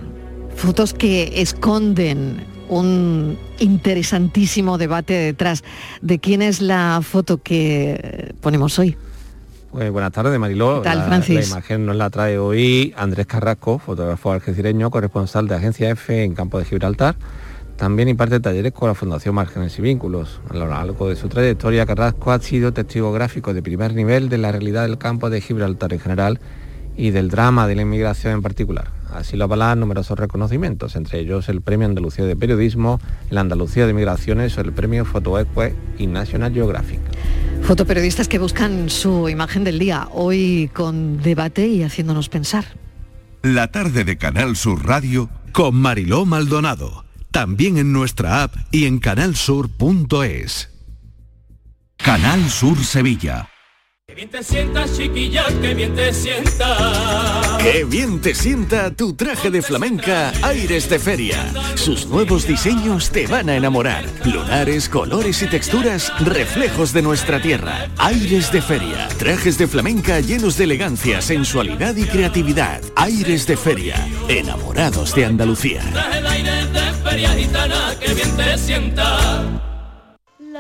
fotos 0.54 0.94
que 0.94 1.42
esconden 1.42 2.44
un 2.68 3.36
interesantísimo 3.58 4.78
debate 4.78 5.14
detrás 5.14 5.64
de 6.02 6.20
quién 6.20 6.40
es 6.42 6.60
la 6.60 7.00
foto 7.02 7.42
que 7.42 8.32
ponemos 8.40 8.78
hoy. 8.78 8.96
Pues 9.72 9.90
buenas 9.90 10.12
tardes, 10.12 10.38
Mariló. 10.38 10.82
tal, 10.82 10.98
la, 10.98 11.04
Francis? 11.06 11.50
La 11.50 11.56
imagen 11.56 11.84
nos 11.84 11.96
la 11.96 12.08
trae 12.08 12.38
hoy 12.38 12.94
Andrés 12.96 13.26
Carrasco, 13.26 13.80
fotógrafo 13.80 14.30
algecireño, 14.30 14.88
corresponsal 14.92 15.48
de 15.48 15.56
Agencia 15.56 15.90
F 15.90 16.22
en 16.22 16.36
Campo 16.36 16.60
de 16.60 16.64
Gibraltar. 16.64 17.16
También 17.78 18.08
imparte 18.08 18.40
talleres 18.40 18.72
con 18.72 18.88
la 18.88 18.96
Fundación 18.96 19.36
Márgenes 19.36 19.78
y 19.78 19.82
Vínculos. 19.82 20.40
A 20.50 20.54
lo 20.54 20.66
largo 20.66 21.08
de 21.08 21.14
su 21.14 21.28
trayectoria, 21.28 21.86
Carrasco 21.86 22.32
ha 22.32 22.40
sido 22.40 22.72
testigo 22.72 23.12
gráfico 23.12 23.54
de 23.54 23.62
primer 23.62 23.94
nivel 23.94 24.28
de 24.28 24.36
la 24.36 24.50
realidad 24.50 24.82
del 24.82 24.98
campo 24.98 25.30
de 25.30 25.40
Gibraltar 25.40 25.92
en 25.92 26.00
general 26.00 26.40
y 26.96 27.10
del 27.10 27.30
drama 27.30 27.68
de 27.68 27.76
la 27.76 27.82
inmigración 27.82 28.32
en 28.32 28.42
particular. 28.42 28.88
Así 29.14 29.36
lo 29.36 29.44
avalan 29.44 29.78
numerosos 29.78 30.18
reconocimientos, 30.18 30.96
entre 30.96 31.20
ellos 31.20 31.48
el 31.48 31.62
Premio 31.62 31.86
Andalucía 31.86 32.24
de 32.24 32.34
Periodismo, 32.34 33.00
el 33.30 33.38
Andalucía 33.38 33.86
de 33.86 33.94
Migraciones 33.94 34.58
o 34.58 34.60
el 34.60 34.72
Premio 34.72 35.04
Fotoeque 35.04 35.76
y 35.98 36.08
National 36.08 36.52
Geographic. 36.52 36.98
Fotoperiodistas 37.62 38.26
que 38.26 38.40
buscan 38.40 38.90
su 38.90 39.28
imagen 39.28 39.62
del 39.62 39.78
día, 39.78 40.08
hoy 40.10 40.68
con 40.74 41.22
debate 41.22 41.68
y 41.68 41.84
haciéndonos 41.84 42.28
pensar. 42.28 42.64
La 43.42 43.70
tarde 43.70 44.02
de 44.02 44.18
Canal 44.18 44.56
Sur 44.56 44.84
Radio 44.84 45.30
con 45.52 45.76
Mariló 45.76 46.26
Maldonado. 46.26 47.07
También 47.38 47.78
en 47.78 47.92
nuestra 47.92 48.42
app 48.42 48.56
y 48.72 48.86
en 48.86 48.98
canalsur.es. 48.98 50.70
Canal 51.96 52.50
Sur 52.50 52.84
Sevilla. 52.84 53.48
Que 54.08 54.14
bien 54.16 54.28
te 54.28 54.42
sientas, 54.42 54.96
chiquilla, 54.96 55.44
que 55.60 55.72
bien 55.72 55.94
te 55.94 56.12
sienta. 56.12 57.58
Qué 57.60 57.84
bien 57.84 58.20
te 58.20 58.34
sienta 58.34 58.90
tu 58.90 59.14
traje 59.14 59.52
de 59.52 59.62
flamenca 59.62 60.32
Aires 60.42 60.90
de 60.90 60.98
Feria. 60.98 61.52
Sus 61.76 62.06
nuevos 62.06 62.44
diseños 62.44 63.10
te 63.10 63.28
van 63.28 63.48
a 63.50 63.54
enamorar. 63.54 64.04
Lunares, 64.24 64.88
colores 64.88 65.40
y 65.42 65.46
texturas, 65.46 66.12
reflejos 66.18 66.92
de 66.92 67.02
nuestra 67.02 67.40
tierra. 67.40 67.88
Aires 67.98 68.50
de 68.50 68.62
Feria. 68.62 69.06
Trajes 69.16 69.58
de 69.58 69.68
flamenca 69.68 70.18
llenos 70.18 70.56
de 70.56 70.64
elegancia, 70.64 71.20
sensualidad 71.20 71.94
y 71.94 72.04
creatividad. 72.04 72.80
Aires 72.96 73.46
de 73.46 73.56
Feria. 73.56 74.08
Enamorados 74.28 75.14
de 75.14 75.24
Andalucía. 75.24 75.82
Feria 77.08 77.30
gitana, 77.30 77.94
que 77.98 78.12
bien 78.12 78.36
te 78.36 78.58
sienta. 78.58 79.18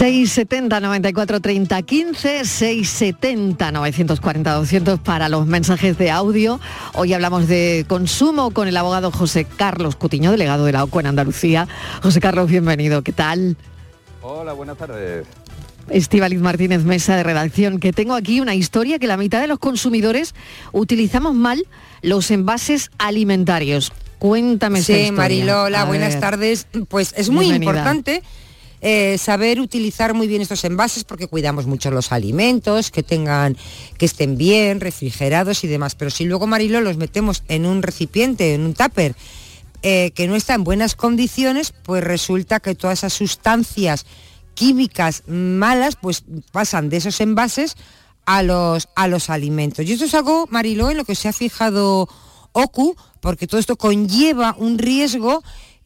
670 0.00 0.80
94 0.80 1.40
30 1.40 1.82
15 1.82 2.44
670 2.46 3.70
940 3.70 4.54
200 4.54 4.98
para 4.98 5.28
los 5.28 5.46
mensajes 5.46 5.98
de 5.98 6.10
audio. 6.10 6.58
Hoy 6.94 7.12
hablamos 7.12 7.48
de 7.48 7.84
consumo 7.86 8.50
con 8.52 8.66
el 8.66 8.78
abogado 8.78 9.10
José 9.10 9.44
Carlos 9.44 9.96
Cutiño, 9.96 10.30
delegado 10.30 10.64
de 10.64 10.72
la 10.72 10.84
OCU 10.84 11.00
en 11.00 11.06
Andalucía. 11.08 11.68
José 12.02 12.18
Carlos, 12.18 12.48
bienvenido. 12.48 13.02
¿Qué 13.02 13.12
tal? 13.12 13.58
Hola, 14.22 14.54
buenas 14.54 14.78
tardes. 14.78 15.26
Estivaliz 15.90 16.40
Martínez, 16.40 16.82
mesa 16.82 17.14
de 17.16 17.22
redacción, 17.22 17.78
que 17.78 17.92
tengo 17.92 18.14
aquí 18.14 18.40
una 18.40 18.54
historia 18.54 18.98
que 18.98 19.06
la 19.06 19.18
mitad 19.18 19.42
de 19.42 19.48
los 19.48 19.58
consumidores 19.58 20.34
utilizamos 20.72 21.34
mal 21.34 21.66
los 22.00 22.30
envases 22.30 22.90
alimentarios. 22.96 23.92
Cuéntame 24.18 24.80
Sí, 24.80 24.94
historia. 24.94 25.12
Marilola, 25.12 25.82
A 25.82 25.84
buenas 25.84 26.18
tardes. 26.20 26.68
Pues 26.88 27.12
es 27.18 27.28
muy 27.28 27.44
Bienvenida. 27.44 27.70
importante 27.72 28.22
eh, 28.80 29.18
saber 29.18 29.60
utilizar 29.60 30.14
muy 30.14 30.26
bien 30.26 30.42
estos 30.42 30.64
envases 30.64 31.04
porque 31.04 31.26
cuidamos 31.26 31.66
mucho 31.66 31.90
los 31.90 32.12
alimentos, 32.12 32.90
que 32.90 33.02
tengan, 33.02 33.56
que 33.98 34.06
estén 34.06 34.38
bien, 34.38 34.80
refrigerados 34.80 35.64
y 35.64 35.68
demás. 35.68 35.94
Pero 35.94 36.10
si 36.10 36.24
luego, 36.24 36.46
Marilo, 36.46 36.80
los 36.80 36.96
metemos 36.96 37.42
en 37.48 37.66
un 37.66 37.82
recipiente, 37.82 38.54
en 38.54 38.62
un 38.62 38.74
tupper, 38.74 39.14
eh, 39.82 40.12
que 40.14 40.28
no 40.28 40.36
está 40.36 40.54
en 40.54 40.64
buenas 40.64 40.94
condiciones, 40.94 41.72
pues 41.82 42.04
resulta 42.04 42.60
que 42.60 42.74
todas 42.74 43.00
esas 43.00 43.12
sustancias 43.12 44.06
químicas 44.54 45.22
malas 45.26 45.96
pues 45.96 46.24
pasan 46.52 46.90
de 46.90 46.98
esos 46.98 47.20
envases 47.20 47.76
a 48.26 48.42
los, 48.42 48.88
a 48.94 49.08
los 49.08 49.30
alimentos. 49.30 49.86
Y 49.86 49.92
esto 49.92 50.04
es 50.04 50.14
algo, 50.14 50.46
Mariló, 50.50 50.90
en 50.90 50.98
lo 50.98 51.04
que 51.04 51.14
se 51.14 51.28
ha 51.28 51.32
fijado 51.32 52.08
OCU, 52.52 52.96
porque 53.20 53.46
todo 53.46 53.60
esto 53.60 53.76
conlleva 53.76 54.54
un 54.58 54.78
riesgo 54.78 55.42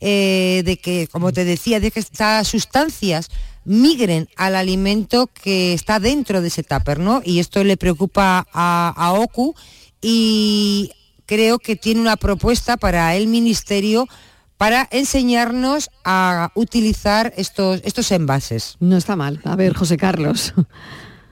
eh, 0.06 0.62
de 0.66 0.76
que, 0.76 1.08
como 1.10 1.32
te 1.32 1.46
decía, 1.46 1.80
de 1.80 1.90
que 1.90 1.98
estas 1.98 2.46
sustancias 2.46 3.30
migren 3.64 4.28
al 4.36 4.54
alimento 4.54 5.28
que 5.28 5.72
está 5.72 5.98
dentro 5.98 6.42
de 6.42 6.48
ese 6.48 6.62
tupper, 6.62 6.98
¿no? 6.98 7.22
Y 7.24 7.38
esto 7.38 7.64
le 7.64 7.78
preocupa 7.78 8.46
a, 8.52 8.92
a 8.94 9.12
OCU 9.14 9.54
y 10.02 10.92
creo 11.24 11.58
que 11.58 11.74
tiene 11.74 12.02
una 12.02 12.16
propuesta 12.18 12.76
para 12.76 13.16
el 13.16 13.28
Ministerio 13.28 14.06
para 14.58 14.86
enseñarnos 14.90 15.88
a 16.04 16.52
utilizar 16.54 17.32
estos, 17.38 17.80
estos 17.82 18.12
envases. 18.12 18.76
No 18.80 18.98
está 18.98 19.16
mal. 19.16 19.40
A 19.44 19.56
ver, 19.56 19.72
José 19.72 19.96
Carlos. 19.96 20.52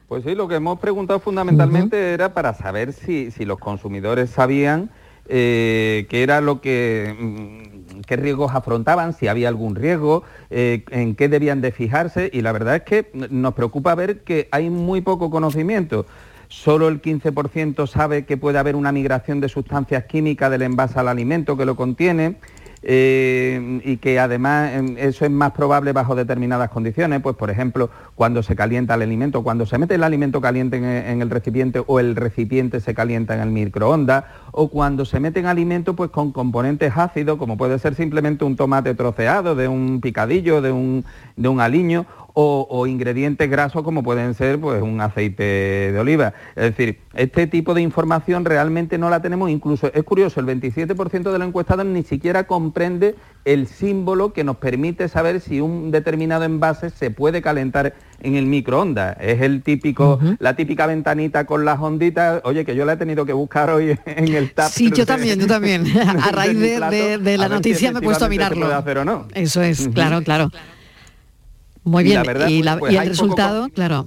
Pues 0.08 0.24
sí, 0.24 0.34
lo 0.34 0.48
que 0.48 0.56
hemos 0.56 0.78
preguntado 0.78 1.20
fundamentalmente 1.20 2.12
era 2.12 2.32
para 2.32 2.52
saber 2.52 2.92
si, 2.92 3.30
si 3.30 3.44
los 3.44 3.58
consumidores 3.58 4.30
sabían 4.30 4.90
eh, 5.28 6.06
qué 6.08 6.22
era 6.22 6.40
lo 6.40 6.60
que, 6.60 7.14
mm, 7.18 8.00
qué 8.02 8.16
riesgos 8.16 8.52
afrontaban, 8.54 9.12
si 9.12 9.28
había 9.28 9.48
algún 9.48 9.74
riesgo, 9.74 10.24
eh, 10.50 10.84
en 10.90 11.14
qué 11.14 11.28
debían 11.28 11.60
de 11.60 11.72
fijarse 11.72 12.30
y 12.32 12.42
la 12.42 12.52
verdad 12.52 12.76
es 12.76 12.82
que 12.82 13.10
nos 13.30 13.54
preocupa 13.54 13.94
ver 13.94 14.20
que 14.20 14.48
hay 14.50 14.70
muy 14.70 15.00
poco 15.00 15.30
conocimiento. 15.30 16.06
Solo 16.48 16.88
el 16.88 17.00
15% 17.00 17.86
sabe 17.86 18.26
que 18.26 18.36
puede 18.36 18.58
haber 18.58 18.76
una 18.76 18.92
migración 18.92 19.40
de 19.40 19.48
sustancias 19.48 20.04
químicas 20.04 20.50
del 20.50 20.62
envase 20.62 20.98
al 20.98 21.08
alimento 21.08 21.56
que 21.56 21.64
lo 21.64 21.76
contiene. 21.76 22.36
Eh, 22.82 23.80
y 23.84 23.98
que 23.98 24.18
además 24.18 24.72
em, 24.72 24.96
eso 24.98 25.24
es 25.24 25.30
más 25.30 25.52
probable 25.52 25.92
bajo 25.92 26.14
determinadas 26.14 26.70
condiciones, 26.70 27.20
pues 27.20 27.36
por 27.36 27.50
ejemplo 27.50 27.90
cuando 28.14 28.42
se 28.42 28.56
calienta 28.56 28.94
el 28.94 29.02
alimento, 29.02 29.42
cuando 29.42 29.66
se 29.66 29.78
mete 29.78 29.94
el 29.94 30.04
alimento 30.04 30.40
caliente 30.40 30.76
en, 30.76 31.22
el 31.22 31.30
recipiente 31.30 31.82
o 31.86 32.00
el 32.00 32.16
recipiente 32.16 32.80
se 32.80 32.94
calienta 32.94 33.34
en 33.34 33.40
el 33.40 33.50
microondas 33.50 34.24
o 34.50 34.68
cuando 34.68 35.04
se 35.04 35.20
meten 35.20 35.46
alimentos 35.46 35.94
pues 35.94 36.10
con 36.10 36.32
componentes 36.32 36.92
ácidos 36.96 37.38
como 37.38 37.56
puede 37.56 37.78
ser 37.78 37.94
simplemente 37.94 38.44
un 38.44 38.56
tomate 38.56 38.94
troceado, 38.94 39.54
de 39.54 39.68
un 39.68 40.00
picadillo, 40.00 40.60
de 40.60 40.72
un, 40.72 41.04
de 41.36 41.48
un 41.48 41.60
aliño 41.60 42.06
o, 42.34 42.66
o 42.70 42.86
ingredientes 42.86 43.48
grasos 43.50 43.82
como 43.82 44.02
pueden 44.02 44.34
ser 44.34 44.58
pues 44.58 44.80
un 44.82 45.00
aceite 45.00 45.42
de 45.92 45.98
oliva. 45.98 46.32
Es 46.56 46.62
decir, 46.76 46.98
este 47.14 47.46
tipo 47.46 47.74
de 47.74 47.82
información 47.82 48.44
realmente 48.44 48.96
no 48.98 49.10
la 49.10 49.20
tenemos, 49.20 49.50
incluso 49.50 49.90
es 49.92 50.02
curioso, 50.02 50.40
el 50.40 50.46
27% 50.46 51.30
de 51.30 51.38
los 51.38 51.48
encuestados 51.48 51.84
ni 51.84 52.02
siquiera 52.02 52.44
comprende 52.44 53.14
el 53.44 53.66
símbolo 53.66 54.32
que 54.32 54.44
nos 54.44 54.56
permite 54.58 55.08
saber 55.08 55.40
si 55.40 55.60
un 55.60 55.90
determinado 55.90 56.44
envase 56.44 56.90
se 56.90 57.10
puede 57.10 57.42
calentar 57.42 57.92
en 58.20 58.36
el 58.36 58.46
microondas. 58.46 59.16
Es 59.20 59.42
el 59.42 59.62
típico, 59.62 60.20
la 60.38 60.54
típica 60.54 60.86
ventanita 60.86 61.44
con 61.44 61.64
las 61.64 61.80
onditas, 61.80 62.40
oye, 62.44 62.64
que 62.64 62.76
yo 62.76 62.84
la 62.84 62.92
he 62.92 62.96
tenido 62.96 63.26
que 63.26 63.32
buscar 63.32 63.68
hoy 63.70 63.98
en 64.06 64.28
el 64.34 64.52
tap. 64.52 64.70
Sí, 64.70 64.90
yo 64.94 65.04
también, 65.04 65.40
yo 65.40 65.46
también. 65.48 65.84
A 66.22 66.30
raíz 66.30 66.58
de, 66.58 66.78
de- 66.80 67.18
de 67.18 67.36
la 67.36 67.48
si 67.48 67.52
noticia 67.52 67.92
me 67.92 67.98
he 67.98 68.02
puesto 68.02 68.24
a 68.24 68.28
mirarlo. 68.28 68.60
puede 68.66 68.74
hacer 68.78 68.98
o 68.98 69.04
no. 69.04 69.26
Eso 69.34 69.60
es, 69.60 69.88
claro, 69.92 70.22
claro. 70.22 70.48
Muy 71.84 72.02
Y 72.02 72.06
bien. 72.06 72.16
la 72.18 72.22
verdad, 72.24 72.48
y, 72.48 72.56
pues- 72.58 72.64
la- 72.64 72.78
pues 72.78 72.92
y 72.92 72.96
el 72.96 73.02
poco 73.02 73.10
resultado, 73.10 73.68
claro. 73.70 74.06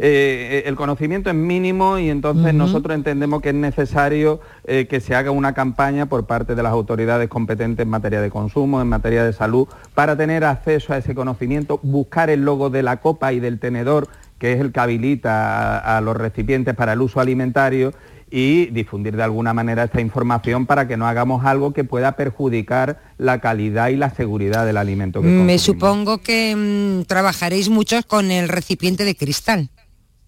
Eh, 0.00 0.64
el 0.66 0.74
conocimiento 0.74 1.30
es 1.30 1.36
mínimo 1.36 1.96
y 1.98 2.10
entonces 2.10 2.52
nosotros 2.52 2.94
entendemos 2.94 3.40
que 3.40 3.50
es 3.50 3.54
necesario 3.54 4.40
eh, 4.64 4.86
que 4.90 5.00
se 5.00 5.14
haga 5.14 5.30
una 5.30 5.54
campaña 5.54 6.06
por 6.06 6.26
parte 6.26 6.56
de 6.56 6.62
las 6.62 6.72
autoridades 6.72 7.28
competentes 7.28 7.84
en 7.84 7.88
materia 7.88 8.20
de 8.20 8.30
consumo, 8.30 8.82
en 8.82 8.88
materia 8.88 9.24
de 9.24 9.32
salud, 9.32 9.68
para 9.94 10.16
tener 10.16 10.44
acceso 10.44 10.92
a 10.92 10.98
ese 10.98 11.14
conocimiento, 11.14 11.78
buscar 11.84 12.30
el 12.30 12.44
logo 12.44 12.68
de 12.68 12.82
la 12.82 12.96
copa 12.98 13.32
y 13.32 13.38
del 13.40 13.60
tenedor, 13.60 14.08
que 14.38 14.52
es 14.52 14.60
el 14.60 14.72
que 14.72 14.80
habilita 14.80 15.78
a, 15.78 15.98
a 15.98 16.00
los 16.00 16.16
recipientes 16.16 16.74
para 16.74 16.92
el 16.94 17.00
uso 17.00 17.20
alimentario 17.20 17.92
y 18.30 18.66
difundir 18.66 19.16
de 19.16 19.22
alguna 19.24 19.52
manera 19.52 19.84
esta 19.84 20.00
información 20.00 20.64
para 20.66 20.86
que 20.86 20.96
no 20.96 21.06
hagamos 21.06 21.44
algo 21.44 21.72
que 21.72 21.82
pueda 21.84 22.12
perjudicar 22.12 23.00
la 23.18 23.40
calidad 23.40 23.88
y 23.88 23.96
la 23.96 24.10
seguridad 24.10 24.64
del 24.64 24.76
alimento 24.76 25.20
que 25.20 25.26
Me 25.28 25.58
supongo 25.58 26.18
que 26.18 26.54
mm, 26.56 27.06
trabajaréis 27.06 27.68
mucho 27.68 27.96
con 28.06 28.30
el 28.30 28.48
recipiente 28.48 29.04
de 29.04 29.16
cristal. 29.16 29.70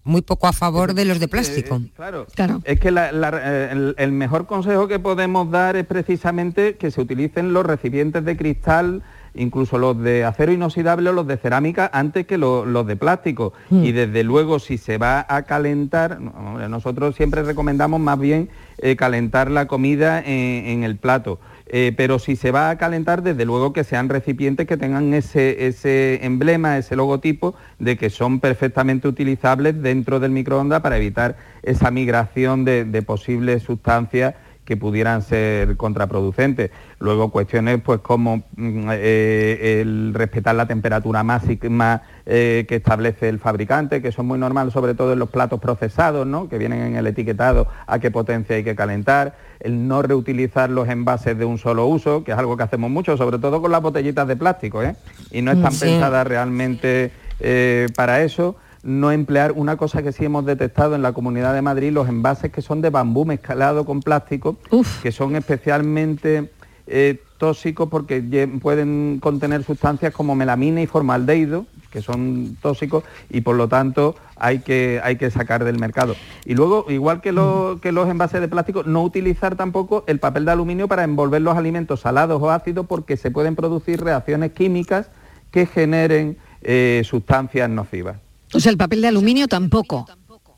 Muy 0.05 0.21
poco 0.21 0.47
a 0.47 0.53
favor 0.53 0.93
de 0.95 1.05
los 1.05 1.21
de 1.21 1.29
plástico. 1.29 1.81
Claro, 1.95 2.27
Es 2.65 2.77
que 2.77 2.91
la- 2.91 3.13
la- 3.13 3.39
eh, 3.41 3.69
el, 3.71 3.95
el 3.97 4.11
mejor 4.11 4.47
consejo 4.47 4.89
que 4.89 4.99
podemos 4.99 5.49
dar 5.49 5.77
es 5.77 5.85
precisamente 5.85 6.75
que 6.75 6.91
se 6.91 6.99
utilicen 6.99 7.53
los 7.53 7.65
recipientes 7.65 8.25
de 8.25 8.35
cristal, 8.35 9.01
incluso 9.35 9.77
los 9.77 9.99
de 10.01 10.23
acero 10.25 10.51
inoxidable 10.51 11.09
o 11.09 11.13
los 11.13 11.27
de 11.27 11.37
cerámica, 11.37 11.89
antes 11.93 12.25
que 12.27 12.37
lo- 12.37 12.65
los 12.65 12.85
de 12.85 12.95
plástico. 12.95 13.53
Mm. 13.69 13.83
Y 13.83 13.91
desde 13.91 14.23
luego, 14.23 14.59
si 14.59 14.77
se 14.77 14.97
va 14.97 15.25
a 15.27 15.43
calentar, 15.43 16.19
nosotros 16.21 17.15
siempre 17.15 17.43
recomendamos 17.43 17.99
más 17.99 18.19
bien 18.19 18.49
eh, 18.77 18.95
calentar 18.95 19.49
la 19.51 19.65
comida 19.67 20.19
en, 20.19 20.65
en 20.67 20.83
el 20.83 20.97
plato. 20.97 21.39
Eh, 21.67 21.93
pero 21.95 22.19
si 22.19 22.35
se 22.35 22.51
va 22.51 22.69
a 22.69 22.77
calentar, 22.77 23.23
desde 23.23 23.45
luego 23.45 23.73
que 23.73 23.83
sean 23.83 24.09
recipientes 24.09 24.67
que 24.67 24.77
tengan 24.77 25.13
ese, 25.13 25.65
ese 25.67 26.23
emblema, 26.25 26.77
ese 26.77 26.95
logotipo 26.95 27.55
de 27.79 27.97
que 27.97 28.09
son 28.09 28.39
perfectamente 28.41 29.07
utilizables 29.07 29.81
dentro 29.81 30.19
del 30.19 30.31
microondas 30.31 30.81
para 30.81 30.97
evitar 30.97 31.37
esa 31.63 31.89
migración 31.89 32.65
de, 32.65 32.83
de 32.85 33.01
posibles 33.01 33.63
sustancias 33.63 34.35
que 34.65 34.77
pudieran 34.77 35.21
ser 35.21 35.75
contraproducentes. 35.77 36.71
Luego 36.99 37.29
cuestiones 37.31 37.81
pues 37.83 37.99
como 37.99 38.37
mm, 38.55 38.89
eh, 38.91 39.79
el 39.81 40.13
respetar 40.13 40.55
la 40.55 40.67
temperatura 40.67 41.23
máxima 41.23 42.01
eh, 42.25 42.65
que 42.67 42.75
establece 42.77 43.27
el 43.29 43.39
fabricante, 43.39 44.01
que 44.01 44.07
es 44.07 44.19
muy 44.19 44.39
normal, 44.39 44.71
sobre 44.71 44.93
todo 44.93 45.13
en 45.13 45.19
los 45.19 45.29
platos 45.29 45.59
procesados, 45.59 46.25
¿no? 46.25 46.47
que 46.47 46.57
vienen 46.57 46.81
en 46.81 46.95
el 46.95 47.07
etiquetado 47.07 47.67
a 47.87 47.99
qué 47.99 48.09
potencia 48.11 48.55
hay 48.55 48.63
que 48.63 48.75
calentar, 48.75 49.35
el 49.59 49.87
no 49.87 50.01
reutilizar 50.01 50.69
los 50.69 50.87
envases 50.87 51.37
de 51.37 51.45
un 51.45 51.57
solo 51.57 51.85
uso, 51.87 52.23
que 52.23 52.31
es 52.31 52.37
algo 52.37 52.55
que 52.57 52.63
hacemos 52.63 52.89
mucho, 52.89 53.17
sobre 53.17 53.39
todo 53.39 53.61
con 53.61 53.71
las 53.71 53.81
botellitas 53.81 54.27
de 54.27 54.35
plástico, 54.35 54.81
¿eh? 54.83 54.95
y 55.31 55.41
no 55.41 55.51
están 55.51 55.71
Sí. 55.73 55.85
pensadas 55.85 56.25
realmente 56.27 57.11
eh, 57.39 57.87
para 57.95 58.21
eso 58.23 58.55
no 58.83 59.11
emplear 59.11 59.53
una 59.53 59.77
cosa 59.77 60.03
que 60.03 60.11
sí 60.11 60.25
hemos 60.25 60.45
detectado 60.45 60.93
en 60.95 61.01
la 61.01 61.13
Comunidad 61.13 61.53
de 61.53 61.61
Madrid, 61.61 61.91
los 61.91 62.07
envases 62.09 62.51
que 62.51 62.61
son 62.61 62.81
de 62.81 62.89
bambú 62.89 63.25
mezclado 63.25 63.85
con 63.85 64.01
plástico, 64.01 64.57
que 65.01 65.11
son 65.11 65.35
especialmente 65.35 66.51
eh, 66.87 67.21
tóxicos 67.37 67.89
porque 67.89 68.21
pueden 68.61 69.19
contener 69.21 69.63
sustancias 69.63 70.13
como 70.13 70.35
melamina 70.35 70.81
y 70.81 70.87
formaldehído, 70.87 71.65
que 71.91 72.01
son 72.01 72.57
tóxicos 72.61 73.03
y 73.29 73.41
por 73.41 73.55
lo 73.55 73.67
tanto 73.67 74.15
hay 74.35 74.59
que, 74.59 74.99
hay 75.03 75.15
que 75.15 75.29
sacar 75.31 75.63
del 75.63 75.79
mercado. 75.79 76.15
Y 76.43 76.55
luego, 76.55 76.85
igual 76.89 77.21
que, 77.21 77.31
lo- 77.31 77.79
que 77.81 77.91
los 77.91 78.09
envases 78.09 78.41
de 78.41 78.47
plástico, 78.47 78.83
no 78.83 79.03
utilizar 79.03 79.55
tampoco 79.55 80.03
el 80.07 80.19
papel 80.19 80.43
de 80.45 80.51
aluminio 80.51 80.87
para 80.87 81.03
envolver 81.03 81.41
los 81.41 81.55
alimentos 81.55 82.01
salados 82.01 82.41
o 82.41 82.49
ácidos 82.51 82.85
porque 82.87 83.15
se 83.15 83.31
pueden 83.31 83.55
producir 83.55 84.03
reacciones 84.03 84.51
químicas 84.51 85.09
que 85.51 85.65
generen 85.67 86.37
eh, 86.63 87.03
sustancias 87.05 87.69
nocivas. 87.69 88.17
O 88.53 88.59
sea, 88.59 88.71
el 88.71 88.77
papel 88.77 89.01
de 89.01 89.07
aluminio 89.07 89.47
tampoco 89.47 90.07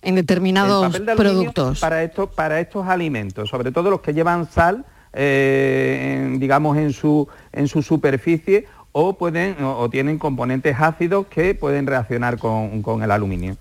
en 0.01 0.15
determinados 0.15 0.85
El 0.85 0.91
papel 0.91 1.05
de 1.05 1.11
aluminio 1.11 1.53
productos. 1.53 1.79
Para 1.79 2.03
estos, 2.03 2.29
para 2.29 2.59
estos 2.59 2.87
alimentos, 2.87 3.49
sobre 3.49 3.71
todo 3.71 3.89
los 3.89 4.01
que 4.01 4.13
llevan 4.13 4.49
sal, 4.49 4.85
eh, 5.13 6.23
en, 6.25 6.39
digamos, 6.39 6.77
en 6.77 6.93
su, 6.93 7.27
en 7.51 7.67
su 7.67 7.81
superficie, 7.81 8.67
o, 8.91 9.17
pueden, 9.17 9.61
o, 9.63 9.77
o 9.77 9.89
tienen 9.89 10.17
componentes 10.17 10.75
ácidos 10.79 11.27
que 11.27 11.55
pueden 11.55 11.87
reaccionar 11.87 12.37
con, 12.37 12.81
con 12.81 13.03
el 13.03 13.11
aluminio. 13.11 13.57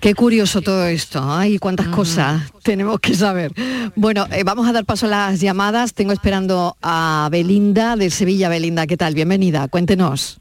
Qué 0.00 0.14
curioso 0.14 0.62
todo 0.62 0.86
esto. 0.86 1.20
Ay, 1.24 1.58
cuántas 1.58 1.88
cosas 1.88 2.42
tenemos 2.62 3.00
que 3.00 3.14
saber. 3.14 3.52
Bueno, 3.96 4.26
eh, 4.30 4.44
vamos 4.44 4.68
a 4.68 4.72
dar 4.72 4.84
paso 4.84 5.06
a 5.06 5.08
las 5.08 5.40
llamadas. 5.40 5.92
Tengo 5.92 6.12
esperando 6.12 6.76
a 6.82 7.28
Belinda 7.32 7.96
de 7.96 8.10
Sevilla. 8.10 8.48
Belinda, 8.48 8.86
¿qué 8.86 8.96
tal? 8.96 9.14
Bienvenida. 9.14 9.66
Cuéntenos. 9.66 10.38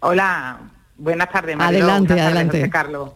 Hola, 0.00 0.60
buenas 1.02 1.30
tardes, 1.30 1.56
Mariló. 1.56 1.84
Adelante, 1.84 2.08
tardes, 2.08 2.24
adelante. 2.24 2.58
José 2.58 2.70
Carlos. 2.70 3.10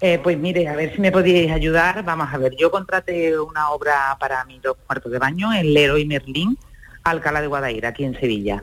Eh, 0.00 0.20
pues 0.22 0.38
mire, 0.38 0.68
a 0.68 0.76
ver 0.76 0.94
si 0.94 1.00
me 1.00 1.10
podíais 1.10 1.50
ayudar. 1.50 2.04
Vamos 2.04 2.28
a 2.32 2.38
ver, 2.38 2.54
yo 2.56 2.70
contraté 2.70 3.38
una 3.38 3.70
obra 3.70 4.16
para 4.20 4.44
mis 4.44 4.62
dos 4.62 4.76
cuartos 4.86 5.10
de 5.10 5.18
baño 5.18 5.52
en 5.52 5.74
Leroy 5.74 6.04
Merlín, 6.04 6.56
Alcalá 7.02 7.40
de 7.40 7.48
Guadaira, 7.48 7.88
aquí 7.88 8.04
en 8.04 8.18
Sevilla. 8.18 8.62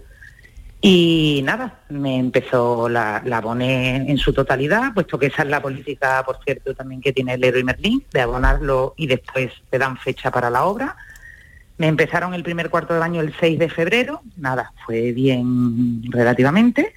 Y 0.80 1.41
nada, 1.43 1.80
me 1.89 2.18
empezó 2.18 2.88
la, 2.88 3.22
la 3.26 3.38
aboné 3.38 4.10
en 4.10 4.18
su 4.18 4.34
totalidad, 4.34 4.93
puesto 4.93 5.18
que 5.18 5.26
esa 5.28 5.41
es 5.41 5.49
la 5.49 5.62
política, 5.62 6.24
por 6.26 6.38
cierto, 6.43 6.74
también 6.76 7.01
que 7.01 7.12
tiene 7.12 7.38
Leroy 7.38 7.64
Merlín, 7.64 8.03
de 8.14 8.22
abonarlo 8.22 8.93
y 8.95 9.08
después 9.08 9.51
te 9.70 9.80
dan 9.80 9.97
fecha 9.97 10.32
para 10.32 10.49
la 10.49 10.66
obra. 10.66 10.95
Me 11.78 11.88
empezaron 11.88 12.34
el 12.34 12.43
primer 12.43 12.70
cuarto 12.70 12.93
de 12.93 12.99
baño 12.99 13.20
el 13.20 13.34
6 13.38 13.60
de 13.60 13.70
febrero, 13.70 14.22
nada, 14.38 14.72
fue 14.86 15.12
bien 15.12 16.03
relativamente. 16.12 16.93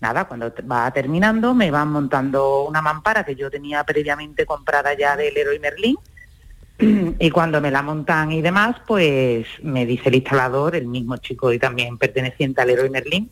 Nada, 0.00 0.26
cuando 0.26 0.52
va 0.70 0.90
terminando 0.92 1.54
me 1.54 1.70
van 1.70 1.90
montando 1.90 2.64
una 2.64 2.80
mampara 2.80 3.24
que 3.24 3.34
yo 3.34 3.50
tenía 3.50 3.82
previamente 3.84 4.46
comprada 4.46 4.94
ya 4.94 5.16
del 5.16 5.34
Leroy 5.34 5.58
Merlin 5.58 5.96
y 7.18 7.30
cuando 7.30 7.60
me 7.60 7.72
la 7.72 7.82
montan 7.82 8.30
y 8.30 8.40
demás, 8.40 8.76
pues 8.86 9.46
me 9.62 9.84
dice 9.84 10.08
el 10.08 10.16
instalador, 10.16 10.76
el 10.76 10.86
mismo 10.86 11.16
chico 11.16 11.52
y 11.52 11.58
también 11.58 11.98
perteneciente 11.98 12.62
al 12.62 12.68
Leroy 12.68 12.90
Merlin, 12.90 13.28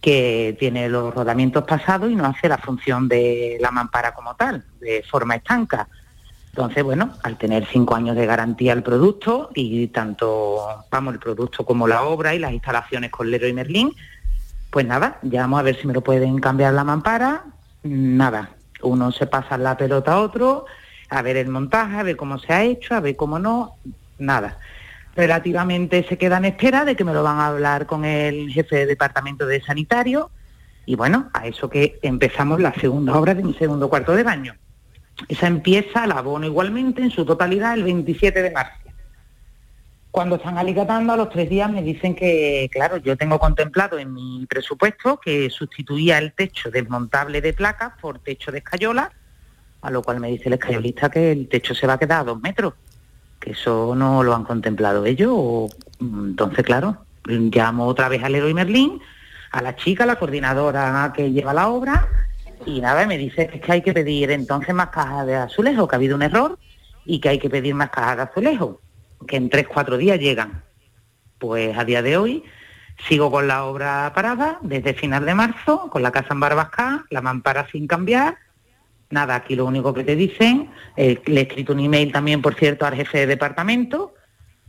que 0.00 0.56
tiene 0.58 0.88
los 0.88 1.14
rodamientos 1.14 1.64
pasados 1.64 2.10
y 2.10 2.14
no 2.14 2.24
hace 2.24 2.48
la 2.48 2.56
función 2.56 3.06
de 3.06 3.58
la 3.60 3.70
mampara 3.70 4.14
como 4.14 4.34
tal, 4.34 4.64
de 4.80 5.02
forma 5.02 5.36
estanca. 5.36 5.88
Entonces, 6.48 6.84
bueno, 6.84 7.12
al 7.22 7.36
tener 7.36 7.66
cinco 7.70 7.96
años 7.96 8.16
de 8.16 8.24
garantía 8.24 8.72
el 8.72 8.82
producto 8.82 9.50
y 9.54 9.88
tanto, 9.88 10.84
vamos, 10.90 11.14
el 11.14 11.20
producto 11.20 11.66
como 11.66 11.86
la 11.86 12.04
obra 12.04 12.34
y 12.34 12.38
las 12.38 12.52
instalaciones 12.52 13.10
con 13.10 13.30
Leroy 13.30 13.52
Merlin, 13.52 13.90
pues 14.74 14.86
nada, 14.86 15.20
llamo 15.22 15.56
a 15.56 15.62
ver 15.62 15.80
si 15.80 15.86
me 15.86 15.94
lo 15.94 16.00
pueden 16.00 16.40
cambiar 16.40 16.74
la 16.74 16.82
mampara. 16.82 17.44
Nada, 17.84 18.56
uno 18.82 19.12
se 19.12 19.28
pasa 19.28 19.56
la 19.56 19.76
pelota 19.76 20.14
a 20.14 20.18
otro, 20.18 20.66
a 21.10 21.22
ver 21.22 21.36
el 21.36 21.46
montaje, 21.46 21.96
a 21.96 22.02
ver 22.02 22.16
cómo 22.16 22.40
se 22.40 22.52
ha 22.52 22.64
hecho, 22.64 22.96
a 22.96 23.00
ver 23.00 23.14
cómo 23.14 23.38
no, 23.38 23.76
nada. 24.18 24.58
Relativamente 25.14 26.04
se 26.08 26.18
queda 26.18 26.38
en 26.38 26.46
espera 26.46 26.84
de 26.84 26.96
que 26.96 27.04
me 27.04 27.14
lo 27.14 27.22
van 27.22 27.38
a 27.38 27.46
hablar 27.46 27.86
con 27.86 28.04
el 28.04 28.50
jefe 28.50 28.78
de 28.78 28.86
departamento 28.86 29.46
de 29.46 29.62
sanitario 29.62 30.32
y 30.86 30.96
bueno, 30.96 31.30
a 31.32 31.46
eso 31.46 31.70
que 31.70 32.00
empezamos 32.02 32.60
la 32.60 32.74
segunda 32.74 33.16
obra 33.16 33.36
de 33.36 33.44
mi 33.44 33.54
segundo 33.54 33.88
cuarto 33.88 34.16
de 34.16 34.24
baño. 34.24 34.56
Esa 35.28 35.46
empieza, 35.46 36.04
la 36.08 36.16
abono 36.16 36.46
igualmente 36.46 37.00
en 37.00 37.12
su 37.12 37.24
totalidad 37.24 37.74
el 37.74 37.84
27 37.84 38.42
de 38.42 38.50
marzo. 38.50 38.83
Cuando 40.14 40.36
están 40.36 40.56
alicatando 40.58 41.12
a 41.12 41.16
los 41.16 41.28
tres 41.28 41.50
días 41.50 41.68
me 41.68 41.82
dicen 41.82 42.14
que, 42.14 42.70
claro, 42.70 42.98
yo 42.98 43.16
tengo 43.16 43.36
contemplado 43.40 43.98
en 43.98 44.14
mi 44.14 44.46
presupuesto 44.46 45.18
que 45.18 45.50
sustituía 45.50 46.18
el 46.18 46.34
techo 46.34 46.70
desmontable 46.70 47.40
de 47.40 47.52
placas 47.52 47.94
por 48.00 48.20
techo 48.20 48.52
de 48.52 48.58
escayola, 48.58 49.10
a 49.82 49.90
lo 49.90 50.02
cual 50.02 50.20
me 50.20 50.28
dice 50.28 50.44
el 50.46 50.52
escayolista 50.52 51.10
que 51.10 51.32
el 51.32 51.48
techo 51.48 51.74
se 51.74 51.88
va 51.88 51.94
a 51.94 51.98
quedar 51.98 52.20
a 52.20 52.24
dos 52.26 52.40
metros, 52.40 52.74
que 53.40 53.50
eso 53.50 53.96
no 53.96 54.22
lo 54.22 54.36
han 54.36 54.44
contemplado 54.44 55.04
ellos, 55.04 55.32
o, 55.34 55.68
mm, 55.98 56.26
entonces 56.26 56.64
claro, 56.64 56.98
llamo 57.26 57.84
otra 57.84 58.08
vez 58.08 58.22
al 58.22 58.34
Leroy 58.34 58.54
Merlin, 58.54 59.00
a 59.50 59.62
la 59.62 59.74
chica, 59.74 60.06
la 60.06 60.14
coordinadora 60.14 61.12
que 61.12 61.32
lleva 61.32 61.52
la 61.52 61.66
obra, 61.70 62.06
y 62.64 62.80
nada, 62.80 63.04
me 63.08 63.18
dice 63.18 63.48
que 63.48 63.72
hay 63.72 63.82
que 63.82 63.92
pedir 63.92 64.30
entonces 64.30 64.76
más 64.76 64.90
cajas 64.90 65.26
de 65.26 65.34
azulejo, 65.34 65.88
que 65.88 65.96
ha 65.96 65.98
habido 65.98 66.14
un 66.14 66.22
error 66.22 66.56
y 67.04 67.18
que 67.18 67.30
hay 67.30 67.40
que 67.40 67.50
pedir 67.50 67.74
más 67.74 67.90
cajas 67.90 68.16
de 68.16 68.22
azulejo, 68.22 68.80
que 69.26 69.36
en 69.36 69.50
tres, 69.50 69.66
cuatro 69.66 69.96
días 69.96 70.18
llegan. 70.18 70.62
Pues 71.38 71.76
a 71.76 71.84
día 71.84 72.02
de 72.02 72.16
hoy 72.16 72.44
sigo 73.08 73.30
con 73.30 73.48
la 73.48 73.64
obra 73.64 74.12
parada 74.14 74.58
desde 74.62 74.94
final 74.94 75.24
de 75.26 75.34
marzo, 75.34 75.88
con 75.90 76.02
la 76.02 76.12
casa 76.12 76.28
en 76.32 76.40
Barbasca, 76.40 77.04
la 77.10 77.20
mampara 77.20 77.66
sin 77.70 77.86
cambiar. 77.86 78.38
Nada, 79.10 79.34
aquí 79.34 79.54
lo 79.54 79.66
único 79.66 79.92
que 79.92 80.04
te 80.04 80.16
dicen, 80.16 80.70
eh, 80.96 81.20
le 81.26 81.40
he 81.40 81.42
escrito 81.44 81.72
un 81.72 81.80
email 81.80 82.10
también, 82.12 82.40
por 82.42 82.54
cierto, 82.54 82.86
al 82.86 82.94
jefe 82.94 83.18
de 83.18 83.26
departamento, 83.26 84.14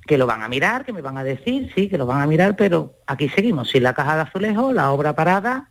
que 0.05 0.17
lo 0.17 0.27
van 0.27 0.43
a 0.43 0.49
mirar, 0.49 0.85
que 0.85 0.93
me 0.93 1.01
van 1.01 1.17
a 1.17 1.23
decir, 1.23 1.71
sí, 1.73 1.89
que 1.89 1.97
lo 1.97 2.05
van 2.05 2.21
a 2.21 2.27
mirar, 2.27 2.55
pero 2.55 2.93
aquí 3.07 3.29
seguimos, 3.29 3.69
sin 3.69 3.83
la 3.83 3.93
caja 3.93 4.15
de 4.15 4.21
azulejo, 4.23 4.71
la 4.71 4.91
obra 4.91 5.15
parada, 5.15 5.69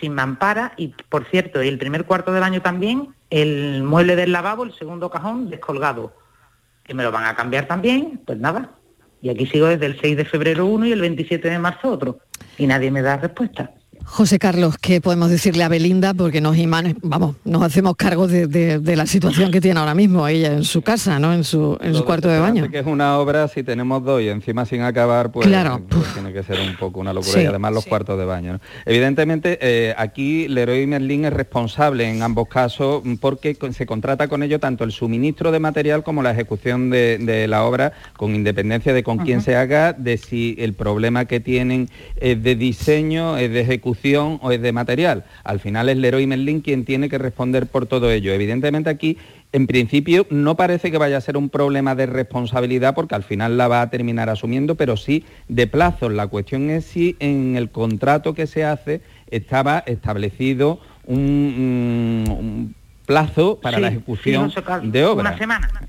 sin 0.00 0.14
mampara 0.14 0.72
y, 0.76 0.94
por 1.08 1.26
cierto, 1.26 1.60
el 1.60 1.78
primer 1.78 2.04
cuarto 2.04 2.32
del 2.32 2.44
año 2.44 2.62
también, 2.62 3.14
el 3.28 3.82
mueble 3.82 4.16
del 4.16 4.32
lavabo, 4.32 4.64
el 4.64 4.72
segundo 4.72 5.10
cajón, 5.10 5.50
descolgado, 5.50 6.14
que 6.84 6.94
me 6.94 7.02
lo 7.02 7.12
van 7.12 7.24
a 7.24 7.34
cambiar 7.34 7.66
también, 7.66 8.20
pues 8.24 8.38
nada. 8.38 8.72
Y 9.20 9.30
aquí 9.30 9.46
sigo 9.46 9.66
desde 9.66 9.86
el 9.86 10.00
6 10.00 10.16
de 10.16 10.24
febrero 10.24 10.66
uno 10.66 10.86
y 10.86 10.92
el 10.92 11.00
27 11.00 11.48
de 11.48 11.58
marzo 11.58 11.90
otro, 11.90 12.18
y 12.58 12.66
nadie 12.66 12.90
me 12.90 13.02
da 13.02 13.16
respuesta. 13.16 13.72
José 14.04 14.38
Carlos, 14.38 14.76
¿qué 14.78 15.00
podemos 15.00 15.30
decirle 15.30 15.64
a 15.64 15.68
Belinda? 15.68 16.12
Porque 16.12 16.40
nos 16.40 16.56
imanes, 16.58 16.96
vamos, 17.02 17.36
nos 17.44 17.62
hacemos 17.62 17.96
cargo 17.96 18.26
de, 18.28 18.46
de- 18.46 18.78
de 18.78 18.96
la 18.96 19.06
situación 19.06 19.50
que 19.50 19.60
tiene 19.60 19.78
ahora 19.80 19.94
mismo 19.94 20.26
ella 20.28 20.52
en 20.52 20.64
su 20.64 20.82
casa, 20.82 21.18
¿no? 21.18 21.32
En 21.32 21.44
su, 21.44 21.78
en 21.80 21.94
su 21.94 22.04
cuarto 22.04 22.28
de 22.28 22.38
baño. 22.38 22.68
que 22.70 22.80
es 22.80 22.86
una 22.86 23.18
obra, 23.18 23.48
si 23.48 23.62
tenemos 23.62 24.04
dos 24.04 24.20
y 24.20 24.28
encima 24.28 24.66
sin 24.66 24.82
acabar, 24.82 25.30
pues, 25.32 25.46
Claro. 25.46 25.80
pues 25.88 26.04
tiene 26.14 26.32
que 26.32 26.42
ser 26.42 26.58
un 26.60 26.76
poco 26.76 27.00
una 27.00 27.12
locura. 27.12 27.32
Sí. 27.32 27.40
y 27.42 27.46
además 27.46 27.72
los 27.72 27.86
cuartos 27.86 28.18
de 28.18 28.24
baño. 28.24 28.54
¿no? 28.54 28.60
Evidentemente, 28.86 29.58
eh, 29.62 29.94
aquí 29.96 30.48
Leroy 30.48 30.86
Merlin 30.86 31.24
es 31.26 31.32
responsable 31.32 32.08
en 32.10 32.22
ambos 32.22 32.48
casos 32.48 33.02
porque 33.20 33.56
se 33.72 33.86
contrata 33.86 34.28
con 34.28 34.42
ello 34.42 34.58
tanto 34.58 34.84
el 34.84 34.92
suministro 34.92 35.52
de 35.52 35.60
material 35.60 36.02
como 36.02 36.22
la 36.22 36.32
ejecución 36.32 36.90
de, 36.90 37.18
de 37.18 37.46
la 37.48 37.64
obra, 37.64 37.92
con 38.16 38.34
independencia 38.34 38.92
de 38.92 39.02
con 39.02 39.18
quién 39.18 39.40
se 39.40 39.56
haga, 39.56 39.92
de 39.92 40.18
si 40.18 40.56
el 40.58 40.74
problema 40.74 41.24
que 41.24 41.40
tienen 41.40 41.88
es 42.16 42.42
de 42.42 42.56
diseño, 42.56 43.36
es 43.38 43.50
de 43.50 43.60
ejecución 43.60 43.91
o 44.42 44.50
es 44.52 44.60
de 44.62 44.72
material. 44.72 45.24
Al 45.44 45.60
final 45.60 45.88
es 45.88 45.96
Leroy 45.96 46.26
Merlin 46.26 46.60
quien 46.60 46.84
tiene 46.84 47.08
que 47.08 47.18
responder 47.18 47.66
por 47.66 47.86
todo 47.86 48.10
ello. 48.10 48.32
Evidentemente 48.32 48.90
aquí 48.90 49.18
en 49.52 49.66
principio 49.66 50.26
no 50.30 50.56
parece 50.56 50.90
que 50.90 50.98
vaya 50.98 51.18
a 51.18 51.20
ser 51.20 51.36
un 51.36 51.48
problema 51.50 51.94
de 51.94 52.06
responsabilidad 52.06 52.94
porque 52.94 53.14
al 53.14 53.22
final 53.22 53.56
la 53.58 53.68
va 53.68 53.82
a 53.82 53.90
terminar 53.90 54.30
asumiendo, 54.30 54.74
pero 54.76 54.96
sí 54.96 55.24
de 55.48 55.66
plazos. 55.66 56.12
La 56.12 56.26
cuestión 56.26 56.70
es 56.70 56.84
si 56.86 57.16
en 57.20 57.56
el 57.56 57.70
contrato 57.70 58.34
que 58.34 58.46
se 58.46 58.64
hace 58.64 59.02
estaba 59.30 59.78
establecido 59.86 60.80
un, 61.06 61.18
un- 61.18 62.24
un 62.38 62.74
plazo 63.06 63.58
para 63.60 63.76
Sí, 63.76 63.82
la 63.82 63.88
ejecución 63.88 64.50
de 64.84 65.04
obra. 65.04 65.30
Una 65.30 65.38
semana. 65.38 65.68
Una 65.70 65.86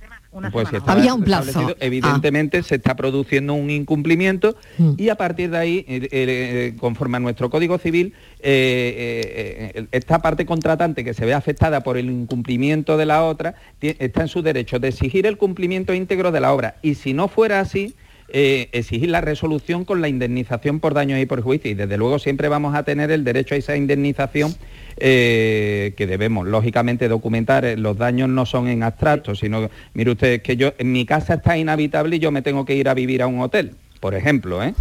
Pues 0.51 0.67
si 0.69 0.75
semana. 0.75 0.93
Había 0.93 1.13
un 1.13 1.23
plazo. 1.23 1.49
establecido, 1.49 1.77
Evidentemente 1.79 2.63
se 2.63 2.75
está 2.75 2.95
produciendo 2.95 3.53
un 3.53 3.69
incumplimiento 3.69 4.55
Mm. 4.77 4.93
y 4.97 5.09
a 5.09 5.15
partir 5.15 5.51
de 5.51 5.57
ahí, 5.57 5.86
eh, 5.88 6.07
eh, 6.11 6.73
conforme 6.79 7.17
a 7.17 7.19
nuestro 7.19 7.49
Código 7.49 7.77
Civil, 7.77 8.13
eh, 8.39 9.71
eh, 9.71 9.71
eh, 9.75 9.86
esta 9.91 10.19
parte 10.21 10.45
contratante 10.45 11.03
que 11.03 11.13
se 11.13 11.25
ve 11.25 11.34
afectada 11.34 11.81
por 11.81 11.97
el 11.97 12.09
incumplimiento 12.09 12.97
de 12.97 13.05
la 13.05 13.23
otra 13.23 13.55
está 13.81 14.21
en 14.21 14.27
su 14.27 14.41
derecho 14.41 14.79
de 14.79 14.89
exigir 14.89 15.25
el 15.25 15.38
cumplimiento 15.38 15.93
íntegro 15.93 16.31
de 16.31 16.39
la 16.39 16.53
obra. 16.53 16.75
Y 16.81 16.95
si 16.95 17.13
no 17.13 17.27
fuera 17.27 17.59
así, 17.59 17.93
eh, 18.30 18.69
exigir 18.71 19.09
la 19.09 19.21
resolución 19.21 19.86
con 19.86 20.01
la 20.01 20.07
indemnización 20.07 20.80
por 20.80 20.93
daños 20.93 21.19
y 21.19 21.26
perjuicios. 21.26 21.71
Y 21.71 21.76
desde 21.76 21.97
luego 21.97 22.19
siempre 22.19 22.47
vamos 22.47 22.76
a 22.76 22.84
tener 22.84 23.11
el 23.11 23.24
derecho 23.24 23.55
a 23.55 23.57
esa 23.57 23.76
indemnización 23.76 24.55
eh, 24.97 25.93
que 25.97 26.07
debemos, 26.07 26.47
lógicamente, 26.47 27.07
documentar. 27.07 27.65
Eh, 27.65 27.78
Los 27.78 27.97
daños 27.97 28.30
no 28.30 28.45
son 28.45 28.67
en 28.67 28.84
abstracto, 28.84 29.36
sino, 29.36 29.69
mire 29.93 30.11
usted, 30.11 30.41
que 30.41 30.55
yo 30.57 30.74
en 30.78 30.91
mi 30.91 31.05
casa 31.05 31.36
está 31.36 31.57
inhabitable 31.57 32.15
y 32.15 32.19
yo 32.19 32.32
me 32.32 32.41
tengo 32.41 32.65
que 32.65 32.76
ir 32.76 32.89
a 32.89 32.93
vivir 32.93 33.21
a 33.21 33.28
un 33.28 33.41
hotel. 33.41 33.71
Por 33.99 34.15
ejemplo, 34.15 34.61
¿eh? 34.61 34.74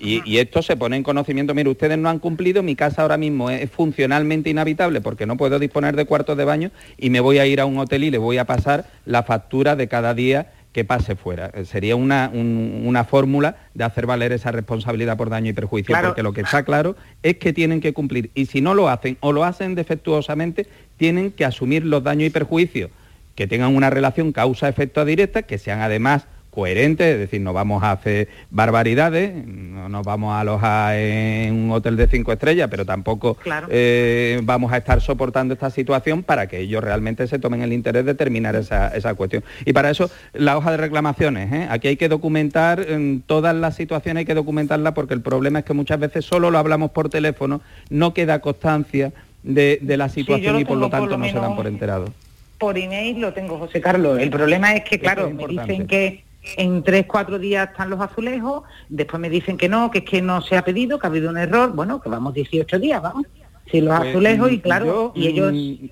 y, 0.00 0.22
y 0.24 0.38
esto 0.38 0.62
se 0.62 0.74
pone 0.74 0.96
en 0.96 1.02
conocimiento, 1.02 1.54
mire, 1.54 1.68
ustedes 1.68 1.98
no 1.98 2.08
han 2.08 2.18
cumplido, 2.18 2.62
mi 2.62 2.76
casa 2.76 3.02
ahora 3.02 3.18
mismo 3.18 3.50
es 3.50 3.70
funcionalmente 3.70 4.48
inhabitable 4.48 5.02
porque 5.02 5.26
no 5.26 5.36
puedo 5.36 5.58
disponer 5.58 5.96
de 5.96 6.06
cuartos 6.06 6.34
de 6.38 6.46
baño 6.46 6.70
y 6.96 7.10
me 7.10 7.20
voy 7.20 7.40
a 7.40 7.46
ir 7.46 7.60
a 7.60 7.66
un 7.66 7.76
hotel 7.76 8.04
y 8.04 8.10
le 8.10 8.16
voy 8.16 8.38
a 8.38 8.46
pasar 8.46 8.86
la 9.04 9.22
factura 9.22 9.76
de 9.76 9.86
cada 9.86 10.14
día 10.14 10.52
que 10.72 10.84
pase 10.84 11.16
fuera. 11.16 11.50
Eh, 11.54 11.64
Sería 11.64 11.96
una, 11.96 12.30
un- 12.32 12.82
una 12.86 13.04
fórmula 13.04 13.56
de 13.74 13.84
hacer 13.84 14.06
valer 14.06 14.32
esa 14.32 14.52
responsabilidad 14.52 15.16
por 15.16 15.28
daño 15.30 15.50
y 15.50 15.52
perjuicio, 15.52 15.92
Claro. 15.92 16.08
porque 16.08 16.22
lo 16.22 16.32
que 16.32 16.42
está 16.42 16.62
claro 16.64 16.94
es 17.22 17.36
que 17.38 17.52
tienen 17.52 17.80
que 17.80 17.92
cumplir 17.92 18.30
y 18.34 18.46
si 18.46 18.60
no 18.60 18.74
lo 18.74 18.88
hacen 18.88 19.16
o 19.20 19.32
lo 19.32 19.44
hacen 19.44 19.74
defectuosamente, 19.74 20.66
tienen 20.96 21.32
que 21.32 21.44
asumir 21.44 21.84
los 21.84 22.04
daños 22.04 22.28
y 22.28 22.30
perjuicios 22.30 22.90
que 23.34 23.46
tengan 23.46 23.74
una 23.74 23.90
relación 23.90 24.32
causa-efecto 24.32 25.04
directa, 25.04 25.42
que 25.42 25.58
sean 25.58 25.80
además 25.80 26.26
coherentes, 26.50 27.06
es 27.14 27.18
decir, 27.18 27.40
no 27.40 27.52
vamos 27.52 27.82
a 27.82 27.92
hacer 27.92 28.28
barbaridades, 28.50 29.32
no 29.46 29.88
nos 29.88 30.04
vamos 30.04 30.32
a 30.32 30.40
alojar 30.40 30.96
en 30.96 31.54
un 31.54 31.70
hotel 31.72 31.96
de 31.96 32.06
cinco 32.08 32.32
estrellas, 32.32 32.68
pero 32.70 32.84
tampoco 32.84 33.34
Claro. 33.34 33.68
eh, 33.70 34.40
vamos 34.42 34.72
a 34.72 34.76
estar 34.76 35.00
soportando 35.00 35.54
esta 35.54 35.70
situación 35.70 36.22
para 36.22 36.46
que 36.48 36.58
ellos 36.58 36.82
realmente 36.82 37.26
se 37.26 37.38
tomen 37.38 37.62
el 37.62 37.72
interés 37.72 38.04
de 38.04 38.14
terminar 38.14 38.56
esa, 38.56 38.88
esa 38.88 39.14
cuestión. 39.14 39.44
Y 39.64 39.72
para 39.72 39.90
eso, 39.90 40.10
la 40.32 40.56
hoja 40.58 40.72
de 40.72 40.76
reclamaciones, 40.76 41.52
¿eh? 41.52 41.66
aquí 41.70 41.88
hay 41.88 41.96
que 41.96 42.08
documentar 42.08 42.80
en 42.80 43.22
todas 43.24 43.54
las 43.54 43.76
situaciones, 43.76 44.20
hay 44.22 44.26
que 44.26 44.34
documentarla 44.34 44.92
porque 44.94 45.14
el 45.14 45.20
problema 45.22 45.60
es 45.60 45.64
que 45.64 45.72
muchas 45.74 46.00
veces 46.00 46.24
solo 46.24 46.50
lo 46.50 46.58
hablamos 46.58 46.90
por 46.90 47.08
teléfono, 47.08 47.60
no 47.90 48.12
queda 48.12 48.40
constancia 48.40 49.12
de, 49.42 49.78
de 49.80 49.96
la 49.96 50.08
situación 50.08 50.58
y 50.60 50.64
por 50.64 50.76
lo 50.76 50.90
por 50.90 50.90
tanto 50.90 51.06
lo 51.10 51.18
no 51.18 51.24
se 51.26 51.32
dan 51.38 51.56
por 51.56 51.66
enterados. 51.66 52.10
Por 52.58 52.76
email 52.76 53.18
lo 53.20 53.32
tengo, 53.32 53.56
José 53.58 53.80
Carlos. 53.80 54.18
El 54.18 54.28
problema 54.30 54.74
es 54.74 54.84
que, 54.84 54.98
claro, 54.98 55.28
es 55.28 55.34
me 55.34 55.46
dicen 55.46 55.86
que 55.86 56.24
en 56.56 56.82
tres, 56.82 57.06
cuatro 57.06 57.38
días 57.38 57.70
están 57.70 57.90
los 57.90 58.00
azulejos, 58.00 58.62
después 58.88 59.20
me 59.20 59.30
dicen 59.30 59.56
que 59.56 59.68
no, 59.68 59.90
que 59.90 59.98
es 59.98 60.04
que 60.04 60.22
no 60.22 60.42
se 60.42 60.56
ha 60.56 60.64
pedido, 60.64 60.98
que 60.98 61.06
ha 61.06 61.10
habido 61.10 61.30
un 61.30 61.38
error. 61.38 61.72
Bueno, 61.74 62.00
que 62.00 62.08
vamos 62.08 62.34
18 62.34 62.78
días, 62.78 63.00
vamos. 63.02 63.26
Si 63.70 63.80
los 63.80 63.96
Pues, 63.96 64.10
azulejos 64.10 64.52
y 64.52 64.56
mm, 64.56 64.60
claro, 64.60 64.86
yo, 64.86 65.12
y 65.14 65.26
ellos... 65.28 65.52
mm, 65.52 65.86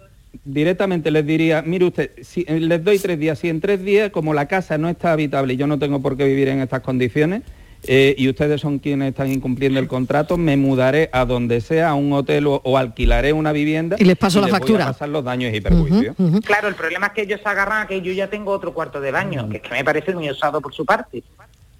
directamente 0.44 1.10
les 1.10 1.26
diría, 1.26 1.62
mire 1.62 1.84
usted, 1.86 2.10
si 2.22 2.44
eh, 2.48 2.58
les 2.60 2.82
doy 2.82 2.98
tres 2.98 3.18
días, 3.18 3.38
si 3.38 3.48
en 3.48 3.60
tres 3.60 3.82
días, 3.84 4.10
como 4.10 4.34
la 4.34 4.46
casa 4.46 4.78
no 4.78 4.88
está 4.88 5.12
habitable 5.12 5.54
y 5.54 5.56
yo 5.56 5.66
no 5.66 5.78
tengo 5.78 6.00
por 6.00 6.16
qué 6.16 6.24
vivir 6.24 6.48
en 6.48 6.60
estas 6.60 6.80
condiciones, 6.80 7.42
eh, 7.84 8.14
y 8.18 8.28
ustedes 8.28 8.60
son 8.60 8.78
quienes 8.78 9.10
están 9.10 9.30
incumpliendo 9.32 9.78
el 9.80 9.86
contrato, 9.88 10.36
me 10.36 10.56
mudaré 10.56 11.08
a 11.12 11.24
donde 11.24 11.60
sea, 11.60 11.90
a 11.90 11.94
un 11.94 12.12
hotel 12.12 12.46
o, 12.46 12.60
o 12.64 12.76
alquilaré 12.76 13.32
una 13.32 13.52
vivienda 13.52 13.96
Y 13.98 14.04
les 14.04 14.16
paso 14.16 14.40
la 14.40 14.46
voy 14.48 14.50
a 14.50 14.58
factura. 14.58 14.86
pasar 14.86 15.08
los 15.08 15.24
daños 15.24 15.54
y 15.54 15.60
perjuicios. 15.60 16.16
Claro, 16.44 16.68
el 16.68 16.74
problema 16.74 17.06
es 17.08 17.12
que 17.12 17.22
ellos 17.22 17.40
se 17.42 17.48
agarran 17.48 17.82
a 17.82 17.86
que 17.86 18.02
yo 18.02 18.12
ya 18.12 18.28
tengo 18.28 18.50
otro 18.52 18.74
cuarto 18.74 19.00
de 19.00 19.10
baño, 19.12 19.48
que 19.48 19.58
es 19.58 19.62
que 19.62 19.70
me 19.70 19.84
parece 19.84 20.14
muy 20.14 20.28
osado 20.28 20.60
por 20.60 20.74
su 20.74 20.84
parte. 20.84 21.22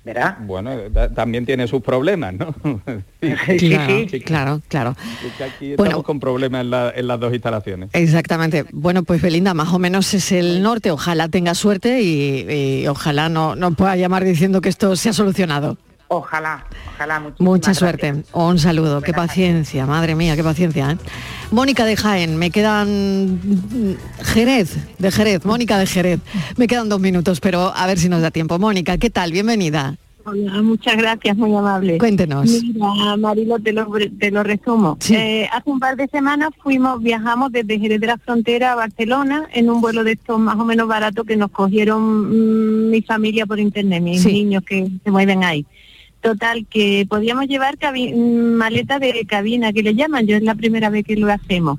¿Verdad? 0.05 0.39
Bueno, 0.41 0.71
ta- 0.95 1.13
también 1.13 1.45
tiene 1.45 1.67
sus 1.67 1.83
problemas, 1.83 2.33
¿no? 2.33 2.55
Claro, 4.25 4.61
claro, 4.69 4.91
aquí 5.45 5.75
Bueno. 5.77 5.85
estamos 5.85 6.05
con 6.05 6.21
problemas 6.21 6.63
en, 6.63 6.71
la- 6.71 6.93
en 6.95 7.07
las 7.09 7.21
dos 7.21 7.33
instalaciones. 7.33 7.91
Exactamente. 7.93 8.65
Bueno, 8.73 9.03
pues 9.03 9.21
Belinda, 9.21 9.55
más 9.55 9.73
o 9.73 9.79
menos 9.79 10.15
es 10.15 10.33
el 10.33 10.63
norte. 10.63 10.91
Ojalá 10.91 11.29
tenga 11.29 11.55
suerte 11.55 12.01
y, 12.01 12.47
y 12.83 12.87
ojalá 12.87 13.29
no 13.29 13.55
nos 13.57 13.75
pueda 13.75 13.97
llamar 13.97 14.25
diciendo 14.25 14.61
que 14.61 14.69
esto 14.69 14.97
se 14.97 15.11
ha 15.11 15.13
solucionado. 15.13 15.77
Ojalá, 16.11 16.65
ojalá. 16.95 17.21
Mucha 17.39 17.67
gracias. 17.73 17.77
suerte. 17.79 18.15
Un 18.33 18.59
saludo. 18.59 19.03
Qué 19.03 19.13
paciencia, 19.13 19.85
madre 19.87 20.15
mía, 20.15 20.37
qué 20.37 20.43
paciencia. 20.43 20.93
¿eh? 20.93 20.97
Mónica 21.51 21.85
de 21.85 21.97
Jaén, 21.97 22.37
me 22.39 22.51
quedan 22.51 23.39
Jerez, 24.23 24.77
de 24.99 25.11
Jerez, 25.13 25.45
Mónica 25.45 25.79
de 25.79 25.87
Jerez. 25.87 26.21
Me 26.57 26.67
quedan 26.67 26.89
dos 26.89 27.01
minutos, 27.01 27.41
pero 27.41 27.73
a 27.77 27.87
ver 27.87 27.99
si 27.99 28.09
nos 28.09 28.23
da 28.23 28.31
tiempo. 28.31 28.59
Mónica, 28.59 28.97
¿qué 28.97 29.11
tal? 29.11 29.33
Bienvenida. 29.33 29.97
Hola, 30.25 30.61
muchas 30.63 30.97
gracias, 30.99 31.37
muy 31.39 31.55
amable. 31.55 31.97
Cuéntenos. 31.97 32.51
Mira, 32.51 33.17
Marilo, 33.17 33.59
te 33.59 33.73
lo, 33.73 33.87
te 34.19 34.31
lo 34.31 34.43
resumo. 34.43 34.99
Eh, 35.09 35.49
hace 35.51 35.71
un 35.71 35.79
par 35.79 35.97
de 35.97 36.07
semanas 36.09 36.51
fuimos, 36.63 37.03
viajamos 37.03 37.51
desde 37.51 37.79
Jerez 37.79 37.99
de 38.01 38.07
la 38.09 38.19
Frontera 38.19 38.73
a 38.73 38.77
Barcelona 38.77 39.47
en 39.55 39.71
un 39.71 39.81
vuelo 39.81 40.05
de 40.05 40.13
estos 40.13 40.39
más 40.39 40.57
o 40.57 40.67
menos 40.67 40.87
barato 40.87 41.25
que 41.25 41.37
nos 41.37 41.51
cogieron 41.51 42.29
mm, 42.29 42.91
mi 42.91 43.01
familia 43.03 43.47
por 43.47 43.59
internet, 43.59 44.03
mis 44.03 44.23
Sí. 44.23 44.33
niños 44.33 44.63
que 44.65 44.89
se 45.03 45.11
mueven 45.11 45.45
ahí. 45.45 45.65
Total, 46.29 46.67
que 46.67 47.07
podíamos 47.09 47.47
llevar 47.47 47.79
mm, 47.79 48.53
maleta 48.53 48.99
de 48.99 49.25
cabina, 49.27 49.73
que 49.73 49.83
le 49.83 49.95
llaman, 49.95 50.27
yo 50.27 50.37
es 50.37 50.43
la 50.43 50.55
primera 50.55 50.91
vez 50.91 51.07
que 51.07 51.17
lo 51.17 51.33
hacemos. 51.33 51.79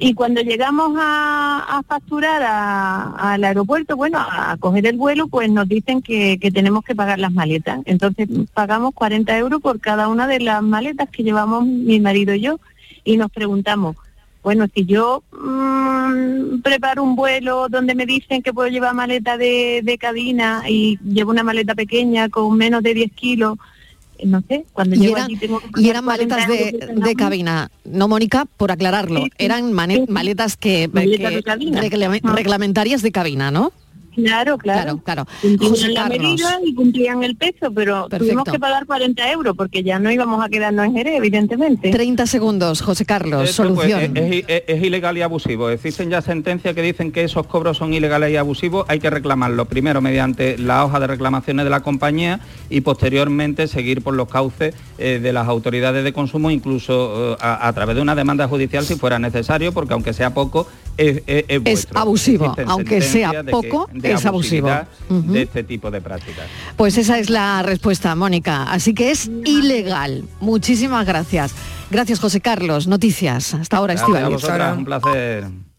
Y 0.00 0.14
cuando 0.14 0.40
llegamos 0.40 0.96
a, 0.98 1.64
a 1.78 1.82
facturar 1.84 2.42
al 2.42 3.44
aeropuerto, 3.44 3.96
bueno, 3.96 4.18
a 4.18 4.56
coger 4.58 4.88
el 4.88 4.96
vuelo, 4.96 5.28
pues 5.28 5.48
nos 5.48 5.68
dicen 5.68 6.02
que, 6.02 6.40
que 6.40 6.50
tenemos 6.50 6.82
que 6.84 6.96
pagar 6.96 7.20
las 7.20 7.32
maletas. 7.32 7.82
Entonces 7.84 8.28
pagamos 8.52 8.94
40 8.94 9.38
euros 9.38 9.62
por 9.62 9.78
cada 9.78 10.08
una 10.08 10.26
de 10.26 10.40
las 10.40 10.60
maletas 10.60 11.08
que 11.08 11.22
llevamos 11.22 11.64
mi 11.64 12.00
marido 12.00 12.34
y 12.34 12.40
yo. 12.40 12.58
Y 13.04 13.16
nos 13.16 13.30
preguntamos, 13.30 13.94
bueno, 14.42 14.66
si 14.74 14.86
yo 14.86 15.22
mm, 15.30 16.62
preparo 16.62 17.04
un 17.04 17.14
vuelo 17.14 17.68
donde 17.68 17.94
me 17.94 18.06
dicen 18.06 18.42
que 18.42 18.52
puedo 18.52 18.68
llevar 18.68 18.92
maleta 18.92 19.38
de 19.38 19.96
cabina 20.00 20.64
y 20.68 20.98
llevo 20.98 21.30
una 21.30 21.44
maleta 21.44 21.76
pequeña 21.76 22.28
con 22.28 22.56
menos 22.56 22.82
de 22.82 22.94
10 22.94 23.12
kilos, 23.12 23.56
no 24.24 24.42
sé, 24.48 24.64
cuando 24.72 24.94
Y 24.96 24.98
llego 25.00 25.16
eran, 25.16 25.26
allí 25.26 25.36
tengo 25.36 25.60
que 25.60 25.66
y 25.66 25.70
pagar 25.70 25.86
eran 25.90 26.04
40 26.04 26.36
maletas 26.36 26.48
de, 26.48 26.94
de 27.06 27.14
cabina. 27.14 27.70
No, 27.84 28.08
Mónica, 28.08 28.46
por 28.56 28.70
aclararlo. 28.72 29.20
Sí, 29.22 29.30
sí, 29.38 29.44
eran 29.44 29.68
sí, 29.68 30.04
maletas 30.08 30.56
que, 30.56 30.88
Maletas 30.92 31.30
que- 31.30 31.36
de 31.36 31.42
cabina. 31.42 31.80
reglame- 31.82 32.20
reglamentarias 32.22 33.02
de 33.02 33.12
cabina, 33.12 33.50
¿no? 33.50 33.72
Claro, 34.14 34.58
claro. 34.58 35.00
Claro, 35.04 35.26
claro. 35.26 35.58
José 35.58 35.88
la 35.88 36.08
medida 36.08 36.58
y 36.64 36.74
cumplían 36.74 37.22
el 37.24 37.36
peso, 37.36 37.72
pero 37.74 38.08
Perfecto. 38.08 38.24
tuvimos 38.24 38.44
que 38.44 38.58
pagar 38.58 38.86
40 38.86 39.30
euros 39.32 39.56
porque 39.56 39.82
ya 39.82 39.98
no 39.98 40.10
íbamos 40.10 40.44
a 40.44 40.48
quedarnos 40.48 40.86
en 40.86 40.94
Jerez, 40.94 41.14
evidentemente. 41.16 41.90
30 41.90 42.26
segundos, 42.26 42.80
José 42.82 43.04
Carlos, 43.04 43.48
Esto, 43.48 43.64
pues, 43.74 43.88
solución. 43.90 44.16
es, 44.16 44.44
es- 44.48 44.62
es 44.66 44.82
ilegal 44.82 45.16
y 45.18 45.22
abusivo. 45.22 45.68
Existen 45.70 46.10
ya 46.10 46.22
sentencias 46.22 46.74
que 46.74 46.82
dicen 46.82 47.12
que 47.12 47.24
esos 47.24 47.46
cobros 47.46 47.76
son 47.78 47.92
ilegales 47.94 48.30
y 48.32 48.36
abusivos. 48.36 48.84
Hay 48.88 49.00
que 49.00 49.10
reclamarlo 49.10 49.64
primero 49.66 50.00
mediante 50.00 50.58
la 50.58 50.84
hoja 50.84 51.00
de 51.00 51.06
reclamaciones 51.06 51.64
de 51.64 51.70
la 51.70 51.80
compañía 51.80 52.40
y 52.70 52.80
posteriormente 52.82 53.66
seguir 53.68 54.02
por 54.02 54.14
los 54.14 54.28
cauces 54.28 54.74
eh, 54.98 55.18
de 55.22 55.32
las 55.32 55.48
autoridades 55.48 56.04
de 56.04 56.12
consumo, 56.12 56.50
incluso 56.50 57.32
eh, 57.34 57.36
a, 57.40 57.66
a 57.68 57.72
través 57.72 57.96
de 57.96 58.02
una 58.02 58.14
demanda 58.14 58.46
judicial 58.48 58.84
si 58.84 58.94
fuera 58.96 59.18
necesario, 59.18 59.72
porque 59.72 59.92
aunque 59.94 60.12
sea 60.12 60.32
poco, 60.34 60.66
es, 60.96 61.22
es- 61.26 61.88
abusivo, 61.94 62.54
aunque 62.66 63.00
sea 63.02 63.30
sentencias 63.32 63.32
de 63.32 63.44
que- 63.44 63.68
poco, 63.68 63.88
de 63.92 64.12
es 64.12 64.26
abusivo. 64.26 64.70
de 65.08 65.42
este 65.42 65.64
tipo 65.64 65.90
de 65.90 66.00
prácticas. 66.00 66.46
Pues 66.76 66.96
esa 66.98 67.18
es 67.18 67.30
la 67.30 67.62
respuesta, 67.62 68.14
Mónica. 68.14 68.64
Así 68.64 68.94
que 68.94 69.10
es 69.10 69.30
ilegal. 69.44 70.24
Muchísimas 70.40 71.06
gracias. 71.06 71.52
Gracias, 71.90 72.20
José 72.20 72.40
Carlos. 72.40 72.86
Noticias. 72.86 73.54
Hasta 73.54 73.76
ahora, 73.76 73.94
Gracias 73.94 74.08
a 74.08 74.12
Estivali. 74.12 74.34
vosotras, 74.34 74.78
un 74.78 74.84
placer. 74.84 75.73